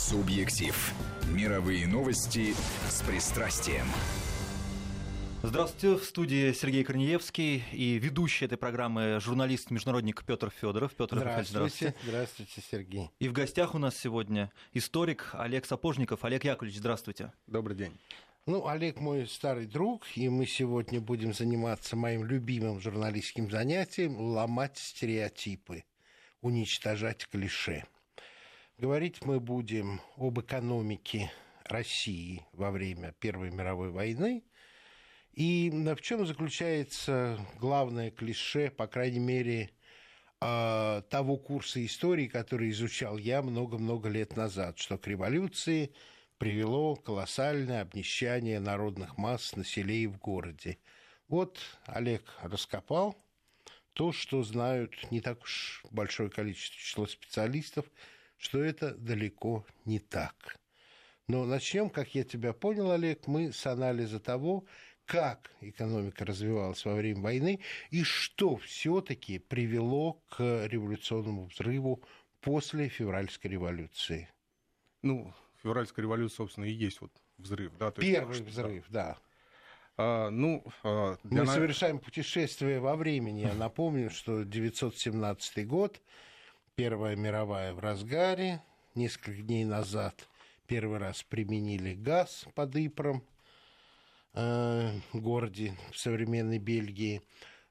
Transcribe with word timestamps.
Субъектив. 0.00 0.94
Мировые 1.28 1.86
новости 1.86 2.54
с 2.88 3.02
пристрастием. 3.02 3.84
Здравствуйте, 5.42 6.02
в 6.02 6.04
студии 6.04 6.52
Сергей 6.52 6.84
Корнеевский 6.84 7.62
и 7.70 7.98
ведущий 7.98 8.46
этой 8.46 8.56
программы 8.56 9.20
журналист-международник 9.20 10.24
Петр 10.24 10.50
Федоров. 10.58 10.94
Петр 10.94 11.18
здравствуйте, 11.18 11.50
здравствуйте. 11.50 11.94
Здравствуйте, 12.02 12.62
Сергей. 12.70 13.10
И 13.18 13.28
в 13.28 13.32
гостях 13.34 13.74
у 13.74 13.78
нас 13.78 13.94
сегодня 13.94 14.50
историк 14.72 15.28
Олег 15.34 15.66
Сапожников. 15.66 16.24
Олег 16.24 16.44
Яковлевич, 16.44 16.78
здравствуйте. 16.78 17.34
Добрый 17.46 17.76
день. 17.76 17.92
Ну, 18.46 18.66
Олег 18.66 19.00
мой 19.00 19.28
старый 19.28 19.66
друг, 19.66 20.06
и 20.16 20.30
мы 20.30 20.46
сегодня 20.46 20.98
будем 21.02 21.34
заниматься 21.34 21.94
моим 21.94 22.24
любимым 22.24 22.80
журналистским 22.80 23.50
занятием– 23.50 24.16
ломать 24.18 24.78
стереотипы, 24.78 25.84
уничтожать 26.40 27.28
клише. 27.28 27.84
Говорить 28.80 29.26
мы 29.26 29.40
будем 29.40 30.00
об 30.16 30.40
экономике 30.40 31.30
России 31.64 32.46
во 32.54 32.70
время 32.70 33.12
Первой 33.20 33.50
мировой 33.50 33.90
войны. 33.90 34.42
И 35.34 35.70
в 35.70 36.00
чем 36.00 36.24
заключается 36.24 37.38
главное 37.58 38.10
клише, 38.10 38.70
по 38.70 38.86
крайней 38.86 39.18
мере, 39.18 39.68
а, 40.40 41.02
того 41.10 41.36
курса 41.36 41.84
истории, 41.84 42.26
который 42.26 42.70
изучал 42.70 43.18
я 43.18 43.42
много-много 43.42 44.08
лет 44.08 44.34
назад, 44.34 44.78
что 44.78 44.96
к 44.96 45.06
революции 45.08 45.92
привело 46.38 46.96
колоссальное 46.96 47.82
обнищание 47.82 48.60
народных 48.60 49.18
масс 49.18 49.56
на 49.56 49.62
в 50.06 50.16
городе. 50.16 50.78
Вот 51.28 51.58
Олег 51.84 52.24
раскопал 52.40 53.14
то, 53.92 54.12
что 54.12 54.42
знают 54.42 54.94
не 55.10 55.20
так 55.20 55.42
уж 55.42 55.82
большое 55.90 56.30
количество 56.30 56.78
число 56.78 57.06
специалистов– 57.06 57.84
что 58.40 58.62
это 58.62 58.94
далеко 58.94 59.66
не 59.84 59.98
так. 59.98 60.56
Но 61.28 61.44
начнем, 61.44 61.90
как 61.90 62.14
я 62.14 62.24
тебя 62.24 62.52
понял, 62.52 62.90
Олег, 62.90 63.26
мы 63.26 63.52
с 63.52 63.66
анализа 63.66 64.18
того, 64.18 64.64
как 65.04 65.50
экономика 65.60 66.24
развивалась 66.24 66.84
во 66.84 66.94
время 66.94 67.20
войны 67.20 67.60
и 67.90 68.02
что 68.02 68.56
все-таки 68.56 69.38
привело 69.38 70.14
к 70.30 70.66
революционному 70.66 71.46
взрыву 71.46 72.02
после 72.40 72.88
февральской 72.88 73.50
революции. 73.50 74.28
Ну, 75.02 75.32
февральская 75.62 76.02
революция, 76.02 76.36
собственно, 76.36 76.64
и 76.64 76.72
есть 76.72 77.00
вот 77.00 77.12
взрыв, 77.36 77.76
да? 77.76 77.90
То 77.90 78.00
Первый 78.00 78.38
есть, 78.38 78.48
взрыв, 78.48 78.86
да. 78.88 79.18
А, 79.96 80.30
ну, 80.30 80.64
а, 80.82 81.16
Мы 81.24 81.42
на... 81.42 81.46
совершаем 81.46 81.98
путешествие 81.98 82.80
во 82.80 82.96
времени. 82.96 83.40
Я 83.40 83.54
напомню, 83.54 84.08
что 84.08 84.44
917 84.44 85.66
год 85.66 86.00
Первая 86.80 87.14
мировая 87.14 87.74
в 87.74 87.78
разгаре. 87.78 88.62
Несколько 88.94 89.42
дней 89.42 89.66
назад 89.66 90.26
первый 90.66 90.96
раз 90.96 91.22
применили 91.22 91.92
газ 91.92 92.46
под 92.54 92.74
Ипром, 92.74 93.22
э, 94.32 94.90
городе 95.12 95.76
в 95.92 95.98
современной 95.98 96.58
Бельгии. 96.58 97.20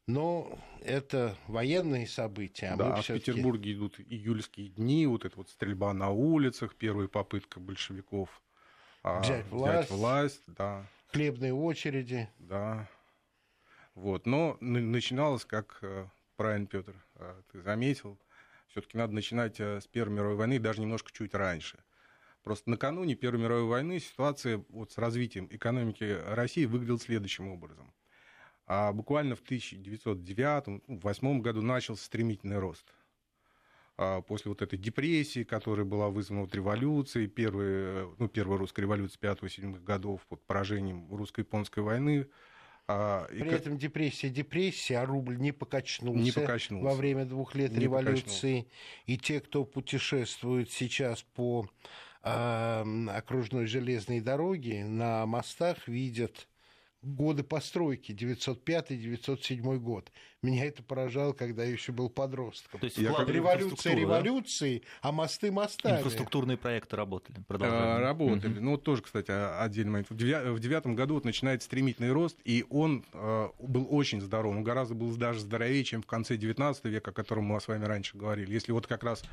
Но 0.05 0.55
это 0.83 1.35
военные 1.47 2.05
события. 2.05 2.67
А 2.67 2.75
да, 2.75 2.93
а 2.97 3.01
в 3.01 3.07
Петербурге 3.07 3.73
идут 3.73 3.99
июльские 3.99 4.67
дни, 4.67 5.07
вот 5.07 5.25
эта 5.25 5.37
вот 5.37 5.49
стрельба 5.49 5.91
на 5.93 6.11
улицах, 6.11 6.75
первая 6.75 7.07
попытка 7.07 7.59
большевиков 7.59 8.29
а, 9.01 9.21
взять 9.21 9.47
власть, 9.47 9.87
взять 9.87 9.99
власть 9.99 10.43
да. 10.45 10.85
хлебные 11.07 11.55
очереди. 11.55 12.29
Да. 12.37 12.87
Вот. 13.95 14.27
Но 14.27 14.55
начиналось, 14.59 15.45
как 15.45 15.79
э, 15.81 16.05
правильно, 16.37 16.67
Петр, 16.67 16.93
э, 17.15 17.41
ты 17.51 17.61
заметил, 17.63 18.19
все-таки 18.69 18.97
надо 18.97 19.13
начинать 19.13 19.59
э, 19.59 19.81
с 19.81 19.87
Первой 19.87 20.13
мировой 20.13 20.35
войны, 20.35 20.59
даже 20.59 20.81
немножко 20.81 21.11
чуть 21.11 21.33
раньше. 21.33 21.79
Просто 22.43 22.69
накануне 22.69 23.15
Первой 23.15 23.41
мировой 23.41 23.65
войны 23.65 23.99
ситуация 23.99 24.63
вот 24.69 24.91
с 24.91 24.97
развитием 24.97 25.47
экономики 25.51 26.17
России 26.27 26.65
выглядела 26.65 26.99
следующим 26.99 27.49
образом. 27.49 27.93
А 28.65 28.93
буквально 28.93 29.35
в 29.35 29.43
1909-1908 29.43 31.17
ну, 31.21 31.41
году 31.41 31.61
начался 31.61 32.03
стремительный 32.03 32.59
рост. 32.59 32.85
А 33.97 34.21
после 34.21 34.49
вот 34.49 34.61
этой 34.61 34.77
депрессии, 34.79 35.43
которая 35.43 35.85
была 35.85 36.09
вызвана 36.09 36.41
вот 36.41 36.55
революцией, 36.55 37.27
первой, 37.27 38.07
ну, 38.17 38.29
первой 38.29 38.57
русской 38.57 38.81
революции 38.81 39.19
5-7 39.19 39.83
годов, 39.83 40.25
под 40.27 40.41
поражением 40.45 41.13
русско-японской 41.13 41.81
войны, 41.81 42.27
а, 42.91 43.27
При 43.27 43.47
и... 43.47 43.53
этом 43.53 43.77
депрессия, 43.77 44.29
депрессия, 44.29 44.97
а 44.97 45.05
рубль 45.05 45.37
не 45.37 45.51
покачнулся, 45.51 46.19
не 46.19 46.31
покачнулся. 46.31 46.83
во 46.83 46.95
время 46.95 47.23
двух 47.23 47.53
лет 47.53 47.71
не 47.71 47.81
революции. 47.81 48.61
Покачнулся. 48.61 48.65
И 49.05 49.17
те, 49.19 49.39
кто 49.41 49.63
путешествует 49.63 50.71
сейчас 50.71 51.21
по 51.21 51.69
э, 52.23 53.07
окружной 53.09 53.67
железной 53.67 54.21
дороге, 54.21 54.85
на 54.85 55.27
мостах 55.27 55.87
видят 55.87 56.47
годы 57.01 57.43
постройки, 57.43 58.11
905-907 58.11 59.77
год. 59.77 60.11
Меня 60.41 60.65
это 60.65 60.83
поражало, 60.83 61.33
когда 61.33 61.63
я 61.63 61.71
еще 61.71 61.91
был 61.91 62.09
подростком. 62.09 62.79
То 62.79 62.85
есть 62.85 62.97
я 62.97 63.11
революция 63.25 63.95
революции, 63.95 64.79
да? 64.79 65.09
а 65.09 65.11
мосты 65.11 65.51
мостами. 65.51 65.97
Инфраструктурные 65.97 66.57
проекты 66.57 66.95
работали, 66.95 67.41
продолжали. 67.47 67.81
А, 67.81 67.99
работали. 67.99 68.53
Угу. 68.53 68.61
Ну, 68.61 68.77
тоже, 68.77 69.01
кстати, 69.01 69.31
отдельный 69.31 69.91
момент. 69.91 70.09
В 70.09 70.59
девятом 70.59 70.95
году 70.95 71.15
вот 71.15 71.25
начинает 71.25 71.63
стремительный 71.63 72.11
рост, 72.11 72.37
и 72.43 72.65
он 72.69 73.05
э, 73.13 73.49
был 73.59 73.87
очень 73.89 74.21
здоров. 74.21 74.55
Он 74.55 74.63
гораздо 74.63 74.95
был 74.95 75.15
даже 75.15 75.39
здоровее, 75.39 75.83
чем 75.83 76.01
в 76.01 76.05
конце 76.07 76.37
19 76.37 76.85
века, 76.85 77.11
о 77.11 77.13
котором 77.13 77.45
мы 77.45 77.59
с 77.59 77.67
вами 77.67 77.85
раньше 77.85 78.17
говорили. 78.17 78.51
Если 78.51 78.71
вот 78.71 78.87
как 78.87 79.03
раз 79.03 79.23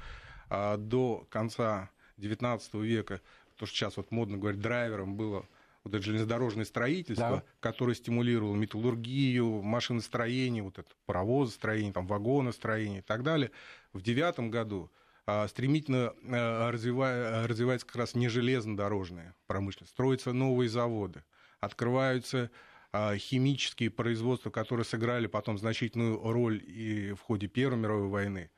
э, 0.51 0.77
до 0.77 1.27
конца 1.31 1.91
19 2.17 2.75
века, 2.75 3.21
то, 3.57 3.67
что 3.67 3.77
сейчас 3.77 3.97
вот 3.97 4.11
модно 4.11 4.39
говорить, 4.39 4.61
драйвером 4.61 5.17
было 5.17 5.47
вот 5.87 5.95
это 5.95 6.03
железнодорожное 6.03 6.65
строительство, 6.65 7.37
да. 7.37 7.45
которое 7.61 7.95
стимулировало 7.95 8.57
металлургию, 8.57 9.63
машиностроение, 9.63 10.61
вот 10.61 10.81
это 10.81 10.91
паровозостроение, 11.07 11.93
там, 11.93 12.09
вагоностроение 12.09 12.99
и 12.99 13.03
так 13.03 13.23
далее. 13.23 13.53
В 13.93 14.03
девятом 14.03 14.51
году 14.51 14.91
а, 15.27 15.47
стремительно 15.47 16.13
а, 16.29 16.73
развивая, 16.73 17.47
развивается 17.47 17.87
как 17.87 17.95
раз 17.95 18.17
не 18.17 18.29
железнодорожная 18.29 19.37
промышленность, 19.47 19.93
строятся 19.93 20.33
новые 20.33 20.69
заводы, 20.69 21.23
открываются 21.61 22.51
а, 22.91 23.17
химические 23.17 23.91
производства, 23.91 24.51
которые 24.51 24.85
сыграли 24.85 25.29
потом 25.29 25.57
значительную 25.57 26.21
роль 26.21 26.61
и 26.67 27.13
в 27.13 27.21
ходе 27.21 27.47
Первой 27.47 27.79
мировой 27.79 28.09
войны 28.09 28.51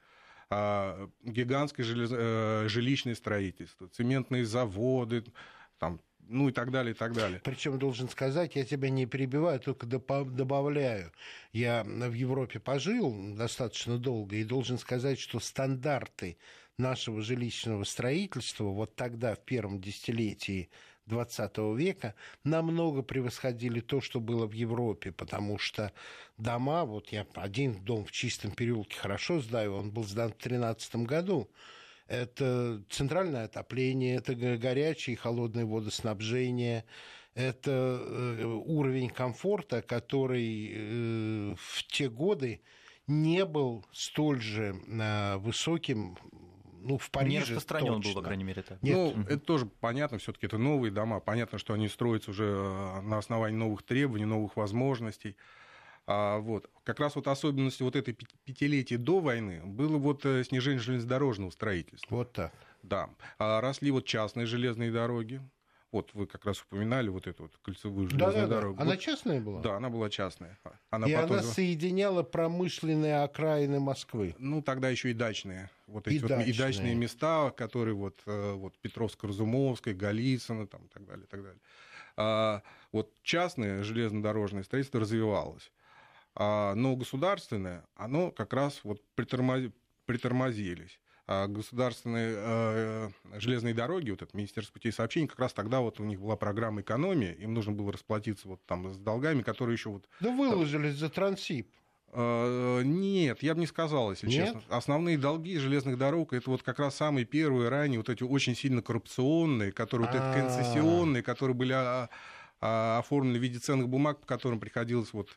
гигантское 0.51 1.85
э, 1.87 2.69
жилищное 2.69 3.15
строительство, 3.15 3.87
цементные 3.89 4.47
заводы, 4.47 5.23
там, 5.79 6.01
ну 6.29 6.49
и 6.49 6.53
так 6.53 6.71
далее, 6.71 6.93
и 6.93 6.97
так 6.97 7.15
далее. 7.15 7.41
Причем 7.43 7.79
должен 7.79 8.09
сказать, 8.09 8.55
я 8.55 8.65
тебя 8.65 8.91
не 8.91 9.07
перебиваю, 9.07 9.59
только 9.59 9.87
добавляю. 9.87 11.13
Я 11.53 11.85
в 11.85 12.13
Европе 12.13 12.61
пожил 12.61 13.35
достаточно 13.35 13.99
долго 13.99 14.37
и 14.37 14.45
должен 14.45 14.79
сказать, 14.79 15.19
что 15.19 15.41
стандарты 15.41 16.37
нашего 16.77 17.23
жилищного 17.23 17.85
строительства 17.85 18.65
вот 18.65 18.95
тогда, 18.95 19.35
в 19.35 19.41
первом 19.41 19.81
десятилетии 19.81 20.71
XX 21.09 21.77
века, 21.77 22.15
намного 22.45 23.03
превосходили 23.03 23.81
то, 23.81 24.01
что 24.01 24.21
было 24.21 24.47
в 24.47 24.53
Европе, 24.53 25.11
потому 25.11 25.59
что 25.59 25.93
дома, 26.37 26.85
вот 26.85 27.09
я 27.09 27.27
один 27.35 27.83
дом 27.83 28.05
в 28.05 28.13
чистом 28.13 28.53
переулке 28.53 28.99
хорошо 28.99 29.41
знаю, 29.41 29.75
он 29.75 29.91
был 29.91 30.05
сдан 30.05 30.29
в 30.29 30.39
2013 30.39 30.97
году, 30.97 31.51
это 32.09 32.83
центральное 32.89 33.45
отопление, 33.45 34.17
это 34.17 34.35
горячее 34.35 35.15
и 35.15 35.17
холодное 35.17 35.65
водоснабжение, 35.65 36.85
это 37.35 37.71
э, 37.71 38.45
уровень 38.45 39.11
комфорта, 39.11 39.83
который 39.83 40.73
э, 40.75 41.55
в 41.57 41.85
те 41.85 42.09
годы 42.09 42.63
не 43.07 43.45
был 43.45 43.85
столь 43.93 44.41
же 44.41 44.75
э, 44.87 45.37
высоким 45.37 46.17
ну, 46.81 46.97
в 46.97 47.11
Париже 47.11 47.31
Не 47.31 47.41
распространен 47.41 47.95
точно. 47.97 48.11
был, 48.11 48.21
по 48.21 48.25
крайней 48.25 48.45
мере, 48.45 48.63
так. 48.63 48.83
Нет. 48.83 49.17
Ну, 49.17 49.23
это 49.25 49.39
тоже 49.41 49.67
понятно, 49.67 50.19
все 50.19 50.33
таки 50.33 50.47
это 50.47 50.59
новые 50.59 50.91
дома. 50.91 51.21
Понятно, 51.21 51.59
что 51.59 51.75
они 51.75 51.89
строятся 51.89 52.31
уже 52.31 52.45
на 53.03 53.19
основании 53.19 53.57
новых 53.57 53.83
требований, 53.83 54.25
новых 54.25 54.57
возможностей. 54.57 55.37
А, 56.09 56.39
вот. 56.39 56.71
Как 56.85 57.01
раз 57.01 57.17
вот 57.17 57.29
особенностью 57.29 57.85
вот 57.85 57.95
этой 57.95 58.17
пятилетия 58.45 58.97
до 58.97 59.21
войны 59.21 59.61
было 59.63 59.99
вот 59.99 60.25
э, 60.25 60.43
снижение 60.43 60.81
железнодорожного 60.81 61.51
строительства. 61.51 62.17
Вот 62.17 62.33
так. 62.33 62.53
Да. 62.83 63.11
А 63.39 63.61
росли 63.61 63.91
вот 63.91 64.07
частные 64.07 64.47
железные 64.47 64.91
дороги. 64.91 65.43
Вот 65.93 66.13
вы 66.15 66.27
как 66.27 66.47
раз 66.47 66.63
упоминали 66.63 67.09
вот 67.09 67.27
эту 67.27 67.45
вот 67.45 67.53
кольцевую 67.63 68.09
железную 68.09 68.35
да, 68.35 68.47
да, 68.47 68.55
дорогу. 68.57 68.77
Да. 68.79 68.83
Она 68.85 68.97
частная 68.97 69.41
была? 69.41 69.61
Да, 69.61 69.77
она 69.77 69.91
была 69.91 70.09
частная. 70.09 70.59
Она 70.89 71.07
и 71.07 71.15
потом... 71.15 71.33
она 71.33 71.43
соединяла 71.43 72.23
промышленные 72.23 73.23
окраины 73.23 73.79
Москвы. 73.79 74.35
Ну, 74.39 74.63
тогда 74.63 74.89
еще 74.89 75.11
и 75.11 75.15
дачные. 75.15 75.71
Вот 75.87 76.07
эти 76.07 76.17
и, 76.17 76.19
вот, 76.21 76.29
дачные. 76.29 76.55
и 76.55 76.59
дачные 76.59 76.95
места, 76.95 77.51
которые 77.51 77.95
вот, 77.95 78.23
э, 78.25 78.53
вот 78.53 78.75
Петровско-Разумовская, 78.83 79.95
Голицыно, 79.95 80.67
там, 80.67 80.87
и 80.87 80.89
так 80.89 81.07
далее, 81.07 81.25
и 81.25 81.29
так 81.29 81.43
далее. 81.43 81.61
А, 82.17 82.63
вот 82.93 83.13
частное 83.23 83.83
железнодорожное 83.83 84.63
строительство 84.63 85.01
развивалось. 85.01 85.71
А, 86.41 86.75
но 86.77 86.95
государственное, 86.95 87.85
оно 87.97 88.31
как 88.31 88.53
раз 88.53 88.81
вот 88.85 89.03
притормозились. 90.07 91.01
а, 91.27 91.47
государственные 91.49 92.35
э, 92.39 93.11
железные 93.35 93.75
дороги, 93.75 94.11
вот 94.11 94.23
это 94.23 94.35
Министерство 94.37 94.73
путей 94.73 94.93
сообщений, 94.93 95.27
как 95.27 95.41
раз 95.41 95.53
тогда 95.53 95.81
вот 95.81 95.99
у 96.01 96.05
них 96.05 96.21
была 96.21 96.37
программа 96.37 96.81
экономии, 96.81 97.35
им 97.35 97.53
нужно 97.55 97.73
было 97.73 97.93
расплатиться 97.93 98.49
вот 98.49 98.65
там 98.67 98.95
с 98.95 98.99
долгами, 98.99 99.43
которые 99.43 99.75
еще 99.75 99.91
вот... 99.91 100.09
Да 100.21 100.31
выложились 100.31 100.95
за 100.95 101.11
Трансип. 101.11 101.69
Э, 102.13 102.83
нет, 102.85 103.43
я 103.43 103.55
бы 103.55 103.61
не 103.61 103.67
сказал, 103.67 104.13
если 104.13 104.29
Нет? 104.29 104.55
честно. 104.55 104.63
Основные 104.69 105.19
долги 105.19 105.59
железных 105.59 105.99
дорог 105.99 106.33
это 106.33 106.49
вот 106.49 106.63
как 106.63 106.79
раз 106.79 106.95
самые 106.95 107.27
первые, 107.27 107.69
ранние, 107.69 107.99
вот 107.99 108.09
эти 108.09 108.23
очень 108.23 108.55
сильно 108.55 108.81
коррупционные, 108.81 109.73
которые 109.73 110.07
вот 110.07 110.15
эти 110.15 110.23
А. 110.25 110.33
концессионные, 110.33 111.23
которые 111.23 111.55
были 111.55 111.73
а, 111.75 112.09
а, 112.61 112.99
оформлены 113.01 113.39
в 113.39 113.43
виде 113.43 113.59
ценных 113.59 113.89
бумаг, 113.91 114.21
по 114.21 114.27
которым 114.27 114.61
приходилось 114.61 115.13
вот 115.13 115.29
а, 115.29 115.35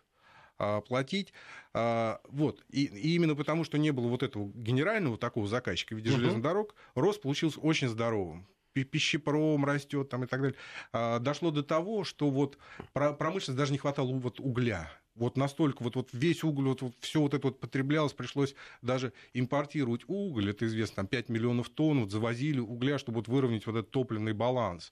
платить. 0.88 1.34
А, 1.74 2.20
Вот. 2.30 2.64
И, 2.70 2.86
и 2.86 3.16
именно 3.16 3.36
потому, 3.36 3.64
что 3.64 3.78
не 3.78 3.92
было 3.92 4.08
вот 4.08 4.24
этого 4.24 4.52
генерального 4.54 5.18
такого 5.18 5.48
заказчика 5.48 5.94
в 5.96 5.98
виде 5.98 6.12
железных 6.12 6.42
дорог, 6.42 6.76
рост 6.96 7.22
получился 7.22 7.60
очень 7.60 7.88
здоровым. 7.88 8.46
Пи- 8.74 8.84
Пищепром 8.86 9.66
растет 9.66 10.10
там 10.10 10.24
и 10.24 10.28
так 10.28 10.42
далее. 10.42 10.58
А, 10.94 11.20
Дошло 11.20 11.52
до 11.52 11.64
того, 11.64 12.04
что 12.04 12.30
вот 12.30 12.58
про- 12.94 13.14
промышленность 13.14 13.58
даже 13.58 13.72
не 13.72 13.78
хватало 13.78 14.14
вот 14.14 14.40
угля. 14.40 14.92
Вот 15.16 15.36
настолько 15.36 15.84
вот, 15.84 15.96
вот 15.96 16.10
весь 16.14 16.42
уголь, 16.44 16.66
вот, 16.70 16.82
вот 16.82 16.94
все 17.02 17.20
вот 17.20 17.34
это 17.34 17.48
вот 17.48 17.60
потреблялось, 17.60 18.14
пришлось 18.14 18.56
даже 18.82 19.12
импортировать 19.34 20.04
уголь, 20.08 20.52
это 20.52 20.66
известно, 20.66 20.96
там 20.98 21.08
5 21.08 21.28
миллионов 21.28 21.68
тонн 21.70 22.00
вот 22.02 22.12
завозили 22.12 22.60
угля, 22.60 22.98
чтобы 22.98 23.18
вот 23.18 23.28
выровнять 23.28 23.66
вот 23.66 23.76
этот 23.76 23.92
топливный 23.92 24.32
баланс. 24.34 24.90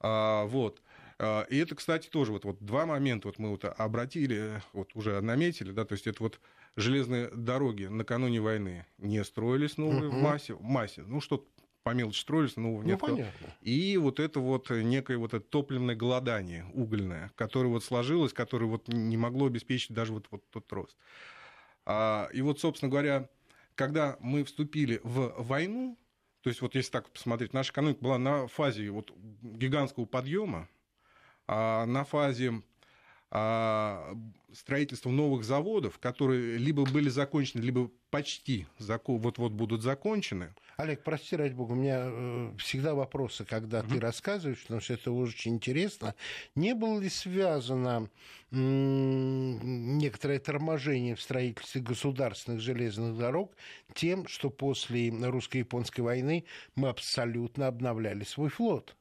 А, 0.00 0.46
вот. 0.46 0.82
А, 1.22 1.42
И 1.50 1.58
это, 1.58 1.74
кстати, 1.74 2.08
тоже 2.08 2.32
вот, 2.32 2.44
вот 2.44 2.58
два 2.64 2.86
момента 2.86 3.28
вот 3.28 3.38
мы 3.38 3.50
вот 3.50 3.64
обратили, 3.64 4.62
вот 4.72 4.96
уже 4.96 5.20
наметили, 5.20 5.72
да, 5.72 5.84
то 5.84 5.92
есть 5.92 6.06
это 6.06 6.22
вот 6.22 6.40
железные 6.76 7.28
дороги 7.30 7.84
накануне 7.84 8.40
войны 8.40 8.86
не 8.98 9.22
строились 9.24 9.76
новые 9.76 10.10
в 10.10 10.16
Мгм. 10.16 10.20
массе, 10.20 10.54
в 10.54 10.62
массе, 10.62 11.02
ну 11.02 11.20
что 11.20 11.46
по 11.82 11.90
мелочи 11.90 12.20
строились, 12.20 12.56
нового 12.56 12.82
Ну, 12.82 12.96
нет. 12.96 12.98
понятно. 12.98 13.56
И 13.60 13.96
вот 13.98 14.20
это 14.20 14.40
вот 14.40 14.70
некое 14.70 15.18
вот 15.18 15.34
это 15.34 15.44
топливное 15.46 15.94
голодание 15.94 16.64
угольное, 16.72 17.30
которое 17.36 17.68
вот 17.68 17.84
сложилось, 17.84 18.32
которое 18.32 18.66
вот 18.66 18.88
не 18.88 19.16
могло 19.18 19.46
обеспечить 19.46 19.92
даже 19.92 20.12
вот, 20.12 20.26
вот 20.30 20.48
тот 20.50 20.72
рост. 20.72 20.96
А, 21.86 22.28
И 22.32 22.42
вот, 22.42 22.60
собственно 22.60 22.90
говоря, 22.90 23.28
когда 23.74 24.16
мы 24.20 24.44
вступили 24.44 25.00
в 25.02 25.34
войну, 25.38 25.98
то 26.42 26.50
есть 26.50 26.62
вот 26.62 26.74
если 26.74 26.90
так 26.90 27.10
посмотреть, 27.10 27.52
наша 27.52 27.72
экономика 27.72 28.00
была 28.02 28.18
на 28.18 28.46
фазе 28.48 28.90
вот 28.90 29.12
гигантского 29.42 30.06
подъема, 30.06 30.68
на 31.86 32.04
фазе 32.04 32.62
а, 33.32 34.16
строительства 34.52 35.10
новых 35.10 35.44
заводов, 35.44 35.98
которые 35.98 36.58
либо 36.58 36.84
были 36.84 37.08
закончены, 37.08 37.62
либо 37.62 37.88
почти 38.10 38.66
вот-вот 38.78 39.52
будут 39.52 39.82
закончены. 39.82 40.52
Олег, 40.76 41.04
прости, 41.04 41.36
ради 41.36 41.52
бога, 41.52 41.72
у 41.72 41.76
меня 41.76 42.00
э, 42.06 42.52
всегда 42.58 42.94
вопросы, 42.94 43.44
когда 43.44 43.82
ты 43.82 44.00
рассказываешь, 44.00 44.62
потому 44.62 44.80
что 44.80 44.94
это 44.94 45.12
очень 45.12 45.54
интересно. 45.54 46.16
Не 46.56 46.74
было 46.74 46.98
ли 46.98 47.08
связано 47.08 48.08
м, 48.50 49.98
некоторое 49.98 50.40
торможение 50.40 51.14
в 51.14 51.22
строительстве 51.22 51.82
государственных 51.82 52.60
железных 52.60 53.16
дорог 53.16 53.54
тем, 53.94 54.26
что 54.26 54.50
после 54.50 55.10
русско-японской 55.10 56.00
войны 56.00 56.46
мы 56.74 56.88
абсолютно 56.88 57.68
обновляли 57.68 58.24
свой 58.24 58.48
флот? 58.48 58.96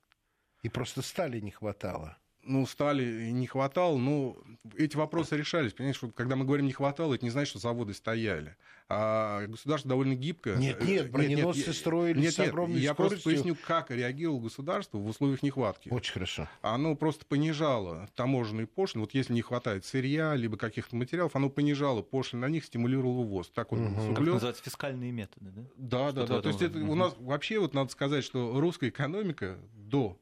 И 0.61 0.69
просто 0.69 1.01
стали 1.01 1.39
не 1.39 1.51
хватало. 1.51 2.17
Ну, 2.49 2.65
стали, 2.65 3.29
не 3.29 3.45
хватало, 3.47 3.97
но 3.97 4.35
эти 4.75 4.97
вопросы 4.97 5.37
решались. 5.37 5.73
Понимаешь, 5.73 6.01
вот 6.01 6.13
когда 6.15 6.35
мы 6.35 6.45
говорим 6.45 6.65
не 6.65 6.73
хватало, 6.73 7.13
это 7.13 7.23
не 7.23 7.29
значит, 7.29 7.51
что 7.51 7.59
заводы 7.59 7.93
стояли. 7.93 8.55
А 8.91 9.45
государство 9.45 9.87
довольно 9.87 10.15
гибко. 10.15 10.55
Нет, 10.55 10.83
нет, 10.83 11.11
броненосцы 11.11 11.67
я- 11.67 11.73
строились 11.73 12.23
нет, 12.23 12.33
с 12.33 12.37
нет, 12.39 12.47
огромной 12.49 12.79
я 12.79 12.95
просто 12.95 13.19
скоростью. 13.19 13.43
поясню, 13.53 13.63
как 13.67 13.91
реагировало 13.91 14.39
государство 14.41 14.97
в 14.97 15.07
условиях 15.07 15.43
нехватки. 15.43 15.89
Очень 15.89 16.13
хорошо. 16.13 16.49
Оно 16.63 16.95
просто 16.95 17.23
понижало 17.25 18.09
таможенные 18.15 18.65
пошлины. 18.65 19.03
Вот 19.03 19.13
если 19.13 19.33
не 19.33 19.43
хватает 19.43 19.85
сырья, 19.85 20.35
либо 20.35 20.57
каких-то 20.57 20.95
материалов, 20.95 21.35
оно 21.35 21.49
понижало 21.51 22.01
пошлины 22.01 22.41
на 22.47 22.49
них, 22.51 22.65
стимулировало 22.65 23.21
ввоз. 23.23 23.49
Так 23.51 23.71
вот. 23.71 23.79
Как 23.79 24.17
углёд- 24.17 24.33
называются 24.33 24.63
фискальные 24.63 25.11
методы, 25.11 25.51
да? 25.51 25.61
да, 25.77 26.11
да, 26.11 26.25
Что-то 26.25 26.33
да. 26.33 26.39
в 26.39 26.41
То 26.41 26.49
есть 26.49 26.61
это 26.63 26.79
у 26.79 26.95
нас 26.95 27.13
вообще 27.19 27.59
вот 27.59 27.75
надо 27.75 27.91
сказать, 27.91 28.23
что 28.23 28.59
русская 28.59 28.89
экономика 28.89 29.59
до 29.75 30.17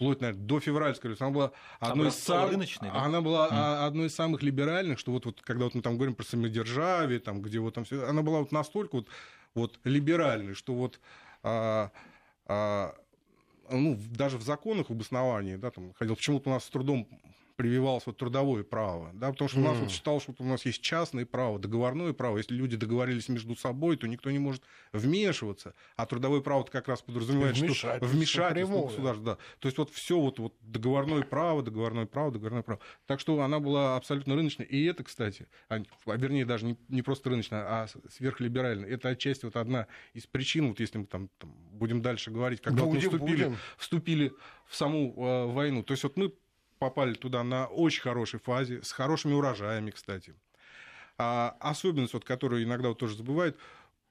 вплоть, 0.00 0.22
наверное, 0.22 0.42
до 0.42 0.60
февральской 0.60 1.10
революции, 1.10 1.24
она 1.24 1.34
была 1.34 1.52
одной 1.78 2.08
из 2.08 2.14
самых, 2.14 2.52
рыночной, 2.52 2.90
да? 2.90 3.02
она 3.02 3.20
была 3.20 3.48
а, 3.50 3.86
одной 3.86 4.06
из 4.06 4.14
самых 4.14 4.42
либеральных, 4.42 4.98
что 4.98 5.12
вот, 5.12 5.26
вот 5.26 5.42
когда 5.42 5.64
вот 5.64 5.74
мы 5.74 5.82
там 5.82 5.96
говорим 5.96 6.14
про 6.14 6.24
самодержавие, 6.24 7.20
там, 7.20 7.42
где 7.42 7.58
вот 7.58 7.74
там 7.74 7.84
все, 7.84 8.08
она 8.08 8.22
была 8.22 8.38
вот 8.38 8.50
настолько 8.50 8.96
вот, 8.96 9.08
вот 9.54 9.78
либеральной, 9.84 10.54
что 10.54 10.72
вот 10.72 11.00
а, 11.42 11.90
а, 12.46 12.94
ну, 13.68 14.00
даже 14.16 14.38
в 14.38 14.42
законах 14.42 14.88
в 14.88 14.92
обосновании, 14.92 15.56
да, 15.56 15.70
там, 15.70 15.92
ходил, 15.92 16.16
почему-то 16.16 16.48
у 16.48 16.54
нас 16.54 16.64
с 16.64 16.70
трудом 16.70 17.06
прививалось 17.60 18.06
вот 18.06 18.16
трудовое 18.16 18.64
право, 18.64 19.10
да, 19.12 19.30
потому 19.32 19.50
что 19.50 19.58
у 19.60 19.62
нас 19.62 19.76
вот 19.76 19.90
считалось, 19.90 20.22
что 20.22 20.34
у 20.38 20.44
нас 20.44 20.64
есть 20.64 20.80
частное 20.80 21.26
право, 21.26 21.58
договорное 21.58 22.14
право, 22.14 22.38
если 22.38 22.54
люди 22.54 22.74
договорились 22.78 23.28
между 23.28 23.54
собой, 23.54 23.98
то 23.98 24.06
никто 24.06 24.30
не 24.30 24.38
может 24.38 24.62
вмешиваться, 24.94 25.74
а 25.94 26.06
трудовое 26.06 26.40
право 26.40 26.62
как 26.62 26.88
раз 26.88 27.02
подразумевает, 27.02 27.56
что 27.56 27.66
Вмешательство 27.66 28.16
вмешательство 28.16 28.72
прямое. 28.72 28.88
государства, 28.88 29.24
да, 29.26 29.36
то 29.58 29.68
есть 29.68 29.76
вот 29.76 29.90
все 29.90 30.18
вот, 30.18 30.38
вот 30.38 30.54
договорное 30.62 31.20
право, 31.22 31.62
договорное 31.62 32.06
право, 32.06 32.32
договорное 32.32 32.62
право, 32.62 32.80
так 33.04 33.20
что 33.20 33.38
она 33.42 33.60
была 33.60 33.96
абсолютно 33.96 34.34
рыночной, 34.36 34.64
и 34.64 34.82
это, 34.86 35.04
кстати, 35.04 35.46
а, 35.68 35.82
а 36.06 36.16
вернее 36.16 36.46
даже 36.46 36.64
не, 36.64 36.78
не 36.88 37.02
просто 37.02 37.28
рыночная, 37.28 37.60
а 37.66 37.88
сверхлиберальная, 38.08 38.88
это 38.88 39.10
отчасти 39.10 39.44
вот 39.44 39.56
одна 39.56 39.86
из 40.14 40.26
причин, 40.26 40.68
вот 40.68 40.80
если 40.80 40.96
мы 40.96 41.04
там, 41.04 41.28
там 41.38 41.52
будем 41.72 42.00
дальше 42.00 42.30
говорить, 42.30 42.62
когда 42.62 42.84
вот 42.84 42.94
мы 42.94 42.96
Будем, 42.96 43.10
вступили, 43.10 43.44
будем. 43.44 43.56
вступили 43.76 44.32
в 44.66 44.76
саму 44.76 45.14
э, 45.16 45.46
войну. 45.52 45.82
То 45.82 45.92
есть 45.92 46.04
вот 46.04 46.16
мы 46.16 46.32
попали 46.80 47.14
туда 47.14 47.44
на 47.44 47.66
очень 47.66 48.02
хорошей 48.02 48.40
фазе, 48.40 48.82
с 48.82 48.90
хорошими 48.90 49.34
урожаями, 49.34 49.90
кстати. 49.90 50.34
А 51.18 51.56
особенность, 51.60 52.14
вот, 52.14 52.24
которую 52.24 52.64
иногда 52.64 52.88
вот 52.88 52.98
тоже 52.98 53.16
забывают, 53.16 53.56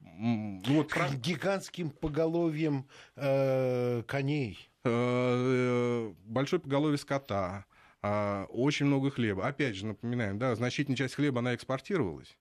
ну 0.00 0.62
вот 0.76 0.88
про- 0.88 1.10
Гигантским 1.10 1.90
поголовьем 1.90 2.86
э, 3.16 4.02
коней. 4.06 4.70
э, 4.84 6.14
большое 6.24 6.62
поголовье 6.62 6.96
скота, 6.96 7.66
а, 8.00 8.46
очень 8.48 8.86
много 8.86 9.10
хлеба. 9.10 9.46
Опять 9.46 9.76
же, 9.76 9.84
напоминаем, 9.84 10.38
да, 10.38 10.54
значительная 10.54 10.96
часть 10.96 11.16
хлеба, 11.16 11.40
она 11.40 11.54
экспортировалась. 11.54 12.38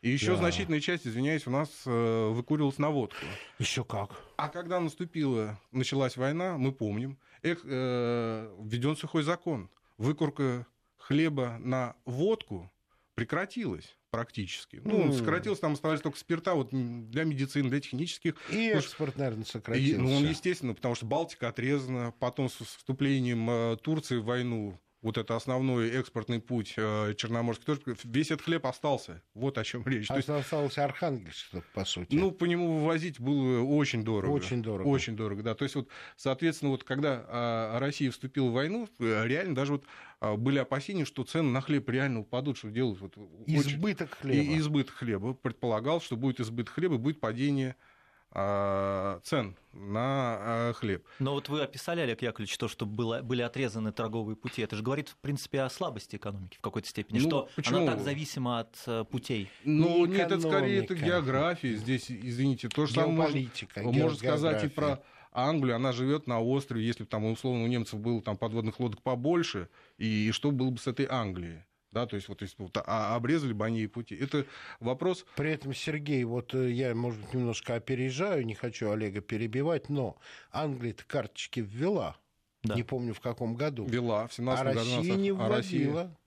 И 0.00 0.08
еще 0.08 0.32
Да. 0.32 0.36
значительная 0.36 0.80
часть, 0.80 1.06
извиняюсь, 1.06 1.46
у 1.46 1.50
нас 1.50 1.68
э, 1.84 2.28
выкуривалась 2.30 2.78
на 2.78 2.90
водку. 2.90 3.26
Еще 3.58 3.84
как. 3.84 4.10
А 4.36 4.48
когда 4.48 4.80
наступила, 4.80 5.58
началась 5.72 6.16
война, 6.16 6.56
мы 6.56 6.72
помним, 6.72 7.18
эх, 7.44 7.60
э, 7.64 8.56
введен 8.60 8.96
сухой 8.96 9.22
закон. 9.22 9.70
Выкурка 9.98 10.66
хлеба 10.96 11.58
на 11.60 11.94
водку 12.04 12.70
прекратилась 13.14 13.96
практически. 14.10 14.80
Ну, 14.84 15.02
М. 15.06 15.12
сократилось, 15.12 15.58
там 15.60 15.72
оставались 15.74 16.00
только 16.00 16.18
спирта 16.18 16.54
вот, 16.54 16.70
для 16.70 17.24
медицины, 17.24 17.68
для 17.68 17.80
технических. 17.80 18.34
И 18.50 18.70
Ну, 18.72 18.78
экспорт, 18.78 19.16
наверное, 19.16 19.44
И, 19.44 19.48
сократился. 19.48 20.00
ну, 20.00 20.12
он, 20.16 20.24
естественно, 20.28 20.74
потому 20.74 20.94
что 20.94 21.06
Балтика 21.06 21.48
отрезана, 21.48 22.12
потом 22.18 22.48
с 22.48 22.54
вступлением 22.54 23.48
э, 23.50 23.76
Турции 23.82 24.16
в 24.18 24.24
войну, 24.24 24.80
вот 25.04 25.18
это 25.18 25.36
основной 25.36 25.90
экспортный 25.90 26.40
путь 26.40 26.74
э, 26.78 27.12
Черноморский, 27.14 27.64
тоже, 27.66 27.80
весь 28.04 28.30
этот 28.30 28.46
хлеб 28.46 28.64
остался. 28.66 29.22
Вот 29.34 29.58
о 29.58 29.64
чем 29.64 29.86
речь. 29.86 30.08
То 30.08 30.16
есть, 30.16 30.30
Остался 30.30 30.82
Архангельск, 30.82 31.54
по 31.74 31.84
сути. 31.84 32.14
ну, 32.16 32.30
по 32.32 32.46
нему 32.46 32.78
вывозить 32.78 33.20
было 33.20 33.62
очень 33.62 34.02
дорого. 34.02 34.32
Очень 34.32 34.62
дорого. 34.62 34.88
Очень 34.88 35.14
дорого, 35.14 35.42
да. 35.42 35.54
То 35.54 35.64
есть, 35.64 35.74
вот, 35.74 35.88
соответственно, 36.16 36.70
вот 36.70 36.84
когда 36.84 37.22
а, 37.28 37.78
Россия 37.78 38.10
вступила 38.10 38.48
в 38.48 38.54
войну, 38.54 38.88
э, 38.98 39.26
реально 39.26 39.54
даже 39.54 39.72
вот 39.72 39.84
а, 40.20 40.36
были 40.36 40.58
опасения, 40.58 41.04
что 41.04 41.22
цены 41.22 41.50
на 41.50 41.60
хлеб 41.60 41.86
реально 41.90 42.20
упадут, 42.20 42.56
что 42.56 42.70
делают 42.70 43.00
вот, 43.00 43.18
очень- 43.18 43.60
Избыток 43.60 44.16
хлеба. 44.18 44.42
И 44.42 44.58
избыток 44.58 44.94
хлеба. 44.94 45.34
Предполагал, 45.34 46.00
что 46.00 46.16
будет 46.16 46.40
избыток 46.40 46.74
хлеба, 46.74 46.96
будет 46.96 47.20
падение 47.20 47.76
а, 47.76 47.93
цен 48.34 49.56
на 49.72 50.36
а, 50.40 50.72
хлеб. 50.74 51.06
Но 51.20 51.34
вот 51.34 51.48
вы 51.48 51.62
описали, 51.62 52.00
Олег 52.00 52.20
Яковлевич, 52.22 52.56
то, 52.58 52.66
что 52.66 52.84
было, 52.84 53.22
были 53.22 53.42
отрезаны 53.42 53.92
торговые 53.92 54.34
пути. 54.34 54.62
Это 54.62 54.74
же 54.76 54.82
говорит, 54.82 55.08
в 55.08 55.16
принципе, 55.16 55.62
о 55.62 55.70
слабости 55.70 56.16
экономики 56.16 56.56
в 56.58 56.60
какой-то 56.60 56.88
степени, 56.88 57.20
Ну, 57.20 57.28
что 57.28 57.48
почему? 57.54 57.78
она 57.78 57.92
так 57.92 58.00
зависима 58.00 58.60
от 58.60 58.76
э, 58.86 59.04
путей. 59.08 59.50
Ну, 59.64 60.04
Не 60.06 60.14
нет, 60.14 60.32
это 60.32 60.40
скорее 60.40 60.82
это 60.82 60.94
география. 60.94 61.76
Здесь, 61.76 62.10
извините, 62.10 62.68
то 62.68 62.86
же 62.86 62.94
самое 62.94 63.48
можно, 63.82 64.16
сказать 64.16 64.64
и 64.64 64.68
про 64.68 65.00
Англию. 65.32 65.76
Она 65.76 65.92
живет 65.92 66.26
на 66.26 66.40
острове. 66.40 66.84
Если 66.84 67.04
бы 67.04 67.08
там, 67.08 67.24
условно, 67.26 67.64
у 67.64 67.66
немцев 67.68 68.00
было 68.00 68.20
там 68.20 68.36
подводных 68.36 68.80
лодок 68.80 69.02
побольше, 69.02 69.68
и, 69.98 70.30
что 70.32 70.50
было 70.50 70.70
бы 70.70 70.78
с 70.78 70.86
этой 70.86 71.06
Англией? 71.08 71.62
Да, 71.94 72.06
то 72.06 72.16
есть 72.16 72.28
вот, 72.28 72.42
если 72.42 72.56
бы 72.56 72.64
вот, 72.64 72.76
а, 72.84 73.14
обрезали 73.14 73.52
бы 73.52 73.64
они 73.64 73.78
ей 73.78 73.86
пути. 73.86 74.16
Это 74.16 74.44
вопрос 74.80 75.24
При 75.36 75.52
этом, 75.52 75.72
Сергей, 75.72 76.24
вот 76.24 76.52
э, 76.52 76.72
я, 76.72 76.92
может 76.92 77.20
быть, 77.20 77.34
немножко 77.34 77.76
опережаю, 77.76 78.44
не 78.44 78.54
хочу 78.54 78.90
Олега 78.90 79.20
перебивать, 79.20 79.88
но 79.88 80.16
Англия-то 80.50 81.04
карточки 81.04 81.60
ввела. 81.60 82.16
Да. 82.64 82.74
Не 82.74 82.82
помню, 82.82 83.14
в 83.14 83.20
каком 83.20 83.54
году. 83.54 83.86
вела 83.86 84.26
в 84.26 84.34
17 84.34 84.60
а 84.60 84.64
году. 84.64 84.78
Россия 84.80 85.14
не 85.14 85.30
а 85.30 85.48
Россия 85.48 85.88
вводила. 85.88 86.18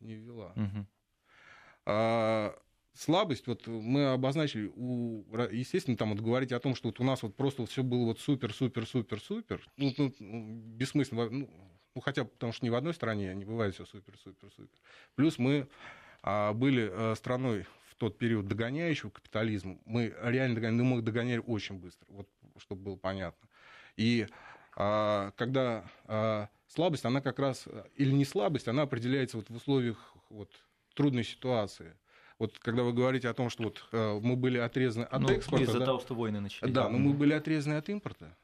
не 0.00 0.14
ввела. 0.14 0.52
Мгм. 0.56 0.88
А, 1.86 2.58
слабость, 2.94 3.46
вот 3.46 3.68
мы 3.68 4.12
обозначили, 4.12 4.72
у, 4.74 5.24
естественно, 5.52 5.96
там 5.96 6.10
вот 6.10 6.20
говорить 6.20 6.50
о 6.50 6.58
том, 6.58 6.74
что 6.74 6.88
вот 6.88 6.98
у 6.98 7.04
нас 7.04 7.22
вот 7.22 7.36
просто 7.36 7.64
все 7.66 7.84
было 7.84 8.06
вот 8.06 8.18
супер, 8.18 8.52
супер, 8.52 8.88
супер, 8.88 9.20
супер, 9.20 9.64
ну, 9.76 9.94
ну, 9.96 10.12
ну 10.18 10.62
бессмысленно, 10.76 11.30
ну, 11.30 11.50
ну, 11.94 12.00
хотя 12.00 12.24
потому 12.24 12.52
что 12.52 12.64
ни 12.64 12.70
в 12.70 12.74
одной 12.74 12.94
стране 12.94 13.34
не 13.34 13.44
бывает 13.44 13.74
все 13.74 13.84
супер, 13.84 14.16
супер, 14.22 14.50
супер. 14.56 14.78
Плюс 15.14 15.38
мы 15.38 15.68
а, 16.22 16.52
были 16.52 16.88
а, 16.90 17.14
страной 17.14 17.66
в 17.88 17.94
тот 17.96 18.18
период 18.18 18.48
догоняющего 18.48 19.10
капитализма, 19.10 19.78
мы 19.84 20.14
реально 20.22 20.56
догоняли, 20.56 20.82
мы 20.82 21.02
догоняли 21.02 21.42
очень 21.46 21.76
быстро, 21.76 22.06
вот, 22.08 22.28
чтобы 22.58 22.82
было 22.82 22.96
понятно. 22.96 23.48
И 23.96 24.26
а, 24.76 25.32
когда 25.36 25.84
а, 26.06 26.48
слабость, 26.66 27.04
она 27.04 27.20
как 27.20 27.38
раз, 27.38 27.68
или 27.96 28.10
не 28.10 28.24
слабость, 28.24 28.68
она 28.68 28.82
определяется 28.82 29.36
вот 29.36 29.50
в 29.50 29.54
условиях 29.54 30.14
вот, 30.30 30.50
трудной 30.94 31.24
ситуации. 31.24 31.94
Вот 32.38 32.58
когда 32.58 32.82
вы 32.82 32.92
говорите 32.92 33.28
о 33.28 33.34
том, 33.34 33.50
что 33.50 33.64
вот 33.64 33.86
э, 33.92 34.18
мы 34.20 34.34
были 34.34 34.58
отрезаны 34.58 35.04
от 35.04 35.20
ну, 35.22 35.28
экспорта... 35.28 35.64
Из-за 35.64 35.78
да, 35.78 35.86
того, 35.86 36.00
что 36.00 36.16
войны 36.16 36.40
начались. 36.40 36.72
Да, 36.72 36.88
но 36.88 36.98
мы 36.98 37.12
были 37.12 37.34
отрезаны 37.34 37.74
от 37.74 37.88
импорта. 37.88 38.36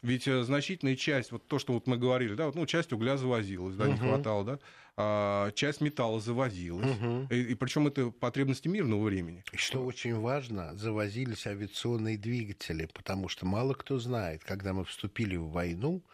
Ведь 0.00 0.28
э, 0.28 0.42
значительная 0.44 0.94
часть, 0.94 1.32
вот 1.32 1.48
то, 1.48 1.58
что 1.58 1.72
вот 1.72 1.88
мы 1.88 1.96
говорили, 1.96 2.34
да, 2.34 2.46
вот, 2.46 2.54
ну, 2.54 2.66
часть 2.66 2.92
угля 2.92 3.16
завозилась, 3.16 3.74
да, 3.74 3.86
uh-huh. 3.86 3.92
не 3.92 3.98
хватало, 3.98 4.44
да, 4.44 4.58
а, 4.96 5.50
часть 5.52 5.80
металла 5.80 6.20
завозилась. 6.20 6.86
Uh-huh. 6.86 7.34
И, 7.34 7.52
и 7.52 7.54
причем 7.56 7.88
это 7.88 8.10
потребности 8.10 8.68
мирного 8.68 9.02
времени. 9.04 9.42
И 9.52 9.56
что 9.56 9.84
очень 9.84 10.14
важно, 10.14 10.76
завозились 10.76 11.48
авиационные 11.48 12.16
двигатели, 12.16 12.88
потому 12.94 13.28
что 13.28 13.44
мало 13.44 13.74
кто 13.74 13.98
знает, 13.98 14.44
когда 14.44 14.72
мы 14.72 14.84
вступили 14.84 15.34
в 15.34 15.48
войну, 15.50 16.04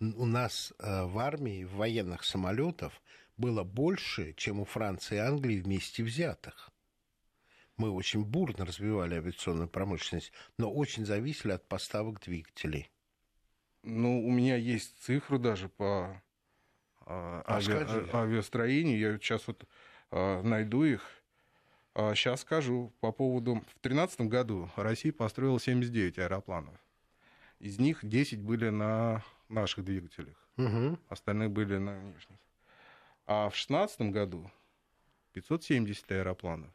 у 0.00 0.26
нас 0.26 0.72
э, 0.78 1.04
в 1.04 1.18
армии 1.18 1.64
в 1.64 1.74
военных 1.74 2.24
самолетов 2.24 3.00
было 3.36 3.62
больше, 3.62 4.34
чем 4.36 4.58
у 4.58 4.64
Франции 4.64 5.14
и 5.14 5.18
Англии 5.18 5.60
вместе 5.60 6.02
взятых. 6.02 6.70
Мы 7.76 7.90
очень 7.90 8.24
бурно 8.24 8.66
развивали 8.66 9.14
авиационную 9.14 9.68
промышленность, 9.68 10.32
но 10.58 10.72
очень 10.72 11.06
зависели 11.06 11.52
от 11.52 11.68
поставок 11.68 12.20
двигателей. 12.20 12.90
Ну, 13.88 14.22
у 14.26 14.30
меня 14.30 14.56
есть 14.56 15.02
цифры 15.02 15.38
даже 15.38 15.70
по 15.70 16.22
а, 17.06 17.42
ави... 17.48 17.72
авиастроению. 18.12 18.98
Я 18.98 19.18
сейчас 19.18 19.46
вот 19.46 19.64
а, 20.10 20.42
найду 20.42 20.84
их. 20.84 21.02
А, 21.94 22.14
сейчас 22.14 22.42
скажу 22.42 22.92
по 23.00 23.12
поводу... 23.12 23.54
В 23.54 23.80
2013 23.82 24.20
году 24.22 24.70
Россия 24.76 25.10
построила 25.10 25.58
79 25.58 26.18
аэропланов. 26.18 26.74
Из 27.60 27.78
них 27.78 28.00
10 28.02 28.42
были 28.42 28.68
на 28.68 29.24
наших 29.48 29.84
двигателях. 29.84 30.36
Угу. 30.58 30.98
Остальные 31.08 31.48
были 31.48 31.78
на 31.78 31.98
внешних. 31.98 32.38
А 33.26 33.48
в 33.48 33.52
2016 33.52 34.00
году 34.12 34.50
570 35.32 36.12
аэропланов. 36.12 36.74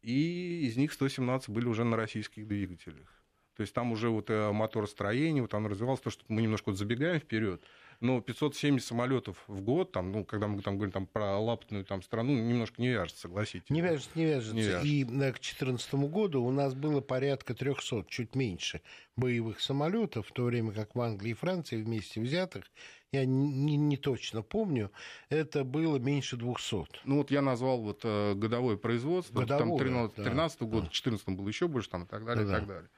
И 0.00 0.66
из 0.66 0.78
них 0.78 0.94
117 0.94 1.50
были 1.50 1.66
уже 1.66 1.84
на 1.84 1.96
российских 1.96 2.46
двигателях. 2.48 3.16
То 3.56 3.62
есть 3.62 3.72
там 3.72 3.92
уже 3.92 4.10
вот 4.10 4.28
э, 4.28 4.52
моторостроение, 4.52 5.42
вот 5.42 5.54
оно 5.54 5.68
развивалось, 5.68 6.00
то, 6.00 6.10
что 6.10 6.24
мы 6.28 6.42
немножко 6.42 6.68
вот 6.68 6.78
забегаем 6.78 7.20
вперед. 7.20 7.62
Но 8.00 8.20
570 8.20 8.86
самолетов 8.86 9.42
в 9.46 9.62
год, 9.62 9.92
там, 9.92 10.12
ну, 10.12 10.24
когда 10.24 10.46
мы 10.46 10.60
там 10.60 10.74
говорим 10.74 10.92
там, 10.92 11.06
про 11.06 11.38
лаптную 11.38 11.82
там, 11.86 12.02
страну, 12.02 12.34
немножко 12.34 12.82
не 12.82 12.88
вяжется, 12.88 13.22
согласитесь. 13.22 13.70
Не 13.70 13.80
вяжется, 13.80 14.10
не 14.14 14.26
вяжется. 14.26 14.54
Не 14.54 14.62
вяжется. 14.62 14.86
И 14.86 15.04
э, 15.04 15.32
к 15.32 15.40
2014 15.40 15.94
году 15.94 16.44
у 16.44 16.50
нас 16.50 16.74
было 16.74 17.00
порядка 17.00 17.54
300, 17.54 18.04
чуть 18.08 18.34
меньше, 18.34 18.82
боевых 19.16 19.60
самолетов, 19.60 20.28
в 20.28 20.32
то 20.32 20.44
время 20.44 20.72
как 20.72 20.94
в 20.94 21.00
Англии 21.00 21.30
и 21.30 21.34
Франции 21.34 21.82
вместе 21.82 22.20
взятых 22.20 22.64
я 23.12 23.24
не, 23.24 23.76
не 23.76 23.96
точно 23.96 24.42
помню, 24.42 24.90
это 25.28 25.64
было 25.64 25.96
меньше 25.98 26.36
200. 26.36 27.04
Ну 27.04 27.18
вот 27.18 27.30
я 27.30 27.40
назвал 27.40 27.80
вот 27.80 28.00
э, 28.04 28.34
годовое 28.34 28.76
производство, 28.76 29.40
годовое, 29.40 29.78
там 29.78 29.78
13, 29.78 30.16
да, 30.16 30.24
13 30.24 30.58
да. 30.58 30.66
год, 30.66 30.90
14 30.90 31.28
было 31.30 31.48
еще 31.48 31.68
больше, 31.68 31.88
там 31.88 32.04
и 32.04 32.06
так 32.06 32.24
далее, 32.24 32.44
да. 32.44 32.52
и 32.52 32.54
так 32.54 32.68
далее. 32.68 32.90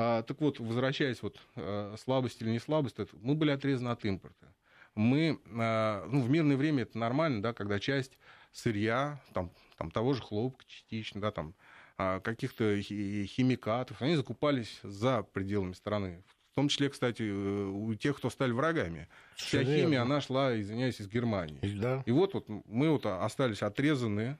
А, 0.00 0.22
так 0.22 0.40
вот, 0.40 0.60
возвращаясь 0.60 1.20
вот 1.22 1.40
э, 1.56 1.96
слабость 1.98 2.40
или 2.40 2.50
не 2.50 2.60
слабость, 2.60 3.00
это, 3.00 3.16
мы 3.20 3.34
были 3.34 3.50
отрезаны 3.50 3.88
от 3.88 4.04
импорта. 4.04 4.54
Мы, 4.94 5.40
э, 5.44 6.06
ну, 6.08 6.20
в 6.20 6.30
мирное 6.30 6.56
время 6.56 6.84
это 6.84 6.96
нормально, 6.96 7.42
да, 7.42 7.52
когда 7.52 7.80
часть 7.80 8.16
сырья, 8.52 9.20
там, 9.32 9.50
там 9.76 9.90
того 9.90 10.14
же 10.14 10.22
хлопка 10.22 10.64
частично, 10.68 11.20
да, 11.20 11.32
там, 11.32 11.52
а, 11.96 12.20
каких-то 12.20 12.80
химикатов, 12.80 14.00
они 14.00 14.14
закупались 14.14 14.78
за 14.84 15.24
пределами 15.24 15.72
страны, 15.72 16.22
в 16.52 16.54
том 16.54 16.68
числе, 16.68 16.90
кстати, 16.90 17.22
э, 17.22 17.64
у 17.66 17.92
тех, 17.96 18.18
кто 18.18 18.30
стали 18.30 18.52
врагами. 18.52 19.08
Вся 19.34 19.64
Верно. 19.64 19.74
химия, 19.74 20.02
она 20.02 20.20
шла, 20.20 20.56
извиняюсь, 20.60 21.00
из 21.00 21.08
Германии. 21.08 21.58
Да. 21.76 22.04
И 22.06 22.12
вот, 22.12 22.34
вот 22.34 22.48
мы 22.48 22.90
вот 22.90 23.04
остались 23.04 23.64
отрезаны 23.64 24.38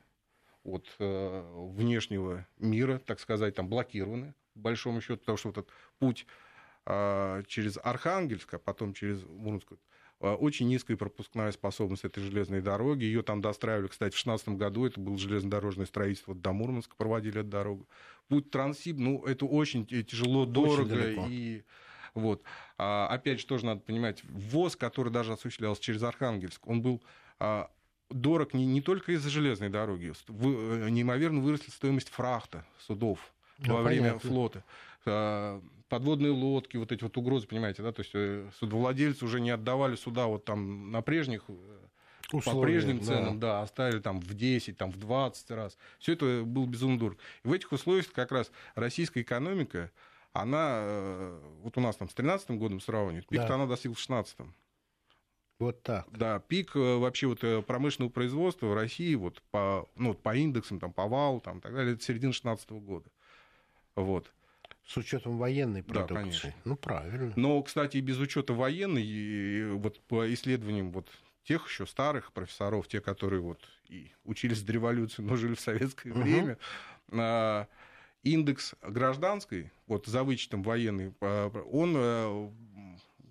от 0.63 0.87
э, 1.01 1.53
внешнего 1.75 2.47
мира, 2.59 3.01
так 3.05 3.19
сказать, 3.19 3.57
там 3.57 3.69
блокированы, 3.69 4.35
большому 4.59 5.01
счету, 5.01 5.19
потому 5.21 5.39
что 5.39 5.49
вот 5.49 5.59
этот 5.59 5.71
путь 5.99 6.27
э, 6.87 7.43
через 7.47 7.79
Архангельск, 7.83 8.55
а 8.55 8.59
потом 8.59 8.95
через 8.95 9.23
Мурманск, 9.25 9.73
э, 10.21 10.31
очень 10.31 10.69
низкая 10.69 10.97
пропускная 10.97 11.53
способность 11.53 12.05
этой 12.05 12.23
железной 12.23 12.61
дороги. 12.61 13.05
Ее 13.05 13.23
там 13.23 13.41
достраивали, 13.41 13.89
кстати, 13.89 14.11
в 14.11 14.23
2016 14.23 14.49
году. 14.51 14.87
Это 14.87 15.01
было 15.01 15.19
железнодорожное 15.19 15.87
строительство 15.87 16.35
до 16.35 16.53
Мурманска, 16.53 16.95
проводили 16.97 17.41
эту 17.41 17.49
дорогу. 17.49 17.89
Путь 18.29 18.51
Транссиб, 18.51 18.99
ну, 18.99 19.25
это 19.25 19.47
очень 19.47 19.87
тяжело, 19.87 20.45
дорого. 20.45 20.95
Очень 20.95 21.27
и 21.29 21.65
вот. 22.15 22.43
А, 22.77 23.07
опять 23.09 23.41
же, 23.41 23.47
тоже 23.47 23.67
надо 23.67 23.81
понимать, 23.81 24.23
ввоз, 24.25 24.77
который 24.77 25.13
даже 25.13 25.33
осуществлялся 25.33 25.83
через 25.83 26.03
Архангельск, 26.03 26.67
он 26.67 26.83
был 26.83 27.03
а, 27.39 27.71
дорог 28.11 28.55
не, 28.55 28.67
не 28.67 28.81
только 28.81 29.13
из-за 29.13 29.31
железной 29.31 29.69
дороги. 29.69 30.13
Вы, 30.27 30.87
э, 30.87 30.91
неимоверно 30.91 31.41
выросла 31.41 31.71
стоимость 31.71 32.09
фрахта 32.09 32.65
судов 32.79 33.33
ну, 33.59 33.75
во 33.75 33.83
время 33.83 34.11
понятно. 34.11 34.31
флота. 34.31 34.65
А, 35.07 35.63
подводные 35.89 36.33
лодки, 36.33 36.77
вот 36.77 36.93
эти 36.93 37.03
вот 37.03 37.17
угрозы, 37.17 37.47
понимаете, 37.47 37.83
да, 37.83 37.93
то 37.93 38.01
есть 38.01 38.13
э, 38.15 38.49
судовладельцы 38.59 39.25
уже 39.25 39.41
не 39.41 39.51
отдавали 39.51 39.97
суда 39.97 40.27
вот 40.27 40.45
там 40.45 40.91
на 40.91 41.03
прежних 41.03 41.45
э, 41.49 41.55
Условия, 42.33 42.57
по 42.57 42.63
прежним 42.63 43.03
ценам, 43.03 43.41
да. 43.41 43.55
да, 43.55 43.63
оставили 43.63 44.01
там 44.01 44.21
в 44.21 44.35
10, 44.35 44.77
там 44.77 44.93
в 44.93 44.99
20 44.99 45.51
раз. 45.53 45.79
Все 45.99 46.13
это 46.13 46.43
было 46.45 46.67
безумно 46.67 46.99
дорого. 46.99 47.19
И 47.43 47.49
в 47.49 47.53
этих 47.53 47.73
условиях 47.73 48.13
как 48.13 48.33
раз 48.33 48.51
российская 48.75 49.23
экономика, 49.23 49.91
она, 50.33 50.81
э, 50.83 51.41
вот 51.63 51.79
у 51.79 51.81
нас 51.81 51.97
там 51.97 52.11
с 52.11 52.15
13 52.15 52.51
годом 52.53 52.81
сравнивают, 52.81 53.27
пик 53.27 53.41
да. 53.41 53.55
она 53.55 53.67
достигла 53.67 53.95
в 53.95 54.01
16 54.01 54.37
вот 55.59 55.83
так. 55.83 56.07
Да, 56.13 56.39
пик 56.39 56.77
э, 56.77 56.97
вообще 56.99 57.27
вот 57.27 57.43
э, 57.43 57.63
промышленного 57.63 58.13
производства 58.13 58.67
в 58.67 58.75
России 58.75 59.15
вот 59.17 59.43
по, 59.51 59.89
ну, 59.97 60.15
по 60.15 60.37
индексам, 60.37 60.79
там, 60.79 60.93
по 60.93 61.09
ВАУ, 61.09 61.41
там, 61.41 61.61
так 61.61 61.75
далее, 61.75 61.95
это 61.95 62.05
середина 62.05 62.33
16 62.33 62.71
года. 62.71 63.11
Вот. 64.03 64.33
С 64.87 64.97
учетом 64.97 65.37
военной 65.37 65.83
продукции. 65.83 66.15
Да, 66.15 66.21
конечно. 66.21 66.55
Ну, 66.65 66.77
правильно. 66.77 67.33
Но, 67.37 67.63
кстати, 67.63 67.99
и 67.99 68.01
без 68.01 68.19
учета 68.19 68.55
военной, 68.55 69.75
вот 69.75 70.01
по 70.01 70.33
исследованиям 70.33 70.93
вот 70.93 71.11
тех 71.45 71.67
еще 71.67 71.87
старых 71.87 72.33
профессоров, 72.33 72.89
те, 72.89 73.01
которые 73.01 73.41
вот 73.41 73.61
и 73.89 74.13
учились 74.25 74.63
до 74.63 74.73
революции, 74.73 75.23
но 75.23 75.37
жили 75.37 75.55
в 75.55 75.61
советское 75.61 76.11
угу. 76.11 76.21
время, 76.21 76.59
а, 77.11 77.67
индекс 78.23 78.75
гражданской, 78.83 79.71
вот 79.87 80.07
за 80.07 80.25
вычетом 80.25 80.63
военной, 80.63 81.15
а, 81.21 81.49
он 81.71 81.95
э, 81.97 82.51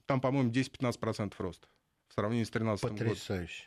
там, 0.08 0.22
по-моему, 0.22 0.52
10-15% 0.52 1.34
рост 1.38 1.68
в 2.08 2.14
сравнении 2.14 2.44
с 2.44 2.50
2013 2.50 2.84
годом. 2.84 2.98
Потрясающе. 2.98 3.64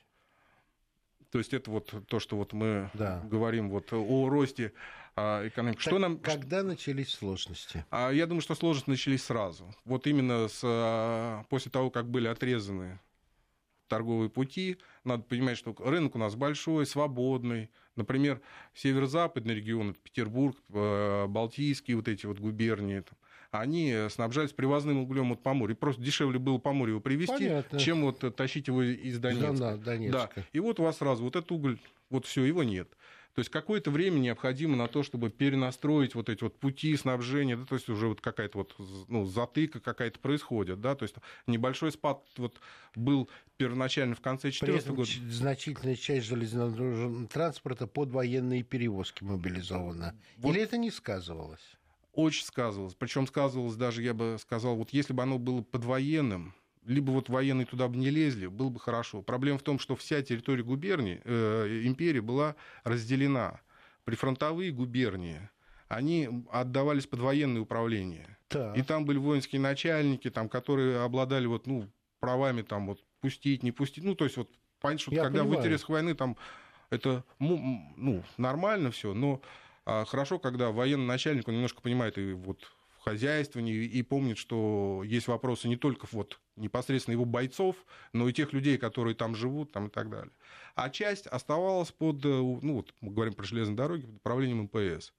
То 1.31 1.39
есть 1.39 1.55
это 1.55 1.71
вот 1.71 1.95
то, 2.09 2.19
что 2.21 2.37
вот 2.37 2.53
мы 2.53 2.91
да. 2.95 3.21
говорим 3.31 3.71
вот 3.71 3.93
о 3.93 4.29
росте 4.29 4.73
а, 5.17 5.47
экономики. 5.47 5.77
Так 5.77 5.83
что 5.83 5.99
нам... 5.99 6.19
Когда 6.19 6.63
начались 6.63 7.11
сложности? 7.11 7.85
Я 7.93 8.27
думаю, 8.27 8.43
что 8.43 8.55
сложности 8.55 8.91
начались 8.91 9.25
сразу. 9.25 9.73
Вот 9.85 10.07
именно 10.07 10.49
с, 10.49 11.45
после 11.49 11.71
того, 11.71 11.91
как 11.91 12.09
были 12.09 12.27
отрезаны 12.27 12.99
торговые 13.91 14.31
пути. 14.31 14.79
Надо 15.05 15.25
понимать, 15.25 15.59
что 15.59 15.75
рынок 15.79 16.15
у 16.15 16.19
нас 16.19 16.37
большой, 16.37 16.87
свободный. 16.87 17.71
Например, 17.97 18.41
северо-западный 18.73 19.55
регион, 19.55 19.95
Петербург, 19.95 20.57
э, 20.71 21.27
Балтийские 21.27 21.97
вот 21.97 22.09
эти 22.09 22.25
вот 22.25 22.39
губернии, 22.39 23.01
там, 23.01 23.19
они 23.51 24.07
снабжались 24.11 24.53
привозным 24.53 24.99
углем 24.99 25.33
от 25.33 25.43
Поморья. 25.43 25.75
Просто 25.75 26.03
дешевле 26.03 26.39
было 26.39 26.59
Поморье 26.59 26.93
его 26.93 27.01
привезти, 27.01 27.49
Понятно. 27.49 27.79
чем 27.79 28.03
вот 28.03 28.37
тащить 28.37 28.69
его 28.69 28.83
из 28.83 29.19
Донецка. 29.19 29.77
Да, 29.77 29.77
Да. 30.35 30.45
И 30.53 30.61
вот 30.61 30.81
у 30.81 30.85
вас 30.85 30.99
сразу 30.99 31.25
вот 31.25 31.37
этот 31.37 31.51
уголь, 31.53 31.79
вот 32.11 32.27
все, 32.27 32.45
его 32.45 32.63
нет. 32.63 32.89
То 33.35 33.41
есть 33.41 33.51
какое-то 33.51 33.91
время 33.91 34.19
необходимо 34.19 34.77
на 34.77 34.89
то, 34.89 35.03
чтобы 35.05 35.31
перенастроить 35.31 36.15
вот 36.15 36.29
эти 36.29 36.43
вот 36.43 36.59
пути 36.59 36.97
снабжения, 36.97 37.57
да, 37.57 37.65
то 37.65 37.77
есть 37.77 37.89
уже 37.89 38.09
вот 38.09 38.21
какая-то 38.21 38.59
вот 38.59 38.75
ну, 39.09 39.25
затыка 39.25 39.79
какая-то 39.79 40.19
происходит, 40.19 40.81
да, 40.81 40.97
то 40.97 41.05
есть 41.05 41.15
небольшой 41.47 41.93
спад 41.93 42.25
вот 42.37 42.61
был 42.97 43.31
первоначально 43.57 44.17
в 44.17 44.21
конце 44.21 44.49
2014 44.51 44.89
года. 44.91 45.11
значительная 45.33 45.95
часть 45.95 46.27
железнодорожного 46.27 47.29
транспорта 47.29 47.87
под 47.87 48.11
военные 48.11 48.65
перевозки 48.65 49.23
мобилизована. 49.23 50.17
Вот. 50.39 50.51
Или 50.51 50.63
это 50.63 50.77
не 50.77 50.91
сказывалось? 50.91 51.79
Очень 52.13 52.45
сказывалось. 52.45 52.95
Причем 52.95 53.27
сказывалось 53.27 53.77
даже, 53.77 54.03
я 54.03 54.15
бы 54.15 54.37
сказал, 54.41 54.77
вот 54.77 54.91
если 54.91 55.13
бы 55.13 55.23
оно 55.23 55.39
было 55.39 55.63
под 55.63 55.85
военным, 55.85 56.55
либо 56.85 57.11
вот 57.11 57.29
военные 57.29 57.67
туда 57.67 57.89
бы 57.89 57.97
не 57.97 58.11
лезли, 58.11 58.47
было 58.47 58.69
бы 58.69 58.81
хорошо. 58.81 59.23
Проблема 59.23 59.59
в 59.59 59.63
том, 59.63 59.79
что 59.79 59.95
вся 59.97 60.23
территория 60.23 60.63
губернии, 60.63 61.21
э, 61.25 61.83
империи 61.85 62.21
была 62.21 62.57
разделена. 62.85 63.61
Прифронтовые 64.05 64.73
губернии, 64.73 65.49
они 65.89 66.45
отдавались 66.51 67.07
под 67.07 67.21
военное 67.21 67.61
управление. 67.61 68.39
Так. 68.49 68.77
И 68.77 68.83
там 68.83 69.05
были 69.05 69.19
воинские 69.19 69.61
начальники, 69.61 70.31
там, 70.31 70.49
которые 70.49 71.01
обладали 71.01 71.47
вот, 71.47 71.67
ну, 71.67 71.89
правами 72.19 72.63
там, 72.63 72.87
вот, 72.87 73.05
пустить, 73.21 73.63
не 73.63 73.73
пустить. 73.73 74.03
Ну, 74.03 74.15
то 74.15 74.25
есть, 74.25 74.37
вот, 74.37 74.51
понятно, 74.81 75.01
что 75.01 75.15
Я 75.15 75.23
когда 75.25 75.41
понимаю. 75.41 75.59
в 75.59 75.61
интересах 75.61 75.89
войны 75.89 76.15
там 76.15 76.37
это 76.91 77.25
ну, 77.39 78.25
нормально 78.37 78.91
все, 78.91 79.15
но 79.15 79.41
хорошо, 80.09 80.39
когда 80.39 80.71
военный 80.71 81.07
начальник, 81.07 81.49
он 81.49 81.55
немножко 81.55 81.81
понимает 81.81 82.19
и 82.19 82.33
вот 82.33 82.71
в 83.01 83.03
хозяйствовании 83.03 83.85
и 83.85 84.03
помнит, 84.03 84.37
что 84.37 85.03
есть 85.05 85.27
вопросы 85.27 85.69
не 85.69 85.77
только 85.77 86.07
вот 86.13 86.39
непосредственно 86.57 87.15
его 87.15 87.25
бойцов, 87.25 87.77
но 88.13 88.29
и 88.29 88.33
тех 88.33 88.53
людей, 88.53 88.77
которые 88.77 89.15
там 89.15 89.35
живут 89.35 89.73
там, 89.73 89.87
и 89.87 89.91
так 89.91 90.11
далее. 90.11 90.33
А 90.75 90.91
часть 90.91 91.27
оставалась 91.27 91.91
под, 91.93 92.25
э, 92.25 92.29
ну 92.29 92.75
вот 92.75 92.95
мы 93.01 93.13
говорим 93.13 93.33
про 93.33 93.45
железные 93.45 93.77
дороги, 93.77 94.05
под 94.05 94.17
управлением 94.17 94.65
МПС. 94.65 95.15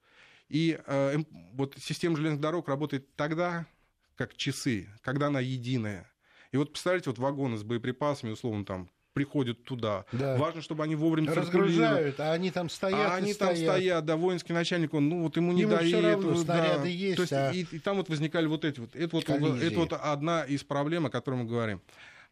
И 0.48 0.78
э, 0.86 1.16
вот 1.54 1.74
система 1.78 2.16
железных 2.16 2.40
дорог 2.40 2.68
работает 2.68 3.16
тогда, 3.16 3.66
как 4.14 4.36
часы, 4.36 4.88
когда 5.00 5.26
она 5.26 5.40
единая. 5.40 6.08
И 6.52 6.56
вот 6.58 6.70
представляете, 6.70 7.10
вот 7.10 7.18
вагоны 7.18 7.56
с 7.56 7.64
боеприпасами, 7.64 8.30
условно, 8.30 8.64
там 8.64 8.90
приходят 9.12 9.64
туда. 9.64 10.04
Да. 10.12 10.36
Важно, 10.36 10.62
чтобы 10.62 10.84
они 10.84 10.94
вовремя 10.94 11.34
Разгружают, 11.34 12.18
а 12.20 12.32
они 12.32 12.50
там 12.50 12.68
стоят 12.68 13.12
А 13.12 13.14
они 13.16 13.32
стоят. 13.32 13.56
там 13.56 13.64
стоят, 13.64 14.04
да, 14.04 14.16
воинский 14.16 14.52
начальник, 14.52 14.94
он, 14.94 15.08
ну 15.08 15.22
вот 15.22 15.36
ему 15.36 15.52
не 15.52 15.62
ему 15.62 15.76
дает. 15.76 16.04
Равно, 16.04 16.44
да. 16.44 16.84
есть, 16.84 17.16
То 17.16 17.22
есть, 17.22 17.32
а... 17.32 17.50
и, 17.50 17.62
и 17.62 17.78
там 17.78 17.96
вот 17.96 18.08
возникали 18.08 18.46
вот 18.46 18.64
эти 18.64 18.80
вот. 18.80 18.94
Это 18.94 19.16
вот, 19.16 19.28
это 19.28 19.78
вот 19.78 19.92
одна 19.92 20.44
из 20.44 20.64
проблем, 20.64 21.06
о 21.06 21.10
которой 21.10 21.36
мы 21.36 21.44
говорим. 21.44 21.80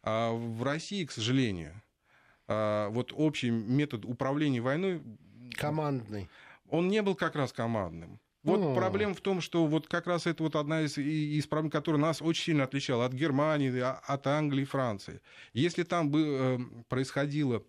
А 0.03 0.31
в 0.31 0.63
России, 0.63 1.05
к 1.05 1.11
сожалению, 1.11 1.73
а, 2.47 2.89
вот 2.89 3.13
общий 3.15 3.51
метод 3.51 4.05
управления 4.05 4.61
войной... 4.61 5.01
Командный. 5.55 6.29
Он 6.69 6.87
не 6.87 7.01
был 7.01 7.15
как 7.15 7.35
раз 7.35 7.51
командным. 7.51 8.19
Вот 8.43 8.59
О. 8.59 8.75
проблема 8.75 9.13
в 9.13 9.21
том, 9.21 9.39
что 9.39 9.67
вот 9.67 9.87
как 9.87 10.07
раз 10.07 10.25
это 10.25 10.41
вот 10.41 10.55
одна 10.55 10.81
из, 10.81 10.97
из 10.97 11.45
проблем, 11.45 11.69
которая 11.69 12.01
нас 12.01 12.21
очень 12.21 12.45
сильно 12.45 12.63
отличала 12.63 13.05
от 13.05 13.13
Германии, 13.13 13.77
а, 13.79 14.01
от 14.05 14.25
Англии 14.25 14.63
и 14.63 14.65
Франции. 14.65 15.21
Если 15.53 15.83
там 15.83 16.09
бы 16.09 16.23
э, 16.23 16.59
происходило, 16.89 17.63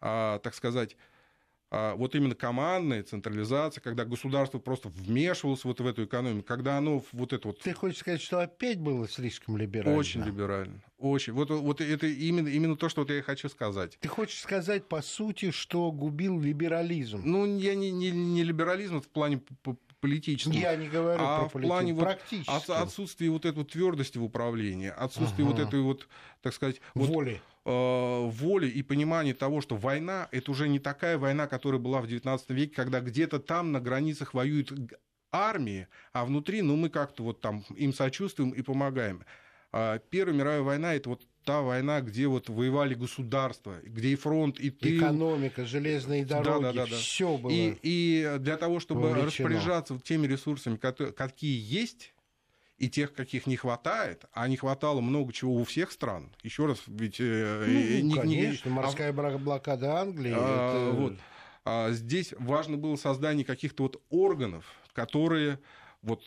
а, 0.00 0.40
так 0.40 0.54
сказать, 0.54 0.96
а, 1.74 1.94
вот 1.94 2.14
именно 2.14 2.34
командная 2.34 3.02
централизация, 3.02 3.80
когда 3.80 4.04
государство 4.04 4.58
просто 4.58 4.90
вмешивалось 4.90 5.64
вот 5.64 5.80
в 5.80 5.86
эту 5.86 6.04
экономику, 6.04 6.46
когда 6.46 6.76
оно 6.76 7.02
вот 7.12 7.32
это 7.32 7.48
вот... 7.48 7.60
Ты 7.60 7.72
хочешь 7.72 8.00
сказать, 8.00 8.20
что 8.20 8.40
опять 8.40 8.78
было 8.78 9.08
слишком 9.08 9.56
либерально? 9.56 9.98
Очень 9.98 10.22
либерально. 10.22 10.82
Очень. 10.98 11.32
Вот, 11.32 11.48
вот 11.48 11.80
это 11.80 12.06
именно, 12.06 12.48
именно 12.48 12.76
то, 12.76 12.90
что 12.90 13.00
вот 13.00 13.10
я 13.10 13.22
хочу 13.22 13.48
сказать. 13.48 13.96
Ты 14.00 14.08
хочешь 14.08 14.40
сказать, 14.40 14.86
по 14.86 15.00
сути, 15.00 15.50
что 15.50 15.90
губил 15.92 16.38
либерализм? 16.38 17.22
Ну, 17.24 17.56
я 17.56 17.74
не, 17.74 17.90
не, 17.90 18.10
не 18.10 18.42
либерализм 18.42 19.00
в 19.00 19.08
плане 19.08 19.40
политическом. 20.02 20.52
Я 20.52 20.76
не 20.76 20.88
говорю 20.88 21.22
а 21.22 21.48
про 21.48 21.58
в 21.58 21.62
плане 21.62 21.94
вот 21.94 22.18
отсутствия 22.68 23.30
вот 23.30 23.46
этой 23.46 23.64
твердости 23.64 24.18
в 24.18 24.24
управлении, 24.24 24.92
отсутствия 24.94 25.44
ага. 25.44 25.52
вот 25.52 25.66
этой 25.66 25.80
вот, 25.80 26.08
так 26.42 26.52
сказать, 26.52 26.80
воли. 26.94 27.40
Вот, 27.64 27.72
э, 27.72 28.30
воли 28.30 28.68
и 28.68 28.82
понимания 28.82 29.32
того, 29.32 29.60
что 29.60 29.76
война 29.76 30.28
это 30.32 30.50
уже 30.50 30.68
не 30.68 30.80
такая 30.80 31.16
война, 31.16 31.46
которая 31.46 31.80
была 31.80 32.00
в 32.00 32.06
XIX 32.06 32.40
веке, 32.48 32.74
когда 32.74 33.00
где-то 33.00 33.38
там 33.38 33.70
на 33.70 33.80
границах 33.80 34.34
воюют 34.34 34.72
армии, 35.30 35.86
а 36.12 36.24
внутри, 36.24 36.62
ну, 36.62 36.76
мы 36.76 36.90
как-то 36.90 37.22
вот 37.22 37.40
там 37.40 37.64
им 37.76 37.94
сочувствуем 37.94 38.50
и 38.50 38.60
помогаем. 38.60 39.24
А 39.70 39.98
Первая 39.98 40.36
мировая 40.36 40.62
война 40.62 40.94
это 40.94 41.10
вот 41.10 41.22
та 41.44 41.60
война, 41.60 42.00
где 42.00 42.26
вот 42.26 42.48
воевали 42.48 42.94
государства, 42.94 43.76
где 43.82 44.08
и 44.08 44.14
фронт, 44.14 44.58
и 44.60 44.70
ты... 44.70 44.98
Экономика, 44.98 45.66
железные 45.66 46.24
дороги, 46.24 46.62
да, 46.62 46.72
да, 46.72 46.84
да, 46.84 46.90
да. 46.90 46.96
все 46.96 47.36
было 47.36 47.50
и, 47.50 47.76
и 47.82 48.36
для 48.38 48.56
того, 48.56 48.80
чтобы 48.80 49.02
вовлечено. 49.02 49.48
распоряжаться 49.48 49.98
теми 49.98 50.26
ресурсами, 50.26 50.76
какие 50.76 51.60
есть, 51.60 52.12
и 52.78 52.88
тех, 52.88 53.14
каких 53.14 53.46
не 53.46 53.56
хватает, 53.56 54.24
а 54.32 54.48
не 54.48 54.56
хватало 54.56 55.00
много 55.00 55.32
чего 55.32 55.54
у 55.54 55.64
всех 55.64 55.92
стран. 55.92 56.32
Еще 56.42 56.66
раз, 56.66 56.82
ведь... 56.86 57.20
Э, 57.20 57.64
ну, 57.66 58.08
не, 58.08 58.14
конечно, 58.14 58.68
не, 58.68 58.74
морская 58.74 59.10
а, 59.10 59.38
блокада 59.38 60.00
Англии. 60.00 60.34
А, 60.34 60.90
это... 60.90 61.00
вот, 61.00 61.14
а 61.64 61.92
здесь 61.92 62.34
важно 62.38 62.76
было 62.76 62.96
создание 62.96 63.44
каких-то 63.44 63.84
вот 63.84 64.02
органов, 64.10 64.64
которые 64.94 65.60
вот 66.02 66.22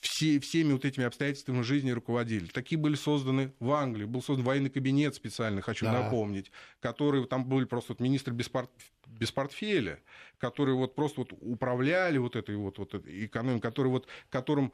все, 0.00 0.38
всеми 0.40 0.72
вот 0.72 0.84
этими 0.84 1.04
обстоятельствами 1.04 1.62
жизни 1.62 1.90
руководили. 1.90 2.46
Такие 2.46 2.78
были 2.78 2.94
созданы 2.94 3.52
в 3.60 3.72
Англии. 3.72 4.04
Был 4.04 4.22
создан 4.22 4.44
военный 4.44 4.70
кабинет 4.70 5.14
специальный, 5.14 5.62
хочу 5.62 5.86
да. 5.86 6.04
напомнить, 6.04 6.50
который 6.80 7.26
там 7.26 7.44
были 7.44 7.64
просто 7.64 7.92
вот 7.92 8.00
министры 8.00 8.34
без, 8.34 8.48
пort, 8.48 8.68
без 9.06 9.32
портфеля, 9.32 10.00
которые 10.38 10.76
вот 10.76 10.94
просто 10.94 11.20
вот 11.20 11.32
управляли 11.40 12.18
вот 12.18 12.36
этой 12.36 12.56
вот, 12.56 12.78
вот 12.78 12.94
этой 12.94 13.26
экономикой, 13.26 13.62
который 13.62 13.88
вот, 13.88 14.06
которым 14.30 14.72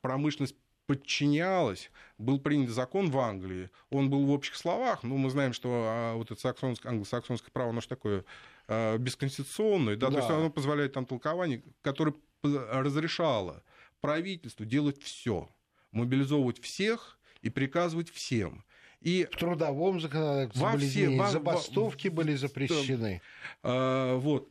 промышленность 0.00 0.56
подчинялась. 0.86 1.90
Был 2.18 2.40
принят 2.40 2.70
закон 2.70 3.10
в 3.10 3.18
Англии, 3.18 3.70
он 3.90 4.10
был 4.10 4.26
в 4.26 4.30
общих 4.30 4.56
словах, 4.56 5.02
но 5.02 5.16
мы 5.16 5.30
знаем, 5.30 5.52
что 5.52 5.84
а, 5.86 6.14
вот 6.14 6.30
это 6.30 6.40
саксонское, 6.40 6.92
англосаксонское 6.92 7.50
право, 7.52 7.70
оно 7.70 7.80
же 7.80 7.88
такое 7.88 8.24
а, 8.68 8.98
бесконституционное, 8.98 9.96
да, 9.96 10.08
да. 10.08 10.12
то 10.12 10.18
есть 10.18 10.30
оно 10.30 10.50
позволяет 10.50 10.92
там 10.92 11.06
толкование, 11.06 11.62
которое 11.82 12.14
разрешало 12.42 13.62
правительству 14.02 14.66
делать 14.66 15.00
все, 15.00 15.48
мобилизовывать 15.92 16.60
всех 16.60 17.18
и 17.40 17.48
приказывать 17.48 18.10
всем. 18.10 18.64
И 19.00 19.26
в 19.32 19.36
трудовом 19.36 20.00
законодательстве 20.00 20.62
во 20.62 20.72
были 20.72 20.86
все, 20.86 21.16
во, 21.16 21.30
забастовки 21.30 22.08
во, 22.08 22.14
были 22.14 22.34
запрещены. 22.34 23.22
Э, 23.62 24.16
вот. 24.16 24.50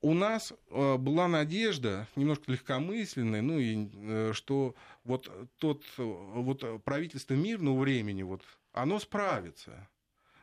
У 0.00 0.14
нас 0.14 0.52
э, 0.70 0.96
была 0.96 1.26
надежда, 1.26 2.06
немножко 2.14 2.52
легкомысленная, 2.52 3.42
ну 3.42 3.58
и 3.58 3.88
э, 3.92 4.32
что 4.32 4.76
вот 5.02 5.28
тот 5.56 5.82
вот 5.96 6.84
правительство 6.84 7.34
мирного 7.34 7.80
времени, 7.80 8.22
вот, 8.22 8.42
оно 8.72 9.00
справится 9.00 9.88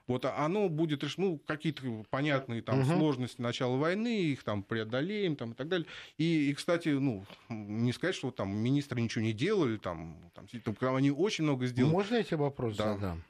вот 0.07 0.25
оно 0.25 0.69
будет 0.69 1.03
решено, 1.03 1.27
ну, 1.27 1.39
какие-то 1.39 2.05
понятные 2.09 2.61
там 2.61 2.81
угу. 2.81 2.87
сложности 2.87 3.41
начала 3.41 3.75
войны, 3.77 4.21
их 4.23 4.43
там 4.43 4.63
преодолеем 4.63 5.35
там, 5.35 5.51
и 5.51 5.55
так 5.55 5.67
далее. 5.67 5.87
И, 6.17 6.49
и, 6.49 6.53
кстати, 6.53 6.89
ну, 6.89 7.25
не 7.49 7.91
сказать, 7.93 8.15
что 8.15 8.31
там 8.31 8.55
министры 8.55 9.01
ничего 9.01 9.23
не 9.23 9.33
делали, 9.33 9.77
там, 9.77 10.31
там, 10.33 10.47
там 10.47 10.95
они 10.95 11.11
очень 11.11 11.43
много 11.43 11.65
сделали. 11.65 11.91
Можно 11.91 12.15
я 12.15 12.23
тебе 12.23 12.37
вопрос 12.37 12.77
да. 12.77 12.93
задам? 12.93 13.23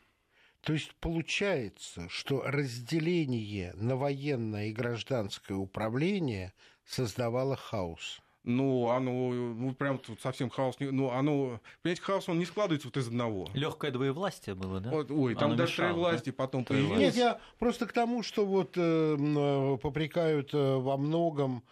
То 0.62 0.74
есть 0.74 0.96
получается, 1.00 2.10
что 2.10 2.42
разделение 2.44 3.74
на 3.76 3.96
военное 3.96 4.70
и 4.70 4.74
гражданское 4.74 5.54
управление 5.54 6.54
создавало 6.86 7.56
хаос 7.56 8.20
ну, 8.46 8.90
оно, 8.90 9.34
ну, 9.34 9.74
прям 9.74 9.98
тут 9.98 10.22
совсем 10.22 10.50
хаос, 10.50 10.76
ну, 10.80 11.10
оно, 11.12 11.60
понимаете, 11.82 12.02
хаос, 12.04 12.30
он 12.30 12.40
не 12.40 12.46
складывается 12.46 12.88
вот 12.88 12.98
из 12.98 13.08
одного. 13.08 13.50
Легкое 13.54 13.92
двоевластие 13.92 14.56
было, 14.56 14.80
да? 14.80 14.92
Вот, 14.92 15.10
ой, 15.12 15.36
там 15.36 15.50
оно 15.50 15.56
даже 15.56 15.72
мешало, 15.72 15.94
троевластие 15.94 16.34
да? 16.34 16.38
потом 16.38 16.64
появилось. 16.64 17.00
Нет, 17.00 17.16
я 17.16 17.40
просто 17.58 17.88
к 17.88 17.94
тому, 17.94 18.22
что 18.24 18.46
вот 18.46 18.78
э, 18.78 19.16
э 19.18 19.78
попрекают 19.82 20.54
э, 20.54 20.76
во 20.76 20.98
многом 20.98 21.64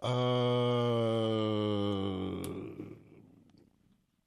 э, 0.00 0.12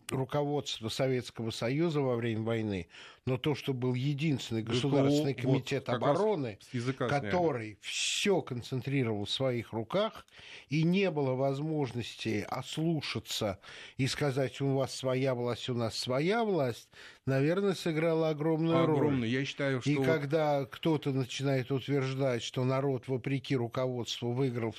руководство 0.09 0.89
Советского 0.89 1.49
Союза 1.49 2.01
во 2.01 2.15
время 2.15 2.43
войны, 2.43 2.87
но 3.25 3.37
то, 3.37 3.55
что 3.55 3.73
был 3.73 3.95
единственный 3.95 4.61
государственный 4.61 5.33
комитет 5.33 5.87
вот, 5.87 5.95
обороны, 5.95 6.59
который 6.97 7.79
все 7.81 8.41
концентрировал 8.41 9.25
в 9.25 9.31
своих 9.31 9.73
руках, 9.73 10.27
и 10.69 10.83
не 10.83 11.09
было 11.09 11.33
возможности 11.33 12.45
ослушаться 12.47 13.59
и 13.97 14.05
сказать, 14.05 14.61
у 14.61 14.75
вас 14.75 14.93
своя 14.93 15.33
власть, 15.33 15.69
у 15.69 15.73
нас 15.73 15.97
своя 15.97 16.43
власть, 16.43 16.87
наверное, 17.25 17.73
сыграла 17.73 18.29
огромную 18.29 18.83
Огромную. 18.83 19.21
роль. 19.21 19.27
Я 19.27 19.43
считаю, 19.43 19.81
что... 19.81 19.89
И 19.89 19.95
когда 20.03 20.65
кто-то 20.65 21.11
начинает 21.11 21.71
утверждать, 21.71 22.43
что 22.43 22.63
народ, 22.63 23.07
вопреки 23.07 23.55
руководству, 23.55 24.33
выиграл 24.33 24.75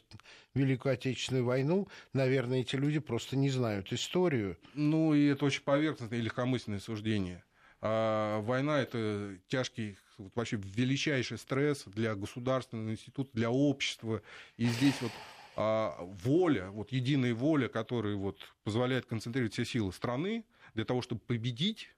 Великую 0.54 0.94
Отечественную 0.94 1.44
войну, 1.44 1.88
наверное, 2.12 2.60
эти 2.60 2.76
люди 2.76 3.00
просто 3.00 3.36
не 3.36 3.50
знают 3.50 3.92
историю. 3.92 4.56
Ну, 4.74 5.14
и 5.14 5.26
это 5.26 5.44
очень 5.44 5.62
поверхностное 5.62 6.20
и 6.20 6.22
легкомысленное 6.22 6.78
суждение. 6.78 7.42
А 7.80 8.40
война 8.40 8.80
это 8.80 9.38
тяжкий, 9.48 9.98
вот 10.18 10.32
вообще 10.34 10.56
величайший 10.56 11.38
стресс 11.38 11.84
для 11.86 12.14
государственного 12.14 12.90
института, 12.90 13.30
для 13.34 13.50
общества. 13.50 14.22
И 14.56 14.66
здесь 14.66 14.94
вот 15.00 15.12
а, 15.56 15.96
воля, 16.00 16.70
вот 16.70 16.92
единая 16.92 17.34
воля, 17.34 17.68
которая 17.68 18.14
вот 18.14 18.38
позволяет 18.64 19.06
концентрировать 19.06 19.52
все 19.52 19.64
силы 19.64 19.92
страны 19.92 20.44
для 20.74 20.84
того, 20.84 21.02
чтобы 21.02 21.20
победить 21.22 21.90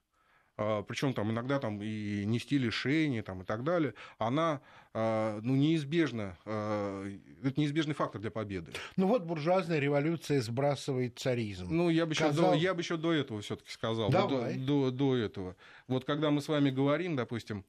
причем 0.59 1.15
там 1.15 1.31
иногда 1.31 1.61
там 1.61 1.81
и 1.81 2.25
нести 2.25 2.59
лишения 2.59 3.23
там, 3.23 3.43
и 3.43 3.45
так 3.45 3.63
далее, 3.63 3.95
она 4.19 4.61
а, 4.93 5.39
ну, 5.43 5.55
неизбежна, 5.55 6.37
а, 6.45 7.07
это 7.45 7.61
неизбежный 7.61 7.95
фактор 7.95 8.21
для 8.21 8.33
победы. 8.33 8.73
Ну 8.97 9.07
вот 9.07 9.23
буржуазная 9.23 9.79
революция 9.79 10.41
сбрасывает 10.41 11.17
царизм. 11.17 11.69
Ну, 11.71 11.89
я 11.89 12.07
бы, 12.07 12.17
Казал... 12.17 12.31
еще, 12.33 12.43
до, 12.43 12.55
я 12.55 12.75
бы 12.75 12.81
еще 12.81 12.97
до 12.97 13.13
этого 13.13 13.41
все-таки 13.41 13.71
сказал. 13.71 14.11
Давай. 14.11 14.57
До, 14.57 14.91
до, 14.91 14.91
до 14.91 15.17
этого. 15.17 15.57
Вот 15.87 16.05
когда 16.05 16.33
мы 16.33 16.41
с 16.41 16.49
вами 16.49 16.71
говорим, 16.71 17.15
допустим, 17.15 17.65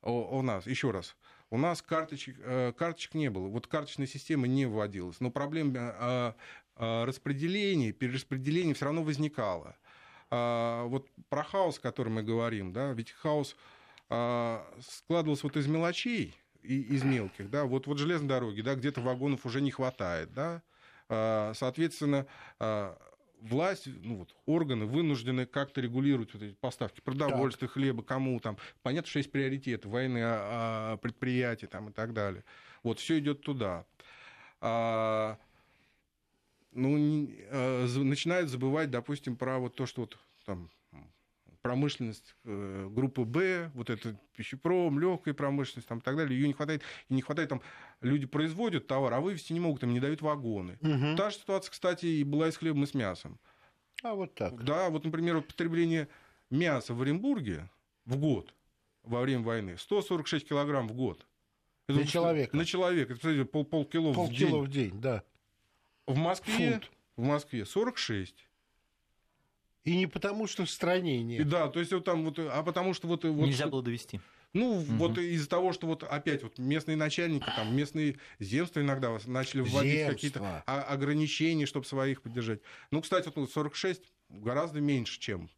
о, 0.00 0.38
о 0.38 0.42
нас, 0.42 0.66
еще 0.66 0.90
раз, 0.90 1.14
у 1.50 1.58
нас 1.58 1.82
карточек, 1.82 2.36
э, 2.40 2.72
карточек 2.76 3.14
не 3.14 3.30
было, 3.30 3.46
вот 3.46 3.68
карточная 3.68 4.08
система 4.08 4.48
не 4.48 4.66
вводилась, 4.66 5.20
но 5.20 5.30
проблема 5.30 6.34
распределения, 6.76 7.92
перераспределения 7.92 8.74
все 8.74 8.86
равно 8.86 9.04
возникала. 9.04 9.76
А, 10.34 10.86
вот 10.86 11.06
про 11.28 11.44
хаос, 11.44 11.76
о 11.76 11.82
котором 11.82 12.14
мы 12.14 12.22
говорим, 12.22 12.72
да, 12.72 12.94
ведь 12.94 13.10
хаос 13.10 13.54
а, 14.08 14.66
складывался 14.80 15.42
вот 15.46 15.58
из 15.58 15.66
мелочей, 15.66 16.34
и 16.62 16.80
из 16.80 17.02
мелких, 17.02 17.50
да, 17.50 17.66
вот, 17.66 17.86
вот 17.86 17.98
железной 17.98 18.30
дороги, 18.30 18.62
да, 18.62 18.74
где-то 18.74 19.02
вагонов 19.02 19.44
уже 19.44 19.60
не 19.60 19.70
хватает, 19.70 20.32
да, 20.32 20.62
а, 21.10 21.52
соответственно, 21.54 22.26
власть, 23.42 23.86
ну 23.86 24.20
вот, 24.20 24.34
органы 24.46 24.86
вынуждены 24.86 25.44
как-то 25.44 25.82
регулировать 25.82 26.32
вот 26.32 26.42
эти 26.42 26.54
поставки 26.54 27.02
продовольствия, 27.02 27.68
так. 27.68 27.74
хлеба, 27.74 28.02
кому 28.02 28.40
там. 28.40 28.56
Понятно, 28.82 29.10
что 29.10 29.18
есть 29.18 29.32
приоритеты, 29.32 29.86
военные 29.86 30.96
предприятия 30.98 31.66
там 31.66 31.90
и 31.90 31.92
так 31.92 32.14
далее. 32.14 32.42
Вот, 32.82 33.00
все 33.00 33.18
идет 33.18 33.42
туда 33.42 33.84
ну, 36.72 37.28
э, 37.28 37.86
начинают 37.98 38.50
забывать, 38.50 38.90
допустим, 38.90 39.36
про 39.36 39.58
вот 39.58 39.74
то, 39.74 39.86
что 39.86 40.02
вот 40.02 40.18
там 40.44 40.70
промышленность 41.62 42.34
э, 42.44 42.88
группы 42.90 43.24
Б, 43.24 43.70
вот 43.74 43.88
это 43.88 44.18
пищепром, 44.36 44.98
легкая 44.98 45.32
промышленность, 45.32 45.88
там, 45.88 45.98
и 45.98 46.00
так 46.02 46.16
далее, 46.16 46.38
ее 46.38 46.48
не 46.48 46.52
хватает, 46.52 46.82
и 47.08 47.14
не 47.14 47.22
хватает, 47.22 47.48
там, 47.48 47.62
люди 48.00 48.26
производят 48.26 48.88
товар, 48.88 49.14
а 49.14 49.20
вывести 49.20 49.52
не 49.52 49.60
могут, 49.60 49.82
им 49.84 49.92
не 49.92 50.00
дают 50.00 50.20
вагоны. 50.20 50.76
Угу. 50.80 51.16
Та 51.16 51.30
же 51.30 51.36
ситуация, 51.36 51.70
кстати, 51.70 52.06
и 52.06 52.24
была 52.24 52.48
и 52.48 52.50
с 52.50 52.56
хлебом, 52.56 52.82
и 52.82 52.86
с 52.86 52.94
мясом. 52.94 53.38
А 54.02 54.14
вот 54.14 54.34
так. 54.34 54.62
Да, 54.64 54.90
вот, 54.90 55.04
например, 55.04 55.36
вот 55.36 55.46
потребление 55.46 56.08
мяса 56.50 56.92
в 56.94 57.00
Оренбурге 57.00 57.70
в 58.04 58.16
год 58.18 58.52
во 59.04 59.20
время 59.20 59.44
войны 59.44 59.78
146 59.78 60.48
килограмм 60.48 60.88
в 60.88 60.94
год. 60.94 61.24
Это 61.86 62.00
на 62.00 62.06
человека. 62.06 62.56
На 62.56 62.64
человека. 62.64 63.14
Это, 63.14 63.44
пол, 63.44 63.64
полкило, 63.64 64.12
полкило 64.12 64.58
в 64.58 64.68
день. 64.68 64.90
в 64.90 64.90
день, 64.90 65.00
да. 65.00 65.22
В 66.06 66.16
Москве, 66.16 66.72
Фунт. 66.72 66.90
в 67.16 67.22
Москве 67.22 67.64
46. 67.64 68.34
И 69.84 69.96
не 69.96 70.06
потому, 70.06 70.46
что 70.46 70.64
в 70.64 70.70
стране 70.70 71.22
нет. 71.22 71.40
И 71.40 71.44
да, 71.44 71.68
то 71.68 71.80
есть 71.80 71.92
вот 71.92 72.04
там 72.04 72.24
вот, 72.24 72.38
а 72.38 72.62
потому 72.62 72.94
что 72.94 73.08
вот... 73.08 73.24
вот 73.24 73.46
Нельзя 73.46 73.66
было 73.66 73.82
довести. 73.82 74.20
Ну, 74.52 74.78
угу. 74.78 74.92
вот 74.94 75.18
из-за 75.18 75.48
того, 75.48 75.72
что 75.72 75.86
вот 75.86 76.02
опять 76.02 76.42
вот 76.42 76.58
местные 76.58 76.96
начальники, 76.96 77.46
там 77.56 77.74
местные 77.74 78.18
земства 78.38 78.80
иногда 78.80 79.16
начали 79.26 79.62
вводить 79.62 80.06
какие-то 80.06 80.62
ограничения, 80.66 81.64
чтобы 81.64 81.86
своих 81.86 82.20
поддержать. 82.20 82.60
Ну, 82.90 83.00
кстати, 83.00 83.32
вот 83.34 83.50
46 83.50 84.02
гораздо 84.28 84.80
меньше, 84.80 85.18
чем 85.18 85.48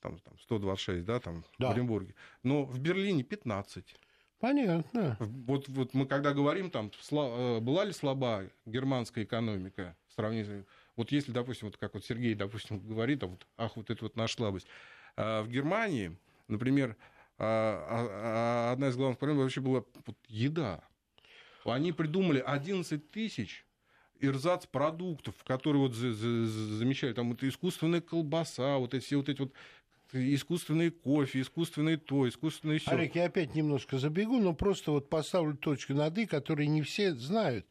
там, 0.00 0.18
там 0.20 0.38
126, 0.38 1.04
да, 1.04 1.18
там 1.18 1.44
да. 1.58 1.68
в 1.68 1.70
Оренбурге. 1.72 2.14
Но 2.42 2.64
в 2.64 2.78
Берлине 2.78 3.24
15. 3.24 3.96
Понятно. 4.38 5.16
Вот, 5.18 5.68
вот 5.68 5.94
мы 5.94 6.06
когда 6.06 6.32
говорим, 6.32 6.70
там, 6.70 6.90
э, 7.10 7.60
была 7.60 7.84
ли 7.84 7.92
слаба 7.92 8.44
германская 8.66 9.24
экономика 9.24 9.96
в 10.08 10.12
сравнении 10.14 10.64
вот 10.96 11.12
если, 11.12 11.30
допустим, 11.30 11.68
вот 11.68 11.76
как 11.76 11.94
вот 11.94 12.04
Сергей, 12.04 12.34
допустим, 12.34 12.80
говорит, 12.80 13.22
а 13.22 13.26
вот, 13.26 13.46
ах, 13.58 13.76
вот 13.76 13.90
это 13.90 14.02
вот 14.02 14.16
наша 14.16 14.34
слабость. 14.36 14.66
А 15.16 15.42
в 15.42 15.48
Германии, 15.48 16.16
например, 16.48 16.96
а, 17.38 18.68
а, 18.68 18.72
одна 18.72 18.88
из 18.88 18.96
главных 18.96 19.18
проблем 19.18 19.38
вообще 19.38 19.60
была 19.60 19.84
вот, 20.06 20.16
еда. 20.26 20.82
Они 21.64 21.92
придумали 21.92 22.38
11 22.38 23.10
тысяч 23.10 23.66
ирзац 24.20 24.64
продуктов, 24.64 25.34
которые 25.44 25.82
вот 25.82 25.94
замечали, 25.94 27.12
там 27.12 27.32
это 27.32 27.46
искусственная 27.46 28.00
колбаса, 28.00 28.78
вот 28.78 28.94
эти 28.94 29.04
все 29.04 29.16
вот 29.16 29.28
эти 29.28 29.40
вот 29.40 29.52
искусственный 30.16 30.90
кофе, 30.90 31.40
искусственный 31.40 31.96
то, 31.96 32.28
искусственный 32.28 32.78
все. 32.78 32.90
Олег, 32.90 33.14
я 33.14 33.26
опять 33.26 33.54
немножко 33.54 33.98
забегу, 33.98 34.38
но 34.38 34.54
просто 34.54 34.90
вот 34.92 35.08
поставлю 35.08 35.56
точку 35.56 35.94
над 35.94 36.16
«и», 36.18 36.26
которые 36.26 36.68
не 36.68 36.82
все 36.82 37.14
знают. 37.14 37.66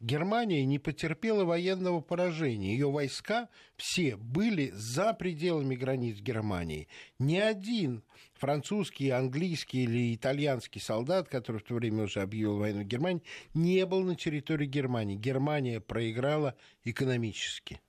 Германия 0.00 0.64
не 0.64 0.78
потерпела 0.78 1.44
военного 1.44 2.00
поражения. 2.00 2.72
Ее 2.72 2.90
войска 2.90 3.50
все 3.76 4.16
были 4.16 4.70
за 4.72 5.12
пределами 5.12 5.76
границ 5.76 6.20
Германии. 6.20 6.88
Ни 7.18 7.36
один 7.36 8.02
французский, 8.32 9.10
английский 9.10 9.84
или 9.84 10.14
итальянский 10.14 10.80
солдат, 10.80 11.28
который 11.28 11.58
в 11.58 11.64
то 11.64 11.74
время 11.74 12.04
уже 12.04 12.22
объявил 12.22 12.56
войну 12.56 12.82
Германии, 12.82 13.22
не 13.52 13.84
был 13.84 14.02
на 14.02 14.16
территории 14.16 14.66
Германии. 14.66 15.16
Германия 15.16 15.80
проиграла 15.80 16.56
экономически 16.82 17.82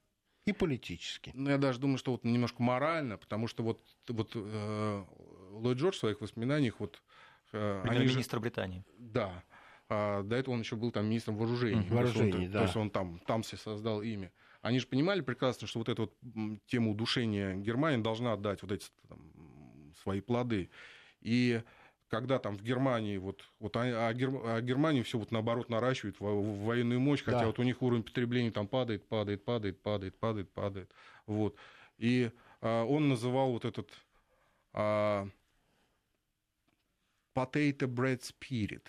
и 0.51 0.53
политически. 0.53 1.31
Ну, 1.33 1.49
я 1.49 1.57
даже 1.57 1.79
думаю, 1.79 1.97
что 1.97 2.11
вот 2.11 2.23
немножко 2.23 2.61
морально, 2.61 3.17
потому 3.17 3.47
что 3.47 3.63
вот, 3.63 3.81
вот 4.07 4.31
э, 4.35 5.03
Ллойд 5.51 5.77
Джордж 5.77 5.95
в 5.95 5.99
своих 5.99 6.21
воспоминаниях... 6.21 6.79
Вот, 6.79 7.01
э, 7.53 7.83
министр 7.89 8.37
же... 8.37 8.41
Британии. 8.41 8.85
Да. 8.97 9.43
А 9.89 10.23
до 10.23 10.35
этого 10.35 10.53
он 10.53 10.61
еще 10.61 10.75
был 10.75 10.91
там 10.91 11.05
министром 11.05 11.35
вооружений. 11.37 11.87
Вооружений, 11.89 12.31
то 12.31 12.37
он, 12.37 12.51
да. 12.51 12.59
То 12.59 12.65
есть 12.65 12.75
он 12.77 12.89
там, 12.89 13.19
там 13.25 13.43
себе 13.43 13.57
создал 13.57 14.01
имя. 14.01 14.31
Они 14.61 14.79
же 14.79 14.87
понимали 14.87 15.21
прекрасно, 15.21 15.67
что 15.67 15.79
вот 15.79 15.89
эту 15.89 16.03
вот 16.03 16.61
тему 16.67 16.91
удушения 16.91 17.55
Германии 17.55 18.01
должна 18.01 18.33
отдать 18.33 18.61
вот 18.61 18.71
эти 18.71 18.87
там, 19.09 19.19
свои 20.01 20.21
плоды. 20.21 20.69
И 21.21 21.61
когда 22.11 22.39
там 22.39 22.57
в 22.57 22.61
Германии, 22.61 23.15
вот, 23.17 23.41
вот 23.59 23.77
а, 23.77 24.09
а, 24.09 24.13
Гер, 24.13 24.29
а 24.43 24.61
Германия 24.61 25.01
все 25.01 25.17
вот 25.17 25.31
наоборот 25.31 25.69
наращивает 25.69 26.19
в, 26.19 26.25
в 26.25 26.65
военную 26.65 26.99
мощь, 26.99 27.23
хотя 27.23 27.39
да. 27.39 27.45
вот 27.47 27.57
у 27.57 27.63
них 27.63 27.81
уровень 27.81 28.03
потребления 28.03 28.51
там 28.51 28.67
падает, 28.67 29.07
падает, 29.07 29.45
падает, 29.45 29.81
падает, 29.81 30.19
падает, 30.19 30.51
падает. 30.51 30.91
Вот. 31.25 31.55
И 31.97 32.31
а, 32.59 32.83
он 32.83 33.07
называл 33.07 33.53
вот 33.53 33.63
этот 33.63 33.89
а, 34.73 35.25
potato 37.33 37.87
bread 37.87 38.19
spirit, 38.19 38.83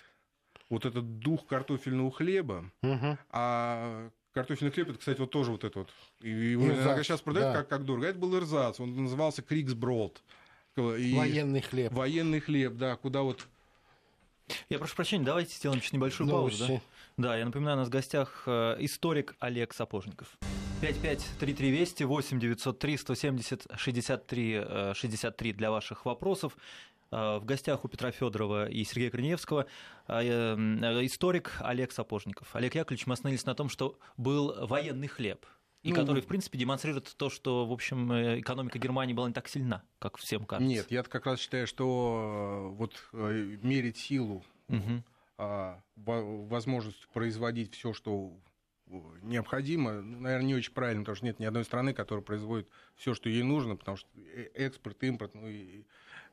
вот 0.69 0.85
этот 0.85 1.19
дух 1.19 1.47
картофельного 1.47 2.11
хлеба, 2.11 2.69
угу. 2.81 3.17
а 3.29 4.09
Картофельный 4.33 4.71
хлеб, 4.71 4.89
это, 4.89 4.97
кстати, 4.97 5.19
вот 5.19 5.29
тоже 5.29 5.51
вот 5.51 5.63
это 5.63 5.79
вот. 5.79 5.93
И 6.19 6.29
его 6.29 6.65
иногда 6.65 7.03
сейчас 7.03 7.21
продают 7.21 7.53
да. 7.53 7.59
как, 7.59 7.69
как 7.69 7.85
дорого. 7.85 8.07
А 8.07 8.09
это 8.09 8.17
был 8.17 8.35
эрзац, 8.35 8.79
он 8.79 8.95
назывался 8.95 9.43
Криксброд. 9.43 10.23
И 10.75 11.15
военный 11.15 11.61
хлеб. 11.61 11.93
Военный 11.93 12.39
хлеб, 12.39 12.73
да, 12.73 12.95
куда 12.95 13.21
вот... 13.21 13.47
Я 14.69 14.79
прошу 14.79 14.95
прощения, 14.95 15.23
давайте 15.23 15.55
сделаем 15.55 15.81
чуть 15.81 15.93
небольшую 15.93 16.29
Новости. 16.29 16.59
паузу. 16.59 16.81
Да? 17.17 17.29
да, 17.29 17.37
я 17.37 17.45
напоминаю, 17.45 17.77
у 17.77 17.79
нас 17.79 17.87
в 17.87 17.91
гостях 17.91 18.43
э, 18.45 18.75
историк 18.79 19.35
Олег 19.39 19.73
Сапожников. 19.73 20.27
5533 20.81 21.71
Вести, 21.71 22.03
8 22.03 22.39
903 22.39 22.97
170 22.97 23.67
63 23.75 24.65
63 24.93 25.53
для 25.53 25.71
ваших 25.71 26.05
вопросов. 26.05 26.57
Э, 27.13 27.37
в 27.37 27.45
гостях 27.45 27.85
у 27.85 27.87
Петра 27.87 28.11
Федорова 28.11 28.67
и 28.67 28.83
Сергея 28.83 29.11
Корнеевского 29.11 29.67
э, 30.07 30.23
историк 31.05 31.53
Олег 31.59 31.91
Сапожников. 31.91 32.55
Олег 32.55 32.75
Яковлевич, 32.75 33.05
мы 33.05 33.13
остановились 33.13 33.45
на 33.45 33.55
том, 33.55 33.69
что 33.69 33.97
был 34.17 34.67
военный 34.67 35.07
хлеб 35.07 35.45
и 35.83 35.89
ну, 35.89 35.95
который, 35.95 36.21
в 36.21 36.27
принципе, 36.27 36.57
демонстрирует 36.57 37.13
то, 37.17 37.29
что, 37.29 37.65
в 37.65 37.71
общем, 37.71 38.11
э, 38.11 38.39
экономика 38.39 38.79
Германии 38.79 39.13
была 39.13 39.27
не 39.27 39.33
так 39.33 39.49
сильна, 39.49 39.83
как 39.99 40.17
всем 40.17 40.45
кажется. 40.45 40.67
Нет, 40.67 40.89
я 40.89 41.03
как 41.03 41.25
раз 41.25 41.39
считаю, 41.39 41.67
что 41.67 42.71
э, 42.71 42.75
вот 42.75 42.93
э, 43.11 43.57
мерить 43.61 43.97
силу, 43.97 44.43
угу. 44.69 45.03
возможность 45.97 47.07
производить 47.09 47.75
все, 47.75 47.93
что 47.93 48.33
необходимо, 49.23 50.01
ну, 50.01 50.21
наверное, 50.21 50.47
не 50.47 50.55
очень 50.55 50.73
правильно, 50.73 51.01
потому 51.01 51.17
что 51.17 51.25
нет 51.25 51.39
ни 51.39 51.45
одной 51.45 51.65
страны, 51.65 51.93
которая 51.93 52.23
производит 52.23 52.69
все, 52.95 53.13
что 53.13 53.27
ей 53.27 53.43
нужно, 53.43 53.75
потому 53.75 53.97
что 53.97 54.07
экспорт, 54.53 55.03
импорт, 55.03 55.33
ну 55.35 55.47
и 55.47 55.83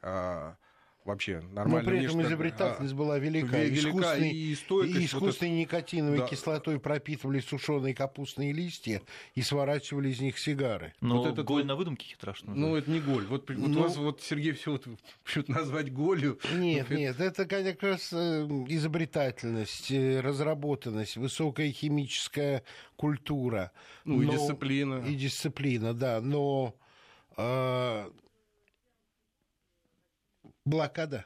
а, 0.02 0.56
вообще 1.04 1.40
нормально. 1.52 1.82
Но 1.82 1.96
при 1.96 2.04
этом 2.04 2.22
изобретательность 2.22 2.92
а, 2.92 2.96
была 2.96 3.18
велика. 3.18 3.58
велика 3.58 4.16
и, 4.16 4.28
и 4.28 4.54
искусственной 4.54 5.50
вот 5.50 5.58
никотиновой 5.58 6.18
да. 6.18 6.26
кислотой 6.26 6.78
пропитывали 6.78 7.40
сушеные 7.40 7.94
капустные 7.94 8.52
листья 8.52 9.02
и 9.34 9.42
сворачивали 9.42 10.10
из 10.10 10.20
них 10.20 10.38
сигары. 10.38 10.94
Но 11.00 11.18
вот 11.18 11.32
это 11.32 11.42
голь 11.42 11.64
на 11.64 11.76
выдумке 11.76 12.06
хитра, 12.06 12.34
что 12.34 12.50
Ну, 12.50 12.76
это 12.76 12.90
не 12.90 13.00
голь. 13.00 13.24
Вот, 13.26 13.48
ну, 13.48 13.68
вот 13.68 13.76
вас 13.76 13.96
вот 13.96 14.22
Сергей 14.22 14.52
все 14.52 14.72
вот 14.72 15.48
назвать 15.48 15.92
голью. 15.92 16.38
Нет, 16.54 16.86
ну, 16.90 16.96
нет, 16.96 17.20
это 17.20 17.46
как 17.46 17.82
раз 17.82 18.10
э, 18.12 18.46
изобретательность, 18.68 19.90
э, 19.90 20.20
разработанность, 20.20 21.16
высокая 21.16 21.70
химическая 21.72 22.62
культура. 22.96 23.72
Ну, 24.04 24.20
но... 24.20 24.22
и 24.22 24.36
дисциплина. 24.36 25.04
И 25.06 25.14
дисциплина, 25.14 25.94
да. 25.94 26.20
Но 26.20 26.74
э, 27.36 28.10
блокада, 30.70 31.24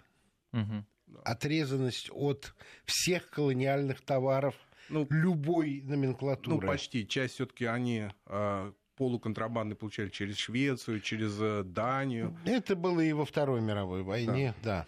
угу. 0.52 0.84
отрезанность 1.24 2.10
от 2.12 2.54
всех 2.84 3.30
колониальных 3.30 4.00
товаров 4.00 4.54
ну, 4.88 5.06
любой 5.10 5.82
номенклатуры. 5.82 6.66
Ну, 6.66 6.72
почти. 6.72 7.06
Часть 7.06 7.34
все-таки 7.34 7.64
они 7.64 8.08
э, 8.26 8.72
полуконтрабанды 8.96 9.74
получали 9.74 10.08
через 10.08 10.36
Швецию, 10.38 11.00
через 11.00 11.36
э, 11.40 11.62
Данию. 11.64 12.36
Это 12.44 12.76
было 12.76 13.00
и 13.00 13.12
во 13.12 13.24
Второй 13.24 13.60
мировой 13.60 14.02
войне, 14.02 14.54
да. 14.62 14.86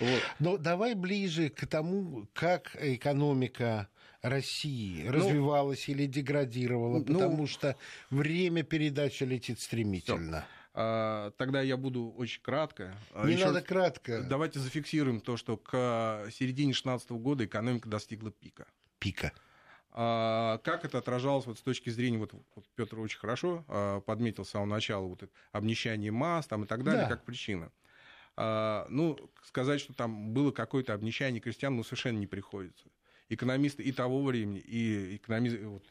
да. 0.00 0.06
Вот. 0.06 0.22
Но 0.38 0.56
давай 0.56 0.94
ближе 0.94 1.50
к 1.50 1.66
тому, 1.66 2.26
как 2.32 2.76
экономика 2.80 3.88
России 4.22 5.04
ну, 5.04 5.12
развивалась 5.12 5.88
или 5.88 6.06
деградировала, 6.06 6.98
ну, 6.98 7.04
потому 7.04 7.46
что 7.46 7.76
время 8.10 8.62
передачи 8.62 9.24
летит 9.24 9.60
стремительно. 9.60 10.38
А, 10.38 10.59
тогда 10.72 11.62
я 11.62 11.76
буду 11.76 12.12
очень 12.16 12.42
кратко. 12.42 12.94
А, 13.12 13.26
Не 13.26 13.34
Еще 13.34 13.46
надо 13.46 13.62
кратко. 13.62 14.22
Давайте 14.22 14.60
зафиксируем 14.60 15.20
то, 15.20 15.36
что 15.36 15.56
к 15.56 16.26
середине 16.30 16.72
2016 16.72 17.10
года 17.12 17.44
экономика 17.44 17.88
достигла 17.88 18.30
пика. 18.30 18.66
Пика. 18.98 19.32
А, 19.92 20.58
как 20.58 20.84
это 20.84 20.98
отражалось 20.98 21.46
вот 21.46 21.58
с 21.58 21.62
точки 21.62 21.90
зрения, 21.90 22.18
вот, 22.18 22.32
вот 22.32 22.64
Петр 22.76 22.98
очень 23.00 23.18
хорошо 23.18 23.64
а, 23.66 24.00
подметил 24.00 24.44
с 24.44 24.50
самого 24.50 24.68
начала, 24.68 25.04
вот 25.04 25.24
это 25.24 25.32
обнищание 25.52 26.12
масс 26.12 26.46
там, 26.46 26.64
и 26.64 26.66
так 26.66 26.84
далее, 26.84 27.02
да. 27.02 27.08
как 27.08 27.24
причина. 27.24 27.72
А, 28.36 28.86
ну, 28.88 29.18
сказать, 29.44 29.80
что 29.80 29.92
там 29.92 30.32
было 30.32 30.52
какое-то 30.52 30.94
обнищание 30.94 31.40
крестьян, 31.40 31.76
ну, 31.76 31.82
совершенно 31.82 32.18
не 32.18 32.28
приходится. 32.28 32.88
Экономисты 33.28 33.82
и 33.82 33.92
того 33.92 34.22
времени, 34.22 34.60
и 34.60 35.16
экономисты 35.16 35.66
вот, 35.66 35.84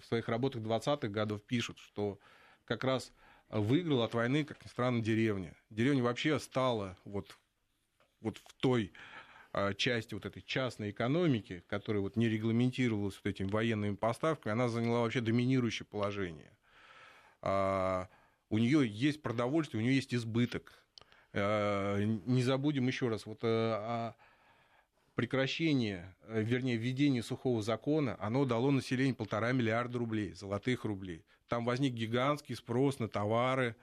в 0.00 0.04
своих 0.04 0.28
работах 0.28 0.62
20-х 0.62 1.08
годов 1.08 1.42
пишут, 1.42 1.78
что 1.78 2.18
как 2.64 2.84
раз 2.84 3.12
выиграл 3.50 4.02
от 4.02 4.14
войны, 4.14 4.44
как 4.44 4.64
ни 4.64 4.68
странно, 4.68 5.02
деревня. 5.02 5.54
Деревня 5.70 6.02
вообще 6.02 6.38
стала 6.38 6.96
вот, 7.04 7.36
вот 8.20 8.38
в 8.38 8.54
той 8.60 8.92
а, 9.52 9.74
части 9.74 10.14
вот 10.14 10.24
этой 10.24 10.42
частной 10.42 10.90
экономики, 10.90 11.64
которая 11.66 12.00
вот 12.00 12.16
не 12.16 12.28
регламентировалась 12.28 13.16
вот 13.16 13.26
этими 13.26 13.48
военными 13.48 13.96
поставками, 13.96 14.52
она 14.52 14.68
заняла 14.68 15.00
вообще 15.00 15.20
доминирующее 15.20 15.86
положение. 15.86 16.52
А, 17.42 18.08
у 18.48 18.58
нее 18.58 18.86
есть 18.86 19.22
продовольствие, 19.22 19.80
у 19.80 19.84
нее 19.84 19.96
есть 19.96 20.14
избыток. 20.14 20.72
А, 21.32 21.98
не 21.98 22.42
забудем 22.42 22.86
еще 22.86 23.08
раз, 23.08 23.26
вот 23.26 23.40
о 23.42 24.14
прекращение, 25.20 26.16
вернее, 26.26 26.78
введение 26.78 27.22
сухого 27.22 27.60
закона, 27.60 28.16
оно 28.20 28.46
дало 28.46 28.70
населению 28.70 29.14
полтора 29.14 29.52
миллиарда 29.52 29.98
рублей, 29.98 30.32
золотых 30.32 30.86
рублей. 30.86 31.26
Там 31.46 31.66
возник 31.66 31.92
гигантский 31.92 32.56
спрос 32.56 32.98
на 33.00 33.06
товары, 33.06 33.76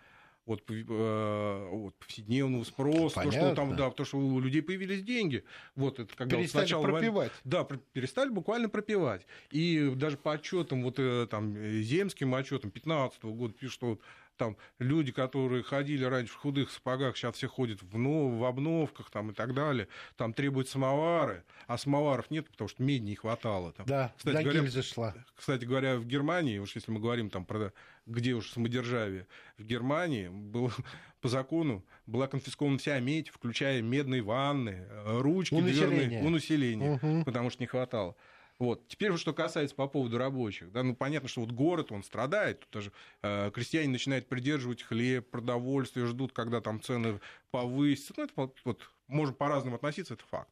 вот, 0.47 0.63
э, 0.67 1.69
вот 1.71 1.93
повседневного 1.95 2.63
спроса, 2.63 3.21
то, 3.21 3.31
что 3.31 3.53
там, 3.53 3.75
да, 3.75 3.91
то, 3.91 4.03
что 4.03 4.17
у 4.17 4.39
людей 4.39 4.63
появились 4.63 5.03
деньги. 5.03 5.43
Вот 5.75 5.99
это 5.99 6.15
когда 6.15 6.37
перестали 6.37 6.63
вот 6.63 6.69
сначала 6.69 6.83
пропивать. 6.83 7.31
Да, 7.43 7.67
перестали 7.93 8.29
буквально 8.29 8.69
пропивать. 8.69 9.27
И 9.51 9.93
даже 9.95 10.17
по 10.17 10.33
отчетам, 10.33 10.81
вот 10.81 10.95
э, 10.97 11.27
там, 11.29 11.55
земским 11.83 12.33
отчетам 12.33 12.71
2015 12.71 13.23
года 13.25 13.53
пишут, 13.53 13.73
что 13.73 13.87
вот, 13.87 14.01
там 14.37 14.57
люди, 14.79 15.11
которые 15.11 15.63
ходили 15.63 16.03
раньше 16.03 16.33
в 16.33 16.37
худых 16.37 16.71
сапогах, 16.71 17.17
сейчас 17.17 17.35
все 17.35 17.47
ходят 17.47 17.81
в, 17.81 17.97
нов, 17.97 18.39
в 18.39 18.45
обновках 18.45 19.09
там, 19.09 19.31
и 19.31 19.33
так 19.33 19.53
далее. 19.53 19.87
Там 20.15 20.33
требуют 20.33 20.69
самовары, 20.69 21.43
а 21.67 21.77
самоваров 21.77 22.31
нет, 22.31 22.49
потому 22.49 22.67
что 22.67 22.81
меди 22.83 23.03
не 23.03 23.15
хватало. 23.15 23.73
Там. 23.73 23.85
Да, 23.85 24.13
кстати 24.17 24.43
говоря, 24.43 24.67
зашла. 24.69 25.13
Кстати 25.35 25.65
говоря, 25.65 25.97
в 25.97 26.05
Германии, 26.05 26.59
уж 26.59 26.75
если 26.75 26.91
мы 26.91 26.99
говорим 26.99 27.29
там 27.29 27.45
про 27.45 27.73
где 28.07 28.33
уж 28.33 28.49
самодержавие, 28.51 29.27
в 29.57 29.63
Германии 29.63 30.29
было, 30.29 30.71
по 31.21 31.27
закону 31.27 31.83
была 32.05 32.27
конфискована 32.27 32.77
вся 32.77 32.99
медь, 32.99 33.29
включая 33.29 33.81
медные 33.81 34.21
ванны, 34.21 34.87
ручки 35.05 35.53
у 35.53 35.61
дверные 35.61 35.89
населения. 35.89 36.23
у 36.23 36.29
населения, 36.29 36.99
угу. 37.01 37.23
потому 37.25 37.49
что 37.49 37.61
не 37.61 37.67
хватало. 37.67 38.15
Вот. 38.59 38.87
Теперь, 38.87 39.15
что 39.17 39.33
касается 39.33 39.75
по 39.75 39.87
поводу 39.87 40.17
рабочих. 40.17 40.71
Да, 40.71 40.83
ну, 40.83 40.95
понятно, 40.95 41.29
что 41.29 41.41
вот 41.41 41.51
город, 41.51 41.91
он 41.91 42.03
страдает. 42.03 42.61
Тут 42.61 42.69
даже 42.71 42.91
э, 43.21 43.51
крестьяне 43.53 43.89
начинают 43.89 44.27
придерживать 44.27 44.81
хлеб, 44.81 45.29
продовольствие, 45.29 46.07
ждут, 46.07 46.33
когда 46.33 46.59
там 46.59 46.81
цены 46.81 47.19
повысятся. 47.51 48.13
Ну, 48.17 48.23
это 48.23 48.33
вот, 48.35 48.57
вот 48.63 48.89
можно 49.07 49.33
по-разному 49.33 49.75
относиться, 49.75 50.15
это 50.15 50.23
факт. 50.25 50.49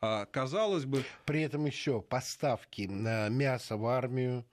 А, 0.00 0.26
казалось 0.26 0.84
бы... 0.84 1.04
При 1.26 1.42
этом 1.42 1.66
еще 1.66 2.00
поставки 2.00 2.82
на 2.82 3.28
мясо 3.28 3.76
в 3.76 3.86
армию, 3.86 4.44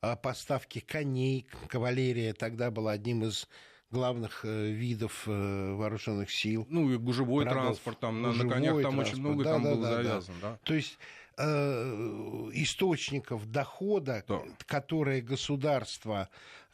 а, 0.00 0.16
поставки 0.16 0.80
коней, 0.80 1.46
кавалерия 1.68 2.32
тогда 2.32 2.70
была 2.70 2.92
одним 2.92 3.24
из 3.24 3.48
главных 3.90 4.44
э, 4.44 4.70
видов 4.70 5.24
э, 5.26 5.74
вооруженных 5.74 6.30
сил. 6.30 6.66
Ну 6.70 6.90
и 6.90 6.96
гужевой 6.96 7.44
Врагов. 7.44 7.62
транспорт, 7.64 8.00
там 8.00 8.22
гужевой 8.22 8.46
на 8.46 8.54
конях 8.54 8.82
там 8.82 8.98
очень 8.98 9.18
много 9.18 9.44
да, 9.44 9.52
там 9.52 9.62
да, 9.64 9.70
было 9.74 9.82
да, 9.82 9.94
завязано. 9.96 10.38
Да. 10.40 10.50
Да. 10.50 10.58
То 10.62 10.74
есть 10.74 10.98
источников 12.52 13.50
дохода, 13.50 14.24
да. 14.26 14.42
которые 14.66 15.22
государство 15.22 16.28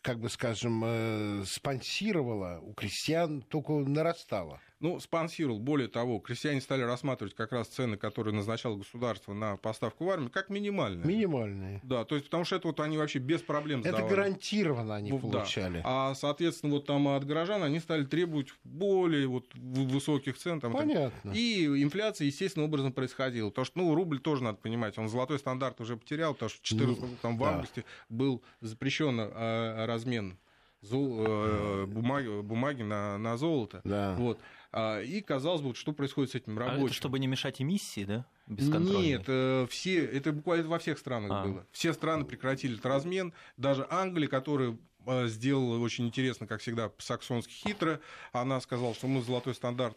как 0.07 0.21
бы 0.21 0.31
скажем, 0.31 0.85
э, 0.85 1.45
спонсировало, 1.47 2.61
у 2.63 2.75
крестьян 2.75 3.43
только 3.43 3.73
нарастало. 3.73 4.61
Ну, 4.79 5.01
спонсировал. 5.01 5.59
Более 5.59 5.89
того, 5.89 6.19
крестьяне 6.19 6.61
стали 6.61 6.83
рассматривать 6.83 7.35
как 7.35 7.53
раз 7.53 7.69
цены, 7.69 7.97
которые 7.97 8.35
назначало 8.35 8.77
государство 8.77 9.33
на 9.33 9.57
поставку 9.57 10.05
в 10.05 10.11
армию, 10.11 10.31
как 10.31 10.51
минимальные. 10.51 11.07
Минимальные. 11.07 11.81
Да, 11.83 12.05
то 12.05 12.15
есть 12.15 12.27
потому 12.27 12.45
что 12.45 12.57
это 12.57 12.69
вот 12.69 12.81
они 12.81 12.99
вообще 12.99 13.19
без 13.19 13.41
проблем 13.41 13.81
сдавали. 13.81 14.05
Это 14.05 14.15
гарантированно 14.15 14.95
они 14.97 15.11
ну, 15.13 15.19
получали. 15.19 15.79
Да. 15.79 16.11
А, 16.11 16.15
соответственно, 16.15 16.75
вот 16.75 16.85
там 16.85 17.09
от 17.09 17.25
горожан 17.25 17.63
они 17.63 17.81
стали 17.81 18.05
требовать 18.05 18.49
более 18.65 19.27
вот 19.27 19.47
высоких 19.55 20.37
цен. 20.37 20.61
Там, 20.61 20.73
Понятно. 20.73 21.31
И 21.31 21.65
инфляция 21.83 22.27
естественным 22.27 22.69
образом 22.69 22.93
происходила. 22.93 23.49
Потому 23.49 23.65
что, 23.65 23.79
ну, 23.79 23.95
рубль 23.95 24.21
тоже 24.21 24.43
надо 24.43 24.59
понимать, 24.59 24.99
он 24.99 25.09
золотой 25.09 25.39
стандарт 25.39 25.81
уже 25.81 25.97
потерял, 25.97 26.35
потому 26.35 26.51
что 26.51 26.63
14, 26.63 27.01
ну, 27.03 27.09
там, 27.23 27.37
в 27.37 27.41
да. 27.41 27.49
августе 27.49 27.85
был 28.11 28.43
запрещен 28.61 29.17
а, 29.21 29.87
размен 29.87 30.39
э, 30.91 31.87
бумаги, 31.87 32.43
бумаги 32.43 32.83
на, 32.83 33.19
на 33.19 33.37
золото. 33.37 33.81
Да. 33.85 34.15
Вот. 34.19 34.39
А, 34.73 35.01
и 35.01 35.21
казалось 35.21 35.63
бы, 35.63 35.75
что 35.75 35.93
происходит 35.93 36.31
с 36.33 36.35
этим 36.35 36.59
рабочим. 36.59 36.85
А 36.85 36.87
это 36.87 36.95
чтобы 36.95 37.19
не 37.19 37.27
мешать 37.27 37.61
эмиссии, 37.61 38.05
да? 38.05 38.27
Нет, 38.47 39.25
э, 39.27 39.67
все, 39.69 40.05
это 40.05 40.33
буквально 40.33 40.69
во 40.69 40.79
всех 40.79 40.99
странах 40.99 41.31
а. 41.33 41.45
было. 41.45 41.67
Все 41.73 41.93
страны 41.93 42.25
прекратили 42.25 42.75
этот 42.75 42.87
размен. 42.87 43.33
Даже 43.57 43.87
Англия, 43.91 44.29
которая 44.29 44.77
э, 45.07 45.27
сделала 45.29 45.79
очень 45.79 46.07
интересно, 46.07 46.47
как 46.47 46.61
всегда, 46.61 46.93
саксонски 46.99 47.53
хитро, 47.53 48.01
она 48.33 48.61
сказала, 48.61 48.95
что 48.95 49.07
мы 49.07 49.23
золотой 49.23 49.55
стандарт 49.55 49.97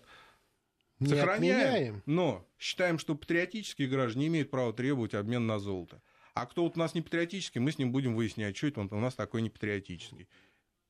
не 1.00 1.08
сохраняем, 1.10 1.68
отменяем. 1.68 2.04
но 2.06 2.46
считаем, 2.58 3.00
что 3.00 3.16
патриотические 3.16 3.88
граждане 3.88 4.26
не 4.26 4.28
имеют 4.28 4.52
права 4.52 4.74
требовать 4.74 5.14
обмен 5.14 5.48
на 5.48 5.60
золото. 5.60 6.02
А 6.34 6.46
кто 6.46 6.64
вот 6.64 6.76
у 6.76 6.80
нас 6.80 6.94
не 6.94 7.02
патриотический, 7.02 7.60
мы 7.60 7.72
с 7.72 7.78
ним 7.78 7.92
будем 7.92 8.16
выяснять, 8.16 8.56
что 8.56 8.68
это 8.68 8.82
он 8.82 8.90
у 8.92 9.00
нас 9.00 9.16
такой 9.16 9.42
не 9.42 9.50
патриотический. 9.50 10.28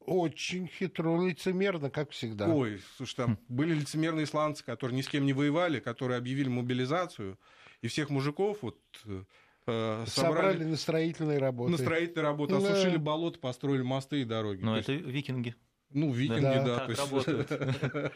Очень 0.09 0.67
хитро, 0.67 1.21
лицемерно, 1.23 1.89
как 1.89 2.11
всегда. 2.11 2.47
Ой, 2.47 2.81
слушай, 2.97 3.15
там 3.15 3.37
были 3.47 3.73
лицемерные 3.73 4.25
исландцы, 4.25 4.63
которые 4.63 4.97
ни 4.97 5.01
с 5.01 5.07
кем 5.07 5.25
не 5.25 5.33
воевали, 5.33 5.79
которые 5.79 6.17
объявили 6.17 6.49
мобилизацию, 6.49 7.37
и 7.81 7.87
всех 7.87 8.09
мужиков 8.09 8.57
вот 8.61 8.77
э, 9.05 9.23
собрали, 9.65 10.05
собрали 10.07 10.63
на 10.63 10.77
строительные 10.77 11.37
работы. 11.37 11.71
На 11.71 11.77
строительные 11.77 12.23
работы, 12.23 12.59
да. 12.59 12.71
осушили 12.71 12.97
болото, 12.97 13.39
построили 13.39 13.83
мосты 13.83 14.21
и 14.21 14.25
дороги. 14.25 14.61
Ну, 14.63 14.75
это 14.75 14.91
есть... 14.91 15.05
викинги. 15.05 15.55
Ну, 15.91 16.11
викинги, 16.11 16.41
да. 16.41 16.63
да 16.63 16.79
то 16.85 16.91
есть... 16.91 18.11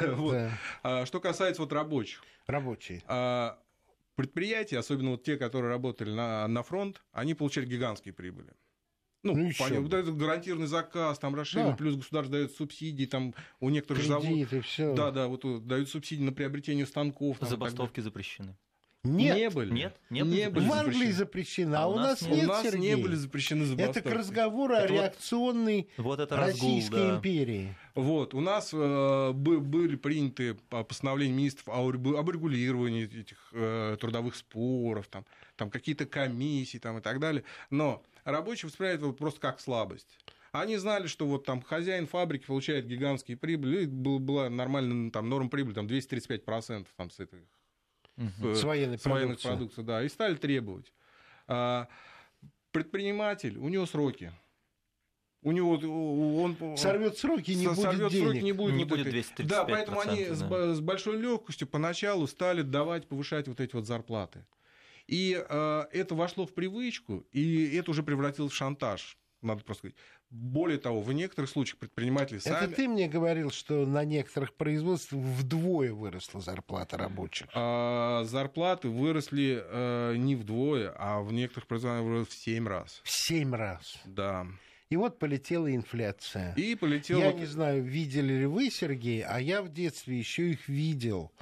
вот. 0.16 0.32
да. 0.32 0.50
а, 0.82 1.06
что 1.06 1.20
касается 1.20 1.62
вот 1.62 1.72
рабочих. 1.72 2.22
Рабочие. 2.46 3.02
А, 3.06 3.58
предприятия, 4.14 4.78
особенно 4.78 5.10
вот 5.10 5.24
те, 5.24 5.36
которые 5.36 5.70
работали 5.70 6.10
на, 6.10 6.46
на 6.48 6.62
фронт, 6.62 7.02
они 7.12 7.34
получали 7.34 7.66
гигантские 7.66 8.12
прибыли. 8.12 8.52
Ну, 9.24 9.34
ну 9.34 9.50
понятно, 9.58 10.12
гарантированный 10.12 10.68
заказ, 10.68 11.18
там 11.18 11.34
расширенный, 11.34 11.72
да. 11.72 11.76
плюс 11.76 11.96
государство 11.96 12.32
дает 12.36 12.52
субсидии, 12.52 13.04
там 13.04 13.34
у 13.58 13.68
некоторых 13.68 14.04
заводов... 14.04 14.64
все. 14.64 14.94
Да, 14.94 15.10
да, 15.10 15.26
вот 15.26 15.66
дают 15.66 15.88
субсидии 15.88 16.22
на 16.22 16.32
приобретение 16.32 16.86
станков. 16.86 17.38
Там, 17.38 17.48
Забастовки 17.48 18.00
запрещены. 18.00 18.56
Нет, 19.04 19.36
не 19.36 19.50
были. 19.50 19.72
Нет, 19.72 19.96
не, 20.10 20.22
не 20.22 20.50
были. 20.50 20.68
В 20.68 20.72
Англии 20.72 21.12
запрещены, 21.12 21.76
а, 21.76 21.84
а 21.84 21.86
у 21.86 21.96
нас 21.96 22.20
нет, 22.22 22.44
У 22.44 22.48
нас 22.48 22.62
Сергей. 22.64 22.80
не 22.80 22.96
были 22.96 23.14
запрещены 23.14 23.64
забастовки. 23.64 23.98
Это 24.00 24.10
к 24.10 24.12
разговору 24.12 24.74
это 24.74 24.84
о 24.84 24.86
реакционной 24.88 25.88
вот 25.96 26.18
это 26.18 26.36
Российской 26.36 26.94
разгул, 26.94 27.08
да. 27.10 27.16
империи. 27.16 27.76
Вот, 27.94 28.34
у 28.34 28.40
нас 28.40 28.70
э, 28.72 29.32
были 29.32 29.96
приняты 29.96 30.54
постановления 30.68 31.32
министров 31.32 31.68
об 31.68 32.30
регулировании 32.30 33.04
этих 33.04 33.38
э, 33.52 33.96
трудовых 34.00 34.34
споров, 34.34 35.06
там, 35.06 35.24
там 35.56 35.70
какие-то 35.70 36.04
комиссии 36.04 36.78
там, 36.78 36.98
и 36.98 37.00
так 37.00 37.20
далее. 37.20 37.44
Но 37.70 38.02
рабочие 38.24 38.68
воспринимают 38.68 39.02
это 39.02 39.12
просто 39.12 39.40
как 39.40 39.60
слабость. 39.60 40.18
Они 40.50 40.76
знали, 40.76 41.06
что 41.06 41.26
вот 41.26 41.44
там 41.44 41.62
хозяин 41.62 42.06
фабрики 42.06 42.46
получает 42.46 42.86
гигантские 42.86 43.36
прибыли, 43.36 43.84
и 43.84 43.86
была 43.86 44.48
нормальная 44.50 45.10
там, 45.10 45.28
норма 45.28 45.50
прибыли, 45.50 45.74
там 45.74 45.86
235% 45.86 46.86
там, 46.96 47.10
с 47.10 47.20
этих 47.20 47.38
угу. 48.18 48.54
с 48.54 48.64
военной, 48.64 48.98
с 48.98 49.04
военной 49.04 49.38
продукции. 49.38 49.82
Да, 49.82 50.02
и 50.02 50.08
стали 50.08 50.34
требовать. 50.34 50.92
А, 51.46 51.88
предприниматель, 52.72 53.56
у 53.58 53.68
него 53.68 53.86
сроки. 53.86 54.32
У 55.42 55.52
него 55.52 55.74
он 56.42 56.76
сорвет 56.76 57.16
сроки, 57.16 57.52
не 57.52 57.72
сорвет 57.74 58.00
будет 58.00 58.12
денег. 58.12 58.24
сроки, 58.24 58.42
не 58.42 58.52
будет, 58.52 58.74
не 58.74 58.84
будет 58.84 59.08
235 59.08 59.46
Да, 59.46 59.64
поэтому 59.64 60.00
они 60.00 60.24
да. 60.24 60.34
с, 60.34 60.76
с 60.76 60.80
большой 60.80 61.18
легкостью 61.18 61.68
поначалу 61.68 62.26
стали 62.26 62.62
давать, 62.62 63.06
повышать 63.06 63.46
вот 63.46 63.60
эти 63.60 63.74
вот 63.74 63.86
зарплаты. 63.86 64.44
И 65.06 65.40
э, 65.48 65.84
это 65.92 66.14
вошло 66.16 66.44
в 66.44 66.52
привычку, 66.52 67.24
и 67.30 67.76
это 67.76 67.92
уже 67.92 68.02
превратилось 68.02 68.52
в 68.52 68.56
шантаж 68.56 69.16
надо 69.42 69.64
просто 69.64 69.88
сказать. 69.88 69.96
Более 70.30 70.78
того, 70.78 71.00
в 71.00 71.12
некоторых 71.12 71.50
случаях 71.50 71.78
предприниматели 71.78 72.38
сами... 72.38 72.66
Это 72.66 72.74
ты 72.74 72.88
мне 72.88 73.08
говорил, 73.08 73.50
что 73.50 73.86
на 73.86 74.04
некоторых 74.04 74.54
производствах 74.54 75.22
вдвое 75.22 75.92
выросла 75.92 76.40
зарплата 76.40 76.98
рабочих. 76.98 77.46
А, 77.54 78.24
зарплаты 78.24 78.88
выросли 78.88 79.62
э, 79.64 80.16
не 80.16 80.36
вдвое, 80.36 80.92
а 80.96 81.20
в 81.20 81.32
некоторых 81.32 81.66
производствах 81.66 82.04
выросли 82.04 82.30
в 82.30 82.34
семь 82.34 82.68
раз. 82.68 83.00
В 83.04 83.10
семь 83.10 83.54
раз? 83.54 83.96
Да. 84.04 84.46
И 84.90 84.96
вот 84.96 85.18
полетела 85.18 85.74
инфляция. 85.74 86.54
И 86.56 86.74
полетела... 86.74 87.20
Я 87.20 87.32
не 87.32 87.46
знаю, 87.46 87.82
видели 87.82 88.34
ли 88.34 88.46
вы, 88.46 88.70
Сергей, 88.70 89.22
а 89.22 89.40
я 89.40 89.62
в 89.62 89.72
детстве 89.72 90.18
еще 90.18 90.50
их 90.50 90.68
видел. 90.68 91.32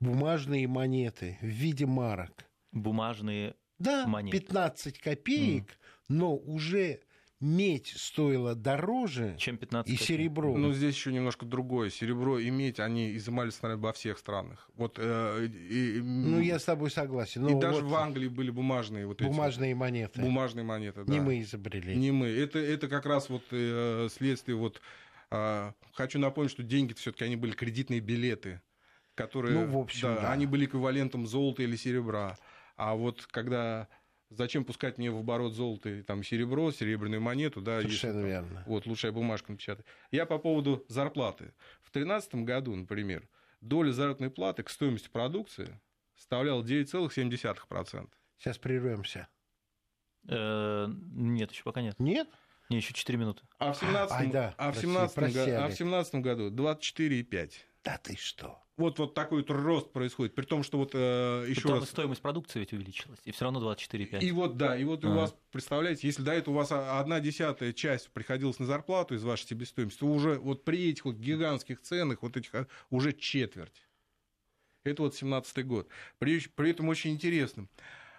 Бумажные 0.00 0.66
монеты 0.66 1.38
в 1.40 1.46
виде 1.46 1.86
марок. 1.86 2.46
Бумажные 2.72 3.54
да, 3.78 4.06
монеты. 4.06 4.40
15 4.40 4.98
копеек, 4.98 5.64
mm. 5.64 5.76
но 6.08 6.36
уже 6.36 7.00
медь 7.44 7.92
стоила 7.96 8.54
дороже, 8.54 9.36
чем 9.38 9.58
15 9.58 9.92
и 9.92 9.96
серебро. 9.96 10.56
Ну, 10.56 10.72
здесь 10.72 10.94
еще 10.94 11.12
немножко 11.12 11.44
другое. 11.44 11.90
Серебро 11.90 12.38
и 12.38 12.50
медь, 12.50 12.80
они 12.80 13.14
изымались, 13.16 13.60
наверное, 13.62 13.82
во 13.82 13.92
всех 13.92 14.18
странах. 14.18 14.68
Вот, 14.74 14.98
э, 14.98 15.46
и, 15.46 16.00
ну, 16.00 16.40
я 16.40 16.58
с 16.58 16.64
тобой 16.64 16.90
согласен. 16.90 17.46
И 17.46 17.60
даже 17.60 17.82
вот 17.82 17.90
в 17.90 17.94
Англии 17.94 18.28
были 18.28 18.50
бумажные 18.50 19.06
вот 19.06 19.22
бумажные 19.22 19.72
эти, 19.72 19.78
монеты. 19.78 20.20
Бумажные 20.20 20.64
монеты, 20.64 21.04
да. 21.04 21.12
Не 21.12 21.20
мы 21.20 21.40
изобрели. 21.40 21.94
Не 21.94 22.10
мы. 22.10 22.28
Это, 22.28 22.58
это 22.58 22.88
как 22.88 23.06
раз 23.06 23.28
вот 23.28 23.42
э, 23.50 24.08
следствие 24.10 24.56
вот... 24.56 24.80
Э, 25.30 25.72
хочу 25.92 26.18
напомнить, 26.18 26.50
что 26.50 26.62
деньги 26.62 26.94
все-таки 26.94 27.24
они 27.24 27.36
были 27.36 27.52
кредитные 27.52 28.00
билеты, 28.00 28.62
которые... 29.14 29.54
Ну, 29.54 29.66
в 29.66 29.76
общем, 29.76 30.14
да, 30.14 30.20
да. 30.22 30.32
Они 30.32 30.46
были 30.46 30.64
эквивалентом 30.64 31.26
золота 31.26 31.62
или 31.62 31.76
серебра. 31.76 32.38
А 32.76 32.94
вот 32.94 33.26
когда 33.30 33.88
Зачем 34.30 34.64
пускать 34.64 34.98
мне 34.98 35.10
в 35.10 35.18
оборот 35.18 35.52
золото 35.52 35.88
и 35.88 36.02
там, 36.02 36.24
серебро, 36.24 36.72
серебряную 36.72 37.20
монету? 37.20 37.60
Да, 37.60 37.80
Совершенно 37.80 38.18
если, 38.18 38.28
верно. 38.28 38.64
Вот, 38.66 38.86
лучшая 38.86 39.12
бумажка 39.12 39.52
напечатать. 39.52 39.86
Я 40.10 40.26
по 40.26 40.38
поводу 40.38 40.84
зарплаты. 40.88 41.54
В 41.82 41.92
2013 41.92 42.34
году, 42.36 42.74
например, 42.74 43.28
доля 43.60 43.92
заработной 43.92 44.30
платы 44.30 44.62
к 44.62 44.70
стоимости 44.70 45.08
продукции 45.08 45.80
составляла 46.16 46.62
9,7%. 46.62 48.08
Сейчас 48.38 48.58
прервемся. 48.58 49.28
Э, 50.28 50.86
нет, 50.88 51.52
еще 51.52 51.62
пока 51.62 51.82
нет. 51.82 51.98
Нет? 51.98 52.28
Не, 52.70 52.78
еще 52.78 52.94
4 52.94 53.18
минуты. 53.18 53.42
А 53.58 53.72
в 53.72 53.76
17 53.76 54.34
а, 54.34 54.54
а 54.56 54.72
в 54.72 54.76
17 54.76 55.18
а 55.18 55.68
в 55.68 55.72
17 55.72 56.14
году 56.16 56.50
24,5. 56.50 57.52
Да 57.84 57.98
ты 57.98 58.16
что? 58.16 58.63
Вот, 58.76 58.98
вот 58.98 59.14
такой 59.14 59.42
вот 59.42 59.50
рост 59.50 59.92
происходит, 59.92 60.34
при 60.34 60.44
том, 60.44 60.64
что 60.64 60.78
вот 60.78 60.90
э, 60.94 61.46
еще 61.48 61.68
раз... 61.68 61.88
стоимость 61.88 62.20
продукции 62.20 62.58
ведь 62.58 62.72
увеличилась, 62.72 63.20
и 63.24 63.30
все 63.30 63.44
равно 63.44 63.60
24,5. 63.72 64.20
И 64.20 64.32
вот, 64.32 64.56
да, 64.56 64.76
и 64.76 64.82
вот 64.82 65.04
а. 65.04 65.08
у 65.08 65.14
вас, 65.14 65.34
представляете, 65.52 66.08
если 66.08 66.22
до 66.22 66.32
этого 66.32 66.54
у 66.54 66.56
вас 66.56 66.72
одна 66.72 67.20
десятая 67.20 67.72
часть 67.72 68.10
приходилась 68.10 68.58
на 68.58 68.66
зарплату 68.66 69.14
из 69.14 69.22
вашей 69.22 69.46
себестоимости, 69.46 70.00
то 70.00 70.06
уже 70.06 70.40
вот 70.40 70.64
при 70.64 70.90
этих 70.90 71.04
вот 71.04 71.16
гигантских 71.16 71.80
ценах, 71.82 72.22
вот 72.22 72.36
этих 72.36 72.52
а, 72.52 72.66
уже 72.90 73.12
четверть. 73.12 73.86
Это 74.82 75.02
вот 75.02 75.14
17 75.14 75.64
год. 75.64 75.88
При, 76.18 76.40
при 76.40 76.70
этом 76.70 76.88
очень 76.88 77.12
интересно, 77.12 77.68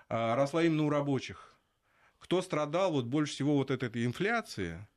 а, 0.08 0.38
росла 0.38 0.64
именно 0.64 0.86
у 0.86 0.90
рабочих. 0.90 1.54
Кто 2.18 2.42
страдал 2.42 2.94
вот 2.94 3.06
больше 3.06 3.34
всего 3.34 3.58
вот 3.58 3.72
от 3.72 3.84
этой 3.84 4.06
инфляции, 4.06 4.88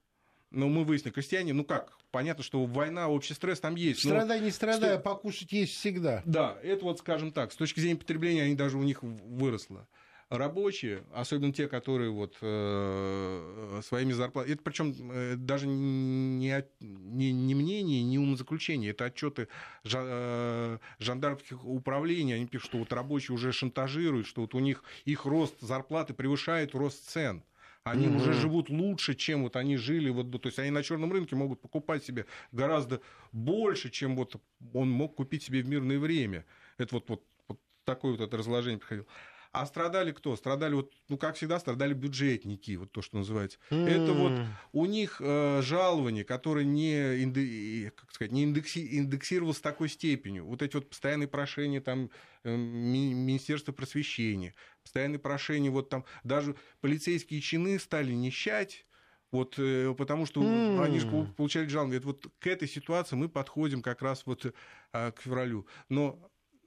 ну, 0.53 0.69
мы 0.69 0.85
выяснили, 0.85 1.13
крестьяне, 1.13 1.53
ну 1.53 1.65
как, 1.65 1.98
понятно, 2.11 2.43
что 2.43 2.65
война, 2.65 3.09
общий 3.09 3.35
стресс 3.35 3.61
там 3.61 3.75
есть. 3.75 4.01
Страдай, 4.01 4.41
не 4.41 4.51
страдай, 4.51 4.97
а 4.97 4.99
покушать 4.99 5.53
есть 5.53 5.75
всегда. 5.75 6.23
Да, 6.25 6.57
это 6.63 6.85
вот, 6.85 6.99
скажем 6.99 7.33
так, 7.33 7.53
с 7.53 7.57
точки 7.57 7.81
зрения 7.81 7.97
потребления, 7.97 8.43
они 8.43 8.55
даже 8.55 8.77
у 8.79 8.83
них 8.83 9.03
выросло. 9.03 9.87
Рабочие, 10.31 11.05
особенно 11.15 11.55
те, 11.55 11.69
которые 11.69 12.11
вот 12.11 12.37
э, 12.43 13.81
своими 13.83 14.13
зарплатами, 14.13 14.53
это 14.53 14.63
причем 14.63 14.95
э, 15.11 15.37
даже 15.37 15.67
не, 15.67 16.65
не, 16.81 17.33
не 17.33 17.55
мнение, 17.55 18.03
не 18.03 18.19
умозаключение, 18.19 18.91
это 18.91 19.07
отчеты 19.07 19.49
жа, 19.85 20.01
э, 20.03 20.79
жандармских 20.99 21.65
управлений, 21.65 22.35
они 22.35 22.47
пишут, 22.47 22.67
что 22.67 22.79
вот 22.79 22.93
рабочие 22.93 23.35
уже 23.35 23.53
шантажируют, 23.53 24.27
что 24.27 24.43
вот 24.43 24.55
у 24.55 24.59
них 24.59 24.85
их 25.07 25.25
рост 25.25 25.55
зарплаты 25.63 26.13
превышает 26.13 26.75
рост 26.75 27.09
цен. 27.09 27.43
Они 27.91 28.09
угу. 28.09 28.17
уже 28.17 28.33
живут 28.33 28.69
лучше, 28.71 29.15
чем 29.15 29.43
вот 29.43 29.57
они 29.57 29.77
жили. 29.77 30.11
Вот, 30.11 30.31
то 30.31 30.47
есть 30.49 30.59
они 30.59 30.71
на 30.71 30.83
черном 30.83 31.13
рынке 31.13 31.37
могут 31.37 31.61
покупать 31.61 32.05
себе 32.05 32.27
гораздо 32.53 33.01
больше, 33.33 33.91
чем 33.91 34.17
вот 34.17 34.37
он 34.73 34.91
мог 34.91 35.17
купить 35.17 35.43
себе 35.43 35.63
в 35.63 35.69
мирное 35.69 35.99
время. 35.99 36.45
Это 36.79 36.95
вот, 36.95 37.09
вот, 37.09 37.25
вот 37.49 37.61
такое 37.85 38.13
вот 38.13 38.21
это 38.21 38.37
разложение 38.37 38.79
приходило. 38.79 39.07
А 39.51 39.67
страдали 39.67 40.13
кто? 40.13 40.37
Страдали, 40.37 40.75
вот, 40.75 40.93
ну, 41.09 41.17
как 41.17 41.37
всегда, 41.37 41.59
страдали 41.59 41.95
бюджетники, 41.95 42.77
вот 42.77 42.93
то, 42.93 43.01
что 43.01 43.17
называется. 43.17 43.59
Mm. 43.71 43.87
Это 43.89 44.13
вот 44.13 44.33
у 44.73 44.87
них 44.87 45.21
э, 45.21 45.63
жалование, 45.63 46.25
которое 46.25 46.65
не, 46.65 47.23
инде, 47.23 47.91
как 47.97 48.13
сказать, 48.13 48.33
не 48.33 48.43
индекси, 48.43 48.99
индексировалось 48.99 49.61
такой 49.61 49.89
степенью. 49.89 50.45
Вот 50.45 50.63
эти 50.63 50.75
вот 50.77 50.91
постоянные 50.91 51.29
прошения 51.29 51.81
там, 51.81 52.11
э, 52.45 52.55
Министерства 52.55 53.73
просвещения, 53.73 54.55
постоянные 54.89 55.19
прошения, 55.19 55.71
вот 55.71 55.91
там 55.91 56.05
даже 56.25 56.57
полицейские 56.81 57.43
чины 57.43 57.79
стали 57.79 58.13
нищать, 58.13 58.87
вот, 59.31 59.59
э, 59.59 59.95
потому 59.97 60.25
что 60.25 60.43
mm. 60.43 60.83
они 60.83 60.99
же 60.99 61.07
получали 61.37 61.69
жалование. 61.69 62.01
Вот 62.01 62.27
к 62.39 62.47
этой 62.47 62.67
ситуации 62.67 63.15
мы 63.15 63.29
подходим 63.29 63.83
как 63.83 64.01
раз 64.01 64.25
вот 64.25 64.47
э, 64.47 65.13
к 65.13 65.21
февралю. 65.21 65.67
Но 65.91 66.19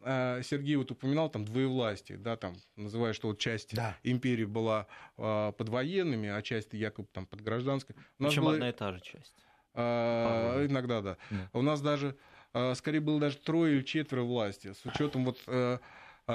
а, 0.03 0.41
Сергей 0.43 0.75
вот 0.75 0.91
упоминал 0.91 1.29
там 1.29 1.45
двоевластие, 1.45 2.17
да, 2.17 2.36
там 2.36 2.55
называя, 2.75 3.13
что 3.13 3.29
вот 3.29 3.39
часть 3.39 3.75
да. 3.75 3.97
империи 4.03 4.45
была 4.45 4.88
а, 5.17 5.51
под 5.51 5.69
военными, 5.69 6.29
а 6.29 6.41
часть 6.41 6.73
якобы 6.73 7.07
там 7.12 7.25
под 7.25 7.41
гражданской. 7.41 7.95
Причем 8.17 8.43
было... 8.43 8.53
одна 8.53 8.69
и 8.69 8.73
та 8.73 8.93
же 8.93 9.01
часть. 9.01 9.34
А, 9.73 10.65
иногда, 10.65 11.01
да. 11.01 11.17
да. 11.29 11.49
У 11.53 11.62
нас 11.62 11.81
даже, 11.81 12.15
а, 12.53 12.73
скорее 12.75 12.99
было 12.99 13.19
даже 13.19 13.38
трое 13.38 13.77
или 13.77 13.84
четверо 13.84 14.23
власти, 14.23 14.73
с 14.73 14.86
учетом 14.86 15.25
вот 15.25 15.39
а, 15.47 15.79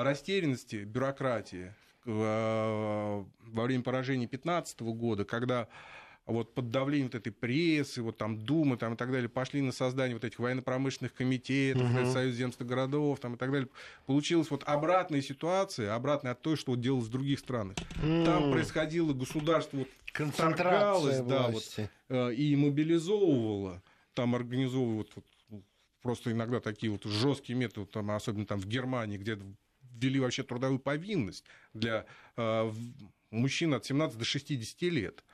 растерянности, 0.04 0.76
бюрократии 0.84 1.72
а, 2.06 3.24
во 3.46 3.64
время 3.64 3.82
поражения 3.82 4.26
15 4.26 4.80
года, 4.80 5.24
когда 5.24 5.68
вот 6.26 6.54
под 6.54 6.70
давлением 6.70 7.06
вот 7.06 7.14
этой 7.14 7.30
прессы, 7.30 8.02
вот 8.02 8.16
там 8.16 8.38
Думы 8.38 8.76
там, 8.76 8.94
и 8.94 8.96
так 8.96 9.12
далее, 9.12 9.28
пошли 9.28 9.62
на 9.62 9.72
создание 9.72 10.16
вот 10.16 10.24
этих 10.24 10.38
военно-промышленных 10.38 11.14
комитетов, 11.14 11.82
угу. 11.82 12.12
Союз 12.12 12.34
земства 12.34 12.64
городов 12.64 13.20
там, 13.20 13.34
и 13.34 13.36
так 13.38 13.52
далее. 13.52 13.68
Получилась 14.06 14.50
вот 14.50 14.64
обратная 14.66 15.22
ситуация, 15.22 15.94
обратная 15.94 16.32
от 16.32 16.42
той, 16.42 16.56
что 16.56 16.72
вот 16.72 16.80
делалось 16.80 17.06
в 17.06 17.10
других 17.10 17.38
странах. 17.38 17.76
Mm. 18.02 18.24
Там 18.24 18.50
происходило 18.50 19.12
государство 19.12 19.78
вот 19.78 19.88
концентрация 20.12 21.22
да, 21.22 21.48
вот, 21.48 21.62
э, 22.08 22.34
и 22.34 22.56
мобилизовывало, 22.56 23.82
там 24.14 24.34
организовывало 24.34 24.96
вот, 24.96 25.12
вот, 25.48 25.62
просто 26.02 26.32
иногда 26.32 26.58
такие 26.58 26.90
вот 26.90 27.04
жесткие 27.04 27.56
методы, 27.56 27.86
там, 27.86 28.10
особенно 28.10 28.46
там 28.46 28.58
в 28.58 28.66
Германии, 28.66 29.18
где 29.18 29.38
ввели 29.92 30.20
вообще 30.20 30.42
трудовую 30.42 30.78
повинность 30.78 31.44
для 31.74 32.06
э, 32.36 32.72
мужчин 33.30 33.74
от 33.74 33.84
17 33.84 34.18
до 34.18 34.24
60 34.24 34.82
лет 34.82 35.24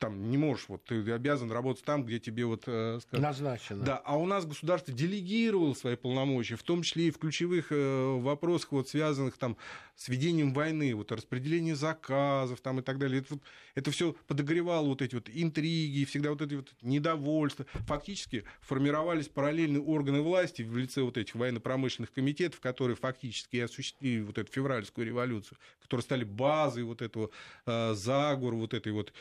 там 0.00 0.30
не 0.30 0.38
можешь, 0.38 0.64
вот 0.68 0.82
ты 0.84 1.08
обязан 1.12 1.52
работать 1.52 1.84
там, 1.84 2.04
где 2.04 2.18
тебе 2.18 2.46
вот... 2.46 2.64
Э, 2.66 2.98
скажем, 3.02 3.22
Назначено. 3.22 3.84
Да, 3.84 3.96
а 3.98 4.18
у 4.18 4.26
нас 4.26 4.46
государство 4.46 4.92
делегировало 4.92 5.74
свои 5.74 5.94
полномочия, 5.94 6.56
в 6.56 6.62
том 6.62 6.82
числе 6.82 7.08
и 7.08 7.10
в 7.10 7.18
ключевых 7.18 7.66
э, 7.70 8.18
вопросах, 8.18 8.72
вот, 8.72 8.88
связанных 8.88 9.36
там 9.36 9.56
с 9.96 10.08
ведением 10.08 10.54
войны, 10.54 10.94
вот, 10.94 11.12
распределение 11.12 11.76
заказов 11.76 12.60
там, 12.62 12.80
и 12.80 12.82
так 12.82 12.98
далее. 12.98 13.20
Это, 13.20 13.34
вот, 13.34 13.42
это 13.74 13.90
все 13.90 14.16
подогревало 14.26 14.86
вот 14.86 15.02
эти 15.02 15.14
вот 15.14 15.28
интриги, 15.32 16.06
всегда 16.06 16.30
вот 16.30 16.40
эти 16.40 16.54
вот 16.54 16.72
недовольства. 16.80 17.66
Фактически 17.86 18.44
формировались 18.62 19.28
параллельные 19.28 19.82
органы 19.82 20.22
власти 20.22 20.62
в 20.62 20.76
лице 20.76 21.02
вот 21.02 21.18
этих 21.18 21.34
военно-промышленных 21.34 22.10
комитетов, 22.12 22.60
которые 22.60 22.96
фактически 22.96 23.56
и 23.56 23.60
осуществили 23.60 24.22
вот 24.22 24.38
эту 24.38 24.50
февральскую 24.50 25.06
революцию, 25.06 25.58
которые 25.82 26.02
стали 26.02 26.24
базой 26.24 26.84
вот 26.84 27.02
этого 27.02 27.30
э, 27.66 27.92
заговора, 27.94 28.54
вот 28.54 28.72
этой 28.72 28.92
вот 28.92 29.12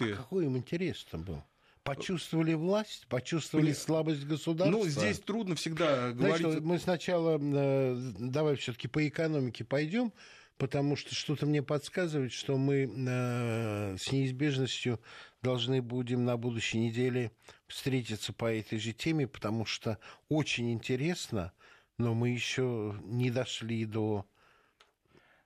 элиты. 0.00 0.14
А 0.14 0.16
какой 0.16 0.46
им 0.46 0.56
интерес-то 0.56 1.18
был? 1.18 1.42
Почувствовали 1.82 2.52
власть, 2.52 3.06
почувствовали 3.08 3.72
слабость 3.72 4.24
государства. 4.24 4.76
Ну, 4.76 4.86
здесь 4.86 5.20
трудно 5.20 5.54
всегда 5.54 6.12
говорить. 6.12 6.40
Знаешь, 6.40 6.60
мы 6.60 6.78
сначала, 6.78 7.38
э, 7.40 8.12
давай 8.18 8.56
все-таки 8.56 8.88
по 8.88 9.06
экономике 9.08 9.64
пойдем, 9.64 10.12
потому 10.58 10.96
что 10.96 11.14
что-то 11.14 11.46
мне 11.46 11.62
подсказывает, 11.62 12.32
что 12.32 12.58
мы 12.58 12.92
э, 12.94 13.96
с 13.96 14.12
неизбежностью 14.12 15.00
должны 15.40 15.80
будем 15.80 16.26
на 16.26 16.36
будущей 16.36 16.78
неделе 16.78 17.32
встретиться 17.68 18.34
по 18.34 18.52
этой 18.52 18.78
же 18.78 18.92
теме, 18.92 19.26
потому 19.26 19.64
что 19.64 19.98
очень 20.28 20.72
интересно, 20.72 21.52
но 21.96 22.12
мы 22.12 22.30
еще 22.30 23.00
не 23.04 23.30
дошли 23.30 23.86
до... 23.86 24.26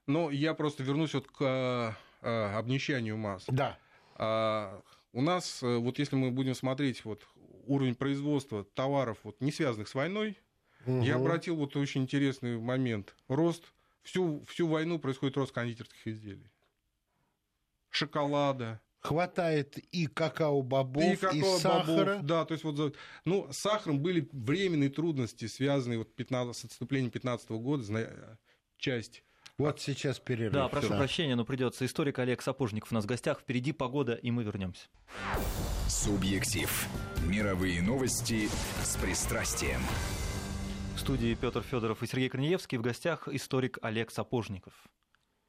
Ну, 0.09 0.31
я 0.31 0.55
просто 0.55 0.83
вернусь 0.83 1.15
вот 1.15 1.29
к 1.29 1.97
э, 2.23 2.57
обнищанию 2.57 3.17
масс. 3.17 3.45
Да. 3.47 3.79
А, 4.17 4.83
у 5.13 5.21
нас, 5.21 5.63
э, 5.63 5.77
вот 5.77 5.99
если 5.99 6.17
мы 6.17 6.31
будем 6.31 6.55
смотреть 6.55 7.05
вот 7.05 7.27
уровень 7.67 7.95
производства 7.95 8.65
товаров, 8.65 9.19
вот, 9.23 9.41
не 9.41 9.53
связанных 9.53 9.89
с 9.89 9.95
войной, 9.95 10.39
угу. 10.87 11.03
я 11.03 11.17
обратил 11.17 11.57
вот 11.57 11.77
очень 11.77 12.03
интересный 12.03 12.59
момент. 12.59 13.15
Рост, 13.29 13.65
всю, 14.03 14.45
всю 14.47 14.69
войну 14.69 14.99
происходит 14.99 15.37
рост 15.37 15.53
кондитерских 15.53 16.07
изделий. 16.07 16.51
Шоколада, 17.91 18.81
хватает 19.03 19.79
и 19.93 20.07
какао-бобов, 20.07 21.15
и, 21.15 21.17
какао 21.17 21.57
и 21.57 21.59
сахара. 21.59 22.21
Да, 22.23 22.45
то 22.45 22.53
есть 22.53 22.65
вот, 22.65 22.97
ну, 23.25 23.53
с 23.53 23.59
сахаром 23.59 24.01
были 24.01 24.29
временные 24.33 24.91
трудности, 24.91 25.47
связанные 25.47 25.99
вот 25.99 26.15
15, 26.15 26.57
с 26.57 26.65
отступлением 26.65 27.11
15 27.11 27.51
года, 27.51 28.39
часть 28.79 29.25
вот 29.59 29.81
сейчас 29.81 30.19
перерыв. 30.19 30.53
Да, 30.53 30.69
прошу 30.69 30.89
да. 30.89 30.99
прощения, 30.99 31.37
но 31.37 31.45
придется. 31.45 31.85
Историк 31.85 32.19
Олег 32.19 32.43
Сапожников 32.43 32.91
у 32.93 32.95
нас 32.95 33.05
в 33.05 33.07
гостях. 33.07 33.41
Впереди 33.41 33.73
погода, 33.73 34.15
и 34.15 34.31
мы 34.31 34.43
вернемся. 34.43 34.89
Субъектив. 35.89 36.89
Мировые 37.27 37.83
новости 37.83 38.49
с 38.83 38.97
пристрастием. 38.97 39.81
В 40.97 41.01
студии 41.01 41.35
Петр 41.35 41.63
Федоров 41.63 42.03
и 42.03 42.07
Сергей 42.07 42.29
Корнеевский. 42.29 42.79
В 42.79 42.83
гостях 42.83 43.29
историк 43.29 43.79
Олег 43.83 44.11
Сапожников. 44.11 44.73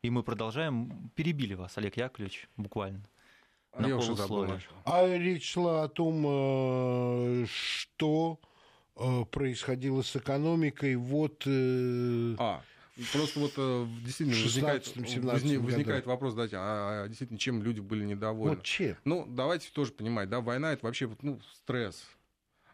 И 0.03 0.09
мы 0.09 0.21
продолжаем. 0.21 1.11
Перебили 1.15 1.53
вас, 1.53 1.77
Олег 1.77 1.95
Яковлевич, 1.97 2.49
буквально. 2.57 3.03
На 3.77 3.87
Я 3.87 3.97
уже 3.97 4.15
забыл. 4.15 4.47
А 4.85 5.07
речь 5.07 5.51
шла 5.51 5.83
о 5.83 5.87
том, 5.87 6.23
э, 6.27 7.45
что 7.47 8.39
э, 8.95 9.25
происходило 9.31 10.01
с 10.01 10.15
экономикой. 10.15 10.95
Вот... 10.95 11.43
Э, 11.47 12.35
а, 12.37 12.61
Просто 13.11 13.39
вот 13.39 13.53
действительно 14.03 14.39
возникает, 14.43 14.95
возник, 15.23 15.61
возникает 15.61 16.05
вопрос, 16.05 16.35
да, 16.35 16.47
а, 16.53 17.03
а 17.03 17.07
действительно, 17.07 17.39
чем 17.39 17.63
люди 17.63 17.79
были 17.79 18.05
недовольны? 18.05 18.57
Вот 18.57 18.63
чем? 18.63 18.95
Ну, 19.03 19.25
давайте 19.27 19.69
тоже 19.71 19.91
понимать, 19.91 20.29
да, 20.29 20.41
война 20.41 20.73
это 20.73 20.85
вообще 20.85 21.09
ну, 21.21 21.39
стресс. 21.55 22.05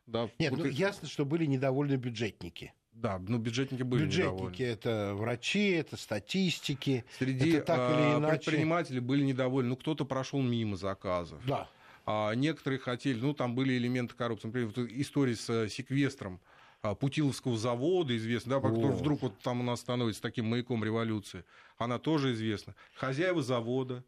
Да, 0.08 0.30
Нет, 0.38 0.52
вот 0.52 0.60
ну, 0.60 0.66
это... 0.66 0.74
ясно, 0.74 1.08
что 1.08 1.24
были 1.24 1.46
недовольны 1.46 1.94
бюджетники. 1.96 2.74
Да, 2.92 3.18
ну 3.26 3.38
бюджетники 3.38 3.84
были 3.84 4.06
Бюджетники 4.06 4.62
это 4.62 5.14
врачи, 5.16 5.70
это 5.70 5.96
статистики. 5.96 7.06
Среди 7.18 7.52
это 7.52 7.68
так 7.68 7.92
или 7.92 8.18
иначе... 8.18 8.44
предпринимателей 8.44 9.00
были 9.00 9.24
недовольны. 9.24 9.70
Ну, 9.70 9.78
кто-то 9.78 10.04
прошел 10.04 10.42
мимо 10.42 10.76
заказов. 10.76 11.40
Да. 11.46 11.70
А 12.06 12.34
некоторые 12.34 12.80
хотели, 12.80 13.18
ну, 13.18 13.34
там 13.34 13.56
были 13.56 13.78
элементы 13.78 14.16
коррупции. 14.16 14.48
Например, 14.48 14.74
вот 14.76 14.90
история 14.90 15.36
с 15.36 15.50
э, 15.50 15.70
секвестром 15.70 16.42
а, 16.44 16.59
Путиловского 16.82 17.58
завода 17.58 18.16
известна, 18.16 18.60
да, 18.60 18.68
который 18.68 18.92
вдруг 18.92 19.22
вот 19.22 19.40
там 19.40 19.60
у 19.60 19.64
нас 19.64 19.82
становится 19.82 20.22
таким 20.22 20.46
маяком 20.46 20.84
революции. 20.84 21.44
Она 21.78 22.00
тоже 22.00 22.34
известна. 22.34 22.76
Хозяева 22.96 23.42
завода, 23.42 24.04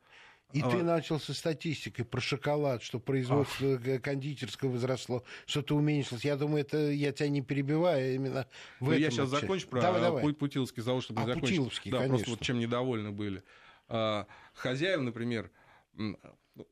и 0.54 0.62
а... 0.62 0.70
ты 0.70 0.84
начал 0.84 1.20
со 1.20 1.34
статистикой 1.34 2.06
про 2.06 2.20
шоколад, 2.20 2.84
что 2.84 3.00
производство 3.00 3.80
Ах. 3.86 4.02
кондитерского 4.02 4.72
возросло, 4.72 5.24
что-то 5.46 5.76
уменьшилось. 5.76 6.26
Я 6.26 6.36
думаю, 6.36 6.62
это 6.62 6.92
я 6.92 7.12
тебя 7.12 7.30
не 7.30 7.42
перебиваю, 7.42 8.12
а 8.12 8.16
именно 8.16 8.48
в 8.80 8.86
ну, 8.86 8.92
этом. 8.92 9.02
Я 9.02 9.12
сейчас 9.12 9.30
вообще. 9.30 9.42
закончу 9.42 9.68
про 9.68 9.82
давай, 9.82 10.02
давай. 10.02 10.34
Путиловский 10.34 10.84
завод, 10.84 11.04
чтобы 11.04 11.22
а, 11.22 11.24
не 11.24 11.28
закончить. 11.28 11.50
Путиловский, 11.58 11.92
да, 11.92 11.98
конечно. 12.00 12.18
просто 12.18 12.32
вот 12.32 12.42
чем 12.42 12.60
недовольны 12.60 13.12
были. 13.12 13.44
А, 13.88 14.28
например, 14.64 15.52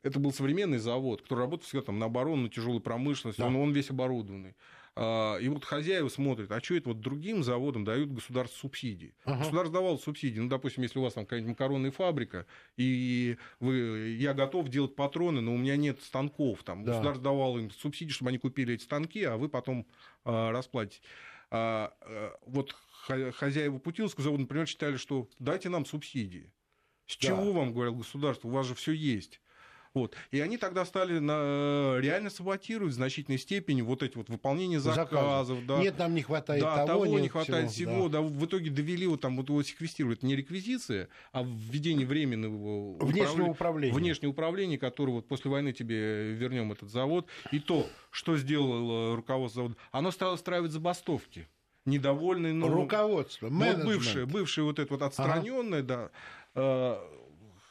это 0.03 0.19
был 0.19 0.33
современный 0.33 0.79
завод, 0.79 1.21
который 1.21 1.39
работал 1.39 1.65
всегда 1.65 1.85
там 1.85 1.99
на 1.99 2.07
оборону, 2.07 2.43
на 2.43 2.49
тяжелую 2.49 2.81
промышленность, 2.81 3.39
да. 3.39 3.47
он, 3.47 3.55
он 3.55 3.71
весь 3.71 3.89
оборудованный. 3.89 4.55
А, 5.01 5.37
и 5.37 5.47
вот 5.47 5.63
хозяева 5.63 6.09
смотрят, 6.09 6.51
а 6.51 6.61
что 6.61 6.75
это 6.75 6.89
вот 6.89 6.99
другим 6.99 7.41
заводам 7.41 7.85
дают 7.85 8.11
государство 8.11 8.57
субсидии? 8.57 9.15
Ага. 9.23 9.39
Государство 9.39 9.73
давало 9.73 9.95
субсидии. 9.95 10.41
Ну, 10.41 10.49
допустим, 10.49 10.83
если 10.83 10.99
у 10.99 11.01
вас 11.01 11.13
там 11.13 11.25
какая-нибудь 11.25 11.51
макаронная 11.51 11.91
фабрика, 11.91 12.45
и 12.75 13.37
вы, 13.61 14.17
я 14.19 14.33
готов 14.33 14.67
делать 14.67 14.95
патроны, 14.95 15.39
но 15.39 15.53
у 15.53 15.57
меня 15.57 15.77
нет 15.77 16.01
станков. 16.03 16.63
Там, 16.63 16.83
да. 16.83 16.91
Государство 16.91 17.23
давало 17.23 17.59
им 17.59 17.71
субсидии, 17.71 18.11
чтобы 18.11 18.27
они 18.27 18.39
купили 18.39 18.73
эти 18.73 18.83
станки, 18.83 19.23
а 19.23 19.37
вы 19.37 19.47
потом 19.47 19.87
а, 20.25 20.51
расплатите. 20.51 21.01
А, 21.49 21.93
а, 22.01 22.37
вот 22.45 22.75
хозяева 23.35 23.79
Путиловского 23.79 24.25
завода, 24.25 24.41
например, 24.41 24.67
считали, 24.67 24.97
что 24.97 25.29
дайте 25.39 25.69
нам 25.69 25.85
субсидии. 25.85 26.51
С 27.05 27.17
да. 27.19 27.27
чего 27.27 27.53
вам, 27.53 27.71
говорил 27.71 27.95
государство, 27.95 28.49
у 28.49 28.51
вас 28.51 28.67
же 28.67 28.75
все 28.75 28.91
есть. 28.91 29.39
Вот. 29.95 30.15
И 30.29 30.39
они 30.39 30.57
тогда 30.57 30.85
стали 30.85 31.17
на, 31.17 31.97
э, 31.97 32.01
реально 32.01 32.29
саботировать 32.29 32.93
в 32.93 32.95
значительной 32.95 33.39
степени 33.39 33.81
вот 33.81 34.03
эти 34.03 34.17
вот 34.17 34.29
выполнение 34.29 34.79
заказов. 34.79 35.65
Да. 35.65 35.79
Нет, 35.79 35.97
нам 35.97 36.13
не 36.13 36.21
хватает 36.21 36.61
да, 36.61 36.85
того, 36.85 37.05
того 37.05 37.19
не 37.19 37.27
хватает 37.27 37.71
всего. 37.71 37.91
всего 37.91 38.09
да. 38.09 38.19
да. 38.19 38.27
в 38.27 38.45
итоге 38.45 38.69
довели 38.69 39.07
вот 39.07 39.21
там 39.21 39.37
вот 39.37 39.49
его 39.49 39.63
секвестировать 39.63 40.21
не 40.21 40.35
реквизиция, 40.35 41.09
а 41.31 41.43
введение 41.43 42.05
временного 42.05 42.97
внешнего 43.03 43.47
управления. 43.47 43.93
Внешнее 43.93 44.29
управление, 44.29 44.77
которое 44.77 45.13
вот 45.13 45.27
после 45.27 45.49
войны 45.49 45.73
тебе 45.73 46.33
вернем 46.33 46.71
этот 46.71 46.89
завод. 46.89 47.27
И 47.51 47.59
то, 47.59 47.87
что 48.11 48.37
сделало 48.37 49.15
руководство 49.15 49.63
завода, 49.63 49.75
оно 49.91 50.11
стало 50.11 50.35
устраивать 50.35 50.71
забастовки 50.71 51.47
недовольные, 51.85 52.53
ну, 52.53 52.67
руководство, 52.67 53.49
менеджмент. 53.49 53.85
Вот 53.85 53.93
бывшее, 53.95 54.25
бывшее 54.27 54.65
вот 54.65 54.77
это 54.77 54.93
вот 54.93 55.01
отстраненное, 55.01 55.79
ага. 55.79 56.11
да, 56.53 57.01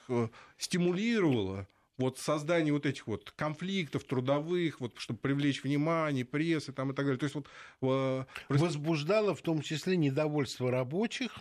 э, 0.09 0.29
стимулировало 0.57 1.69
вот 1.99 2.19
создание 2.19 2.73
вот 2.73 2.87
этих 2.87 3.07
вот 3.07 3.33
конфликтов 3.33 4.05
трудовых, 4.05 4.81
вот, 4.81 4.95
чтобы 4.97 5.19
привлечь 5.19 5.63
внимание 5.63 6.25
прессы 6.25 6.73
там, 6.73 6.93
и 6.93 6.95
так 6.95 7.05
далее. 7.05 7.19
То 7.19 7.25
есть 7.25 7.35
вот, 7.35 7.47
э, 7.83 8.25
Возбуждало 8.49 9.35
в 9.35 9.43
том 9.43 9.61
числе 9.61 9.97
недовольство 9.97 10.71
рабочих, 10.71 11.41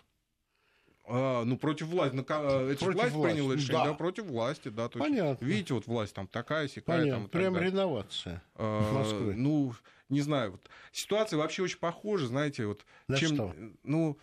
а, 1.09 1.45
ну, 1.45 1.57
против 1.57 1.87
власти. 1.87 2.15
Ну, 2.15 2.23
это 2.23 2.83
против 2.83 2.95
власть 2.95 3.13
власти. 3.13 3.35
приняла 3.35 3.55
решение, 3.55 3.83
да. 3.83 3.85
да, 3.85 3.93
против 3.93 4.25
власти, 4.25 4.67
да. 4.67 4.89
То 4.89 4.99
Понятно. 4.99 5.45
Есть, 5.45 5.55
видите, 5.55 5.73
вот 5.73 5.87
власть 5.87 6.13
там 6.13 6.27
такая, 6.27 6.67
сякая. 6.67 6.99
Понятно. 6.99 7.21
Там, 7.21 7.29
Прям 7.29 7.53
далее. 7.53 7.71
реновация 7.71 8.43
а, 8.55 8.93
Москвы. 8.93 9.35
Ну, 9.35 9.73
не 10.09 10.19
знаю, 10.19 10.51
вот 10.51 10.69
ситуация 10.91 11.37
вообще 11.37 11.63
очень 11.63 11.79
похожа, 11.79 12.27
знаете, 12.27 12.65
вот. 12.65 12.85
На 13.07 13.17
чем, 13.17 13.35
что? 13.35 13.55
Ну, 13.83 14.17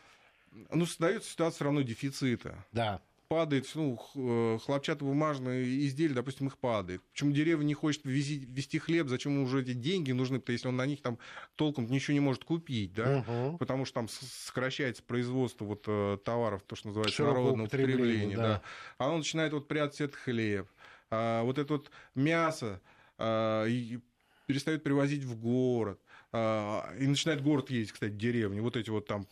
ну, 0.70 0.84
создается 0.84 1.30
ситуация 1.30 1.56
все 1.56 1.64
равно 1.64 1.80
дефицита. 1.80 2.66
Да 2.72 3.00
падает, 3.34 3.68
ну, 3.74 3.98
э, 4.14 4.58
хлопчатобумажные 4.64 5.86
изделия, 5.86 6.14
допустим, 6.14 6.46
их 6.46 6.56
падает. 6.56 7.02
Почему 7.10 7.32
деревня 7.32 7.64
не 7.64 7.74
хочет 7.74 8.04
вези, 8.04 8.38
вести 8.48 8.78
хлеб, 8.78 9.08
зачем 9.08 9.32
ему 9.32 9.44
уже 9.44 9.62
эти 9.62 9.72
деньги 9.72 10.12
нужны, 10.12 10.38
потому 10.38 10.54
если 10.54 10.68
он 10.68 10.76
на 10.76 10.86
них 10.86 11.02
там 11.02 11.18
толком 11.56 11.86
ничего 11.86 12.14
не 12.14 12.20
может 12.20 12.44
купить, 12.44 12.94
да, 12.94 13.24
угу. 13.26 13.58
потому 13.58 13.86
что 13.86 13.94
там 13.94 14.08
сокращается 14.08 15.02
производство 15.02 15.64
вот 15.64 15.82
э, 15.88 16.18
товаров, 16.24 16.62
то, 16.64 16.76
что 16.76 16.86
называется 16.86 17.24
народного 17.24 17.66
потребления, 17.66 18.36
да. 18.36 18.42
да. 18.42 18.62
А 18.98 19.10
он 19.10 19.18
начинает 19.18 19.52
вот 19.52 19.66
прятать 19.66 20.00
этот 20.00 20.14
хлеб, 20.14 20.68
а 21.10 21.42
вот 21.42 21.58
это 21.58 21.72
вот 21.72 21.90
мясо 22.14 22.80
а, 23.18 23.64
и 23.64 23.98
перестает 24.46 24.84
привозить 24.84 25.24
в 25.24 25.40
город, 25.40 26.00
а, 26.30 26.88
и 27.00 27.06
начинает 27.08 27.42
город 27.42 27.68
ездить, 27.70 27.94
кстати, 27.94 28.12
деревни, 28.12 28.60
вот 28.60 28.76
эти 28.76 28.90
вот 28.90 29.08
там 29.08 29.26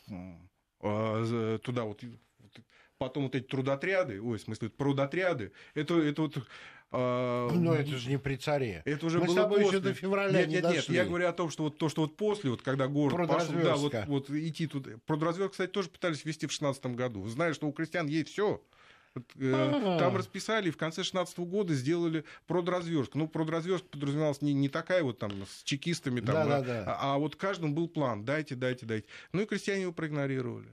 а, 0.81 1.59
туда 1.63 1.85
вот 1.85 2.03
потом 3.03 3.25
вот 3.25 3.35
эти 3.35 3.45
трудотряды, 3.45 4.23
ой, 4.23 4.39
в 4.39 4.41
смысле, 4.41 4.71
прудотряды, 4.71 5.53
это, 5.75 6.01
это 6.01 6.23
вот 6.23 6.39
а, 6.93 7.51
но 7.51 7.75
это 7.75 7.97
же 7.97 8.09
не 8.11 8.19
при 8.19 8.37
царе. 8.37 8.83
Это 8.85 9.07
уже 9.07 9.19
Мы 9.19 9.27
было 9.27 9.33
с 9.33 9.37
тобой 9.37 9.63
после. 9.63 9.79
еще 9.79 9.89
до 9.89 9.95
февраля 9.95 10.41
нет, 10.41 10.49
не 10.49 10.55
нет, 10.55 10.63
дошли. 10.63 10.77
Нет, 10.77 10.89
я 10.91 11.05
говорю 11.05 11.27
о 11.27 11.33
том, 11.33 11.51
что 11.51 11.65
вот 11.65 11.79
то, 11.79 11.89
что 11.89 12.03
вот 12.03 12.17
после, 12.17 12.51
вот 12.51 12.63
когда 12.63 12.87
город 12.87 13.29
пошел, 13.29 13.55
да, 13.55 13.77
вот, 13.77 13.95
вот 14.07 14.31
идти 14.31 14.67
тут. 14.67 14.87
Продразверстка, 15.05 15.53
кстати, 15.53 15.71
тоже 15.71 15.89
пытались 15.89 16.25
вести 16.25 16.47
в 16.47 16.53
16 16.53 16.85
году. 16.87 17.27
Знаешь, 17.27 17.57
что 17.57 17.67
у 17.67 17.73
крестьян 17.73 18.07
есть 18.07 18.29
все. 18.29 18.63
Э, 19.37 19.97
там 19.99 20.17
расписали, 20.17 20.69
и 20.69 20.71
в 20.71 20.77
конце 20.77 21.03
16 21.03 21.39
года 21.41 21.75
сделали 21.75 22.25
продразверстку. 22.47 23.19
Ну, 23.19 23.27
продразверстка 23.27 23.89
подразумевалась 23.91 24.43
не, 24.43 24.53
не 24.53 24.69
такая 24.69 25.03
вот 25.03 25.19
там 25.19 25.33
с 25.47 25.63
чекистами, 25.65 26.21
там, 26.21 26.35
да, 26.35 26.43
а, 26.43 26.47
да, 26.47 26.63
да. 26.63 26.85
А, 26.87 27.15
а 27.15 27.19
вот 27.19 27.37
каждому 27.37 27.75
был 27.75 27.89
план. 27.89 28.25
Дайте, 28.25 28.55
дайте, 28.55 28.87
дайте. 28.87 29.07
Ну 29.33 29.43
и 29.43 29.47
крестьяне 29.47 29.83
его 29.83 29.93
проигнорировали. 29.93 30.69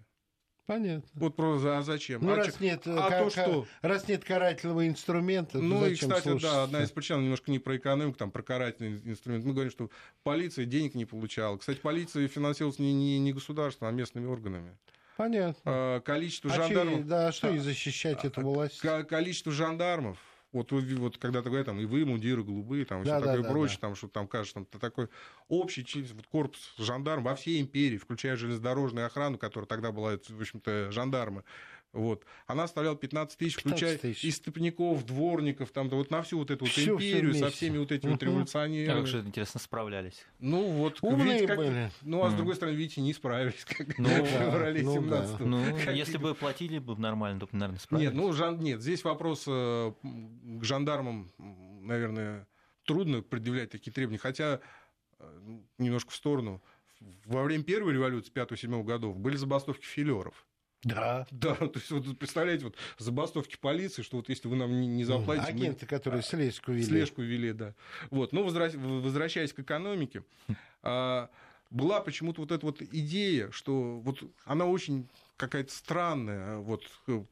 Понятно. 0.70 1.10
Вот 1.16 1.36
просто, 1.36 1.80
а 1.80 1.82
зачем? 1.82 2.24
Ну, 2.24 2.32
а 2.32 2.36
раз, 2.36 2.60
нет, 2.60 2.84
а 2.86 3.10
то, 3.10 3.32
что... 3.32 3.66
раз 3.82 4.08
нет 4.08 4.24
карательного 4.24 4.88
инструмента, 4.88 5.58
Ну, 5.58 5.84
и, 5.84 5.96
кстати, 5.96 6.22
слушаться? 6.22 6.48
да, 6.48 6.64
одна 6.64 6.84
из 6.84 6.92
причин, 6.92 7.24
немножко 7.24 7.50
не 7.50 7.58
про 7.58 7.76
экономику, 7.76 8.20
там, 8.20 8.30
про 8.30 8.44
карательный 8.44 9.02
инструмент. 9.04 9.44
Мы 9.46 9.54
говорим, 9.54 9.72
что 9.72 9.90
полиция 10.22 10.66
денег 10.66 10.94
не 10.94 11.06
получала. 11.06 11.58
Кстати, 11.58 11.80
полиция 11.80 12.28
финансировалась 12.28 12.78
не, 12.78 12.94
не, 12.94 13.18
не 13.18 13.34
государством, 13.34 13.88
а 13.88 13.92
местными 13.92 14.28
органами. 14.28 14.78
Понятно. 15.18 15.60
А, 15.66 16.02
количество 16.02 16.52
а 16.52 16.54
жандармов... 16.54 17.00
Че, 17.00 17.04
да, 17.04 17.32
что 17.32 17.50
и 17.50 17.58
защищать 17.58 18.24
эту 18.24 18.42
власть? 18.42 18.80
Количество 19.08 19.52
жандармов 19.52 20.20
вот, 20.52 20.72
вот 20.72 21.18
когда-то 21.18 21.50
говорят, 21.50 21.68
там, 21.68 21.80
и 21.80 21.86
вы, 21.86 22.06
мундиры 22.06 22.44
голубые, 22.44 22.86
там, 22.86 23.04
да, 23.04 23.18
все 23.18 23.26
да, 23.26 23.34
такое 23.34 23.44
да, 23.44 23.50
прочее, 23.50 23.78
да. 23.82 23.88
там, 23.88 23.96
что 23.96 24.08
там 24.08 24.28
кажется, 24.28 24.56
там, 24.56 24.66
такой 24.66 25.10
общий 25.48 25.84
вот, 26.14 26.26
корпус 26.28 26.74
жандарм 26.78 27.24
во 27.24 27.36
всей 27.36 27.62
империи, 27.62 27.98
включая 27.98 28.36
железнодорожную 28.36 29.06
охрану, 29.06 29.38
которая 29.38 29.68
тогда 29.68 29.92
была, 29.92 30.18
в 30.18 30.42
общем-то, 30.42 30.92
жандармы, 30.92 31.44
вот. 31.92 32.24
Она 32.46 32.68
составляла 32.68 32.96
15 32.96 33.38
тысяч, 33.38 33.56
включая 33.56 33.98
15 33.98 34.02
тысяч. 34.02 34.24
и 34.24 34.32
степняков, 34.32 35.04
дворников, 35.06 35.72
там, 35.72 35.90
да, 35.90 35.96
вот 35.96 36.12
на 36.12 36.22
всю 36.22 36.38
вот 36.38 36.52
эту 36.52 36.66
вот 36.66 36.72
всю, 36.72 36.96
империю 36.96 37.34
всю 37.34 37.46
со 37.46 37.50
всеми 37.50 37.80
вот 37.80 37.92
этими 37.92 38.12
вот 38.12 38.22
революционерами. 38.22 39.00
Как 39.00 39.08
же, 39.08 39.20
интересно, 39.22 39.60
справлялись. 39.60 40.24
Ну, 40.38 40.64
вот, 40.70 41.00
Умные 41.02 41.26
видите, 41.26 41.48
как... 41.48 41.58
были. 41.58 41.92
Ну, 42.04 42.24
а 42.24 42.30
с 42.30 42.36
другой 42.36 42.56
стороны, 42.56 42.76
видите, 42.76 43.02
не 43.02 43.14
справились, 43.14 43.66
как 43.66 43.98
ну, 43.98 44.08
в 44.24 44.28
феврале 44.28 44.84
ну, 44.84 44.94
17 44.94 45.38
да. 45.40 45.46
Ну, 45.46 45.64
как... 45.86 45.96
если 45.96 46.18
бы 46.18 46.36
платили 46.36 46.78
бы 46.78 46.96
нормально, 46.96 47.40
то, 47.40 47.48
наверное, 47.52 47.80
справились. 47.80 48.12
Нет, 48.12 48.16
ну, 48.16 48.32
жан... 48.34 48.60
нет, 48.60 48.82
здесь 48.82 49.04
вопрос 49.04 49.46
э, 49.48 49.92
к 50.02 50.64
жандармам, 50.64 51.32
наверное, 51.82 52.48
трудно 52.86 53.24
предъявлять 53.24 53.72
такие 53.72 53.92
требования, 53.92 54.20
хотя 54.20 54.60
э, 55.18 55.60
немножко 55.80 56.12
в 56.12 56.16
сторону. 56.16 56.62
Во 57.26 57.44
время 57.44 57.64
первой 57.64 57.94
революции 57.94 58.32
5-7 58.32 58.84
годов 58.84 59.18
были 59.18 59.38
забастовки 59.38 59.86
филеров 59.86 60.46
Да. 60.84 61.28
Да, 61.32 61.56
то 61.56 61.72
есть 61.76 61.92
вот 61.92 62.18
представляете, 62.18 62.66
вот 62.66 62.76
забастовки 62.98 63.58
полиции, 63.58 64.02
что 64.02 64.18
вот 64.18 64.30
если 64.30 64.48
вы 64.48 64.56
нам 64.56 64.80
не 64.80 65.04
заплатите... 65.04 65.50
Агенты, 65.50 65.86
мы... 65.86 65.88
которые 65.88 66.22
слежку 66.22 66.72
вели. 66.72 66.84
Слежку 66.84 67.22
вели, 67.22 67.54
да. 67.54 67.74
Вот, 68.10 68.32
ну, 68.32 68.44
возвращаясь 68.44 69.54
к 69.54 69.60
экономике, 69.60 70.24
а, 70.82 71.30
была 71.70 72.02
почему-то 72.02 72.42
вот 72.42 72.52
эта 72.52 72.66
вот 72.66 72.82
идея, 72.82 73.52
что 73.52 74.00
вот 74.00 74.24
она 74.46 74.66
очень 74.66 75.08
какая-то 75.38 75.72
странная, 75.72 76.58
вот 76.58 76.84
э, 77.08 77.24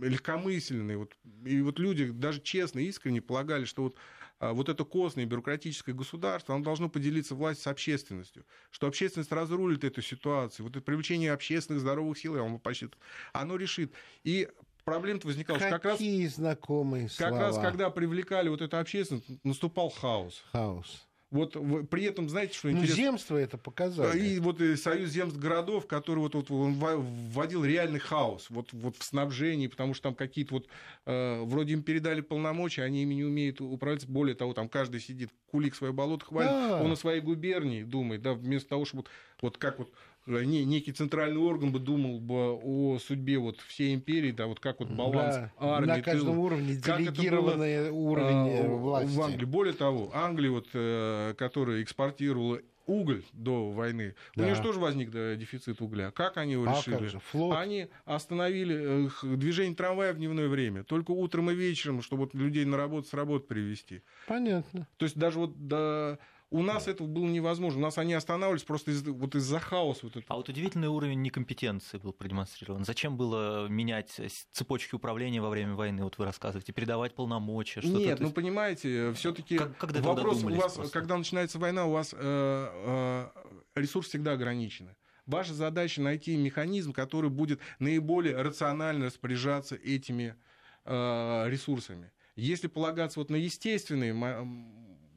легкомысленная, 0.00 0.98
вот, 0.98 1.16
и 1.44 1.60
вот 1.62 1.78
люди 1.78 2.06
даже 2.06 2.40
честно, 2.40 2.78
искренне 2.78 3.20
полагали, 3.20 3.64
что 3.64 3.84
вот 3.84 3.96
а, 3.96 4.00
вот 4.40 4.68
это 4.68 4.84
костное 4.84 5.24
бюрократическое 5.24 5.94
государство, 5.94 6.54
оно 6.54 6.64
должно 6.64 6.88
поделиться 6.88 7.34
власть 7.34 7.62
с 7.62 7.66
общественностью, 7.66 8.44
что 8.70 8.86
общественность 8.86 9.32
разрулит 9.32 9.84
эту 9.84 10.02
ситуацию, 10.02 10.66
вот 10.66 10.76
это 10.76 10.84
привлечение 10.84 11.32
общественных 11.32 11.80
здоровых 11.80 12.18
сил, 12.18 12.36
оно, 12.42 12.58
почти, 12.58 12.88
оно 13.32 13.56
решит. 13.56 13.92
И 14.24 14.48
проблема-то 14.84 15.26
возникала, 15.26 15.58
Какие 15.58 15.70
как 15.70 15.84
раз... 15.84 16.00
знакомые 16.34 17.08
Как 17.08 17.30
слова. 17.30 17.38
раз, 17.40 17.58
когда 17.58 17.90
привлекали 17.90 18.48
вот 18.48 18.60
эту 18.60 18.78
общественность, 18.78 19.26
наступал 19.44 19.90
хаос. 19.90 20.44
Хаос. 20.52 21.05
Вот 21.30 21.56
при 21.90 22.04
этом, 22.04 22.28
знаете, 22.28 22.54
что 22.54 22.68
ну, 22.68 22.74
интересно? 22.74 22.96
земство 22.96 23.36
это 23.36 23.58
показали. 23.58 24.18
И 24.18 24.38
вот 24.38 24.60
и 24.60 24.76
Союз 24.76 25.10
земств 25.10 25.38
городов, 25.38 25.88
который 25.88 26.20
вот, 26.20 26.36
вот 26.36 26.50
он 26.52 26.74
вводил 26.74 27.64
реальный 27.64 27.98
хаос 27.98 28.46
вот, 28.48 28.72
вот 28.72 28.96
в 28.96 29.02
снабжении, 29.02 29.66
потому 29.66 29.92
что 29.92 30.04
там 30.04 30.14
какие-то 30.14 30.54
вот, 30.54 30.68
э, 31.04 31.42
вроде 31.42 31.72
им 31.72 31.82
передали 31.82 32.20
полномочия, 32.20 32.84
они 32.84 33.02
ими 33.02 33.14
не 33.14 33.24
умеют 33.24 33.60
управлять. 33.60 34.06
Более 34.06 34.36
того, 34.36 34.54
там 34.54 34.68
каждый 34.68 35.00
сидит, 35.00 35.30
кулик 35.50 35.74
свое 35.74 35.92
болото 35.92 36.24
хвалит, 36.24 36.50
да. 36.50 36.80
он 36.80 36.92
о 36.92 36.96
своей 36.96 37.20
губернии 37.20 37.82
думает, 37.82 38.22
да, 38.22 38.34
вместо 38.34 38.68
того, 38.68 38.84
чтобы 38.84 39.02
вот, 39.02 39.10
вот 39.42 39.58
как 39.58 39.80
вот 39.80 39.90
некий 40.26 40.92
центральный 40.92 41.40
орган 41.40 41.72
бы 41.72 41.78
думал 41.78 42.20
бы 42.20 42.54
о 42.54 42.98
судьбе 42.98 43.38
вот 43.38 43.60
всей 43.60 43.94
империи, 43.94 44.32
да, 44.32 44.46
вот 44.46 44.60
как 44.60 44.80
вот 44.80 44.90
баланс 44.90 45.36
да, 45.36 45.52
армии. 45.58 45.86
На 45.86 46.02
каждом 46.02 46.34
тыл, 46.34 46.42
уровне 46.42 46.74
делегированный 46.74 47.90
уровень 47.90 48.48
э, 48.48 48.68
власти. 48.68 49.16
В 49.16 49.22
Англии. 49.22 49.44
Более 49.44 49.74
того, 49.74 50.10
Англия, 50.12 50.50
вот, 50.50 50.68
э, 50.74 51.34
которая 51.36 51.82
экспортировала 51.82 52.60
уголь 52.86 53.24
до 53.32 53.70
войны. 53.70 54.14
Да. 54.34 54.44
У 54.44 54.46
них 54.46 54.56
же 54.56 54.62
тоже 54.62 54.78
возник 54.78 55.10
дефицит 55.10 55.80
угля. 55.80 56.10
Как 56.10 56.36
они 56.36 56.52
его 56.52 56.64
а 56.66 56.78
решили? 56.78 56.96
Как 56.96 57.08
же? 57.08 57.18
Флот. 57.30 57.56
Они 57.56 57.88
остановили 58.04 59.06
э, 59.06 59.36
движение 59.36 59.74
трамвая 59.74 60.12
в 60.12 60.16
дневное 60.16 60.48
время. 60.48 60.84
Только 60.84 61.10
утром 61.10 61.50
и 61.50 61.54
вечером, 61.54 62.02
чтобы 62.02 62.24
вот 62.24 62.34
людей 62.34 62.64
на 62.64 62.76
работу 62.76 63.08
с 63.08 63.14
работы 63.14 63.46
привести. 63.46 64.02
Понятно. 64.26 64.86
То 64.96 65.04
есть 65.04 65.16
даже 65.16 65.38
вот 65.38 65.68
до 65.68 66.18
у 66.56 66.62
нас 66.62 66.86
да. 66.86 66.92
этого 66.92 67.06
было 67.06 67.26
невозможно. 67.26 67.78
У 67.78 67.82
нас 67.82 67.98
они 67.98 68.14
останавливались 68.14 68.64
просто 68.64 68.90
из, 68.90 69.02
вот 69.02 69.34
из-за 69.34 69.58
хаоса. 69.58 70.00
Вот 70.04 70.16
а 70.26 70.36
вот 70.36 70.48
удивительный 70.48 70.88
уровень 70.88 71.20
некомпетенции 71.22 71.98
был 71.98 72.12
продемонстрирован. 72.12 72.84
Зачем 72.84 73.16
было 73.16 73.68
менять 73.68 74.20
цепочки 74.52 74.94
управления 74.94 75.40
во 75.40 75.50
время 75.50 75.74
войны? 75.74 76.04
Вот 76.04 76.18
вы 76.18 76.24
рассказываете, 76.24 76.72
передавать 76.72 77.14
полномочия? 77.14 77.80
Что-то 77.80 77.98
Нет, 77.98 78.20
ну 78.20 78.30
понимаете, 78.30 79.12
все-таки 79.12 79.58
вопрос 79.80 80.42
у 80.42 80.48
вас, 80.48 80.74
просто? 80.74 80.92
когда 80.92 81.16
начинается 81.16 81.58
война, 81.58 81.86
у 81.86 81.92
вас 81.92 82.14
э, 82.16 82.18
э, 82.18 83.28
ресурс 83.74 84.08
всегда 84.08 84.32
ограничен. 84.32 84.90
Ваша 85.26 85.54
задача 85.54 86.00
найти 86.00 86.36
механизм, 86.36 86.92
который 86.92 87.30
будет 87.30 87.60
наиболее 87.78 88.40
рационально 88.40 89.06
распоряжаться 89.06 89.74
этими 89.74 90.36
э, 90.84 91.44
ресурсами. 91.48 92.12
Если 92.36 92.68
полагаться 92.68 93.18
вот 93.18 93.30
на 93.30 93.36
естественные 93.36 94.12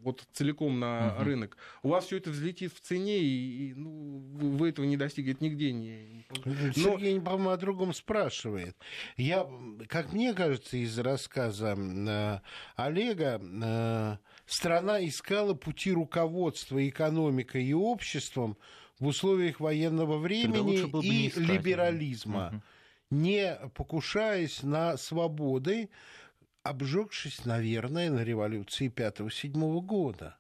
вот 0.02 0.26
целиком 0.34 0.80
на 0.80 1.16
угу. 1.16 1.24
рынок, 1.24 1.58
у 1.84 1.90
вас 1.90 2.06
все 2.06 2.18
это 2.18 2.30
взлетит 2.30 2.74
в 2.74 2.80
цене, 2.80 3.20
и, 3.20 3.70
и 3.70 3.74
ну, 3.74 4.20
вы 4.34 4.70
этого 4.70 4.86
не 4.86 4.98
достигнете 4.98 5.38
нигде. 5.42 5.72
Не... 5.72 6.26
Но... 6.46 6.72
Сергей, 6.74 7.20
по-моему, 7.20 7.50
о 7.50 7.58
другом 7.58 7.94
спрашивает. 7.94 8.76
Я, 9.18 9.48
как 9.88 10.14
мне 10.14 10.34
кажется, 10.34 10.78
из 10.78 10.98
рассказа 11.00 11.76
э, 11.78 12.40
Олега, 12.76 13.42
э, 13.42 14.18
страна 14.46 15.06
искала 15.06 15.54
пути 15.54 15.92
руководства 15.92 16.88
экономикой 16.88 17.66
и 17.66 17.74
обществом 17.74 18.58
в 19.00 19.08
условиях 19.08 19.60
военного 19.60 20.18
времени 20.18 20.80
и 21.04 21.30
искать, 21.30 21.44
либерализма, 21.48 22.48
угу. 22.48 22.62
не 23.12 23.58
покушаясь 23.76 24.64
на 24.64 24.98
свободы, 24.98 25.90
обжегшись, 26.64 27.46
наверное, 27.46 28.10
на 28.10 28.24
революции 28.24 28.90
5-7 28.90 29.82
года. 29.82 30.38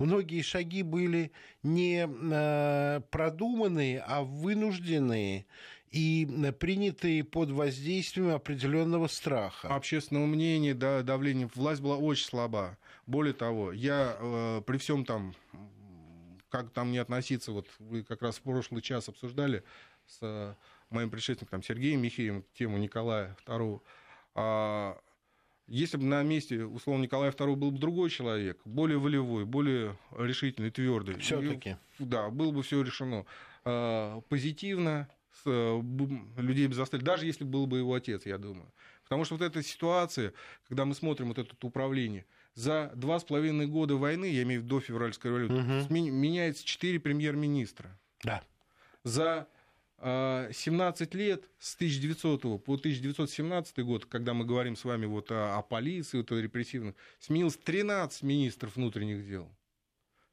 Многие 0.00 0.40
шаги 0.40 0.82
были 0.82 1.30
не 1.62 2.08
э, 2.08 3.00
продуманные, 3.10 4.00
а 4.00 4.22
вынужденные 4.22 5.44
и 5.90 6.26
э, 6.26 6.52
принятые 6.52 7.22
под 7.22 7.50
воздействием 7.50 8.34
определенного 8.34 9.08
страха. 9.08 9.68
Общественного 9.68 10.24
мнения, 10.24 10.72
да, 10.72 11.02
давление. 11.02 11.50
Власть 11.54 11.82
была 11.82 11.98
очень 11.98 12.24
слаба. 12.24 12.78
Более 13.06 13.34
того, 13.34 13.72
я 13.72 14.16
э, 14.18 14.62
при 14.66 14.78
всем 14.78 15.04
там, 15.04 15.34
как 16.48 16.70
там 16.70 16.92
не 16.92 16.98
относиться, 16.98 17.52
вот 17.52 17.66
вы 17.78 18.02
как 18.02 18.22
раз 18.22 18.38
в 18.38 18.42
прошлый 18.42 18.80
час 18.80 19.08
обсуждали 19.10 19.64
с 20.06 20.18
э, 20.22 20.54
моим 20.88 21.10
предшественником 21.10 21.62
Сергеем 21.62 22.00
Михеем 22.00 22.44
тему 22.54 22.78
Николая 22.78 23.36
II. 23.44 23.82
Если 25.70 25.96
бы 25.96 26.04
на 26.04 26.22
месте, 26.24 26.64
условно, 26.64 27.04
Николая 27.04 27.30
II 27.30 27.54
был 27.54 27.70
бы 27.70 27.78
другой 27.78 28.10
человек, 28.10 28.60
более 28.64 28.98
волевой, 28.98 29.44
более 29.44 29.96
решительный, 30.18 30.70
твердый, 30.70 31.16
все-таки. 31.18 31.76
Да, 32.00 32.28
было 32.28 32.50
бы 32.50 32.62
все 32.64 32.82
решено 32.82 33.24
а, 33.64 34.20
позитивно, 34.22 35.08
с, 35.32 35.42
э, 35.46 35.82
людей 36.38 36.66
бы 36.66 36.74
заставили, 36.74 37.04
даже 37.04 37.24
если 37.24 37.44
был 37.44 37.68
бы 37.68 37.78
его 37.78 37.94
отец, 37.94 38.26
я 38.26 38.36
думаю. 38.36 38.72
Потому 39.04 39.24
что 39.24 39.36
вот 39.36 39.44
эта 39.44 39.62
ситуация, 39.62 40.32
когда 40.68 40.84
мы 40.84 40.94
смотрим 40.94 41.28
вот 41.28 41.38
это 41.38 41.54
управление, 41.62 42.26
за 42.54 42.90
два 42.96 43.20
с 43.20 43.24
половиной 43.24 43.66
года 43.66 43.94
войны, 43.94 44.24
я 44.24 44.42
имею 44.42 44.62
в 44.62 44.64
виду 44.64 44.76
до 44.76 44.80
февральской 44.80 45.30
революции, 45.30 45.84
угу. 45.84 45.94
меняется 45.94 46.64
четыре 46.64 46.98
премьер-министра. 46.98 47.96
Да. 48.24 48.42
За 49.04 49.46
17 50.02 51.14
а, 51.14 51.18
лет 51.18 51.44
с 51.58 51.74
1900 51.74 52.40
по 52.64 52.74
1917 52.74 53.78
год, 53.80 54.06
когда 54.06 54.32
мы 54.32 54.46
говорим 54.46 54.74
с 54.74 54.84
вами 54.84 55.04
вот 55.06 55.30
о, 55.30 55.58
о 55.58 55.62
полиции, 55.62 56.18
вот 56.18 56.32
о 56.32 56.40
репрессивных, 56.40 56.94
сменилось 57.18 57.56
13 57.56 58.22
министров 58.22 58.76
внутренних 58.76 59.26
дел. 59.28 59.50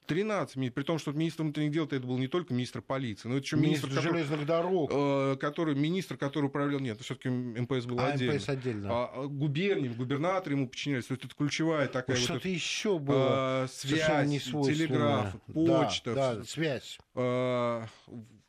13, 0.08 0.74
при 0.74 0.84
том, 0.84 0.98
что 0.98 1.12
министр 1.12 1.44
внутренних 1.44 1.72
дел 1.74 1.86
это 1.86 2.00
был 2.00 2.18
не 2.18 2.28
только 2.28 2.54
министр 2.54 2.82
полиции, 2.82 3.28
но 3.28 3.36
это 3.36 3.46
еще 3.46 3.58
министр, 3.58 3.90
министр 3.90 4.10
железных 4.10 4.46
дорог, 4.46 4.90
э, 4.94 5.36
который 5.38 5.76
министр, 5.76 6.16
который 6.16 6.46
управлял, 6.46 6.80
нет, 6.80 7.00
все-таки 7.02 7.30
МПС 7.30 7.86
был 7.86 8.00
а, 8.00 8.08
отдельно. 8.08 8.36
МПС 8.36 8.50
отдельно. 8.50 8.90
А, 8.90 9.12
а 9.14 9.28
губернии, 9.28 9.90
губернаторы 9.90 10.56
ему 10.56 10.70
подчинялись, 10.70 11.06
то 11.06 11.14
есть 11.14 11.26
это 11.26 11.36
ключевая 11.36 11.88
такая 11.90 12.16
вот 12.16 12.24
что-то 12.24 12.48
еще 12.48 12.98
было, 13.00 13.66
э, 13.66 13.68
связь, 13.70 14.44
телеграф, 14.44 15.36
почта, 15.54 16.16
да, 16.16 16.36
да, 16.36 16.44
связь. 16.46 16.98
Э, 17.16 17.84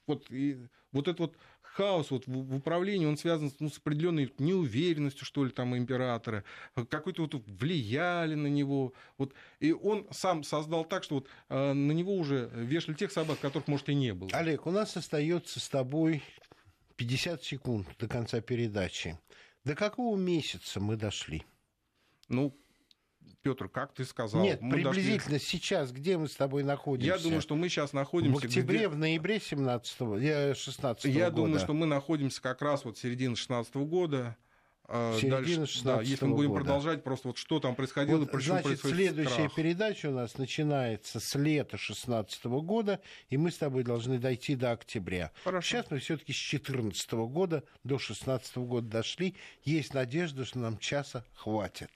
вот 0.06 0.30
и 0.30 0.58
вот 0.92 1.08
этот 1.08 1.20
вот 1.20 1.36
хаос 1.78 2.10
вот 2.10 2.26
в, 2.26 2.54
управлении, 2.54 3.06
он 3.06 3.16
связан 3.16 3.52
ну, 3.60 3.70
с 3.70 3.78
определенной 3.78 4.32
неуверенностью, 4.38 5.24
что 5.24 5.44
ли, 5.44 5.50
там 5.50 5.76
императора, 5.76 6.44
какой-то 6.88 7.22
вот 7.22 7.34
влияли 7.46 8.34
на 8.34 8.48
него. 8.48 8.92
Вот, 9.16 9.32
и 9.60 9.72
он 9.72 10.06
сам 10.10 10.42
создал 10.42 10.84
так, 10.84 11.04
что 11.04 11.16
вот 11.16 11.28
э, 11.48 11.72
на 11.72 11.92
него 11.92 12.16
уже 12.16 12.50
вешали 12.52 12.94
тех 12.94 13.12
собак, 13.12 13.38
которых, 13.40 13.68
может, 13.68 13.88
и 13.88 13.94
не 13.94 14.12
было. 14.12 14.30
Олег, 14.32 14.66
у 14.66 14.70
нас 14.70 14.96
остается 14.96 15.60
с 15.60 15.68
тобой 15.68 16.22
50 16.96 17.44
секунд 17.44 17.86
до 17.98 18.08
конца 18.08 18.40
передачи. 18.40 19.18
До 19.64 19.74
какого 19.74 20.16
месяца 20.16 20.80
мы 20.80 20.96
дошли? 20.96 21.44
Ну, 22.28 22.56
Петр, 23.42 23.68
как 23.68 23.92
ты 23.94 24.04
сказал? 24.04 24.42
Нет, 24.42 24.60
мы 24.60 24.74
приблизительно 24.74 25.38
дошли... 25.38 25.46
сейчас, 25.46 25.92
где 25.92 26.18
мы 26.18 26.28
с 26.28 26.34
тобой 26.34 26.64
находимся? 26.64 27.16
Я 27.16 27.18
думаю, 27.18 27.40
что 27.40 27.54
мы 27.54 27.68
сейчас 27.68 27.92
находимся... 27.92 28.40
В 28.40 28.44
октябре, 28.44 28.78
где... 28.78 28.88
в 28.88 28.96
ноябре 28.96 29.40
17 29.40 30.56
16 30.56 31.04
-го 31.04 31.08
Я 31.08 31.30
года. 31.30 31.36
думаю, 31.36 31.60
что 31.60 31.72
мы 31.72 31.86
находимся 31.86 32.42
как 32.42 32.62
раз 32.62 32.84
вот 32.84 32.98
середины 32.98 33.36
16 33.36 33.74
-го 33.74 33.84
года. 33.84 34.36
А 34.90 35.18
середина 35.18 35.66
16 35.66 35.84
да, 35.84 36.00
если 36.00 36.24
мы 36.24 36.34
будем 36.34 36.48
года. 36.48 36.64
продолжать, 36.64 37.04
просто 37.04 37.28
вот 37.28 37.36
что 37.36 37.60
там 37.60 37.74
происходило, 37.74 38.20
вот, 38.20 38.30
почему 38.30 38.58
значит, 38.60 38.80
следующая 38.80 39.32
страх. 39.32 39.54
передача 39.54 40.06
у 40.06 40.12
нас 40.12 40.38
начинается 40.38 41.20
с 41.20 41.34
лета 41.34 41.76
16 41.76 42.46
года, 42.46 42.98
и 43.28 43.36
мы 43.36 43.50
с 43.50 43.58
тобой 43.58 43.84
должны 43.84 44.18
дойти 44.18 44.56
до 44.56 44.72
октября. 44.72 45.30
Хорошо. 45.44 45.68
Сейчас 45.68 45.90
мы 45.90 45.98
все-таки 45.98 46.32
с 46.32 46.36
14 46.36 47.12
года 47.12 47.64
до 47.84 47.98
16 47.98 48.56
года 48.56 48.88
дошли. 48.88 49.34
Есть 49.62 49.92
надежда, 49.92 50.46
что 50.46 50.58
нам 50.58 50.78
часа 50.78 51.22
хватит. 51.34 51.90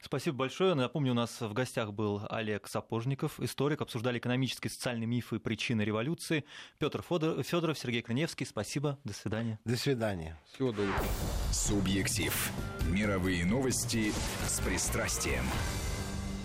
Спасибо 0.00 0.36
большое. 0.36 0.74
Напомню, 0.74 1.12
у 1.12 1.14
нас 1.14 1.40
в 1.40 1.52
гостях 1.52 1.92
был 1.92 2.22
Олег 2.30 2.68
Сапожников, 2.68 3.40
историк. 3.40 3.80
Обсуждали 3.80 4.18
экономические 4.18 4.70
и 4.70 4.72
социальные 4.72 5.06
мифы 5.06 5.36
и 5.36 5.38
причины 5.38 5.82
революции. 5.82 6.44
Петр 6.78 7.02
Федоров, 7.02 7.78
Сергей 7.78 8.02
Крыневский. 8.02 8.46
Спасибо. 8.46 8.98
До 9.04 9.12
свидания. 9.12 9.58
До 9.64 9.76
свидания. 9.76 10.38
Всего 10.52 10.72
доброго. 10.72 11.04
Субъектив. 11.52 12.52
Мировые 12.88 13.44
новости 13.44 14.12
с 14.46 14.60
пристрастием. 14.60 15.44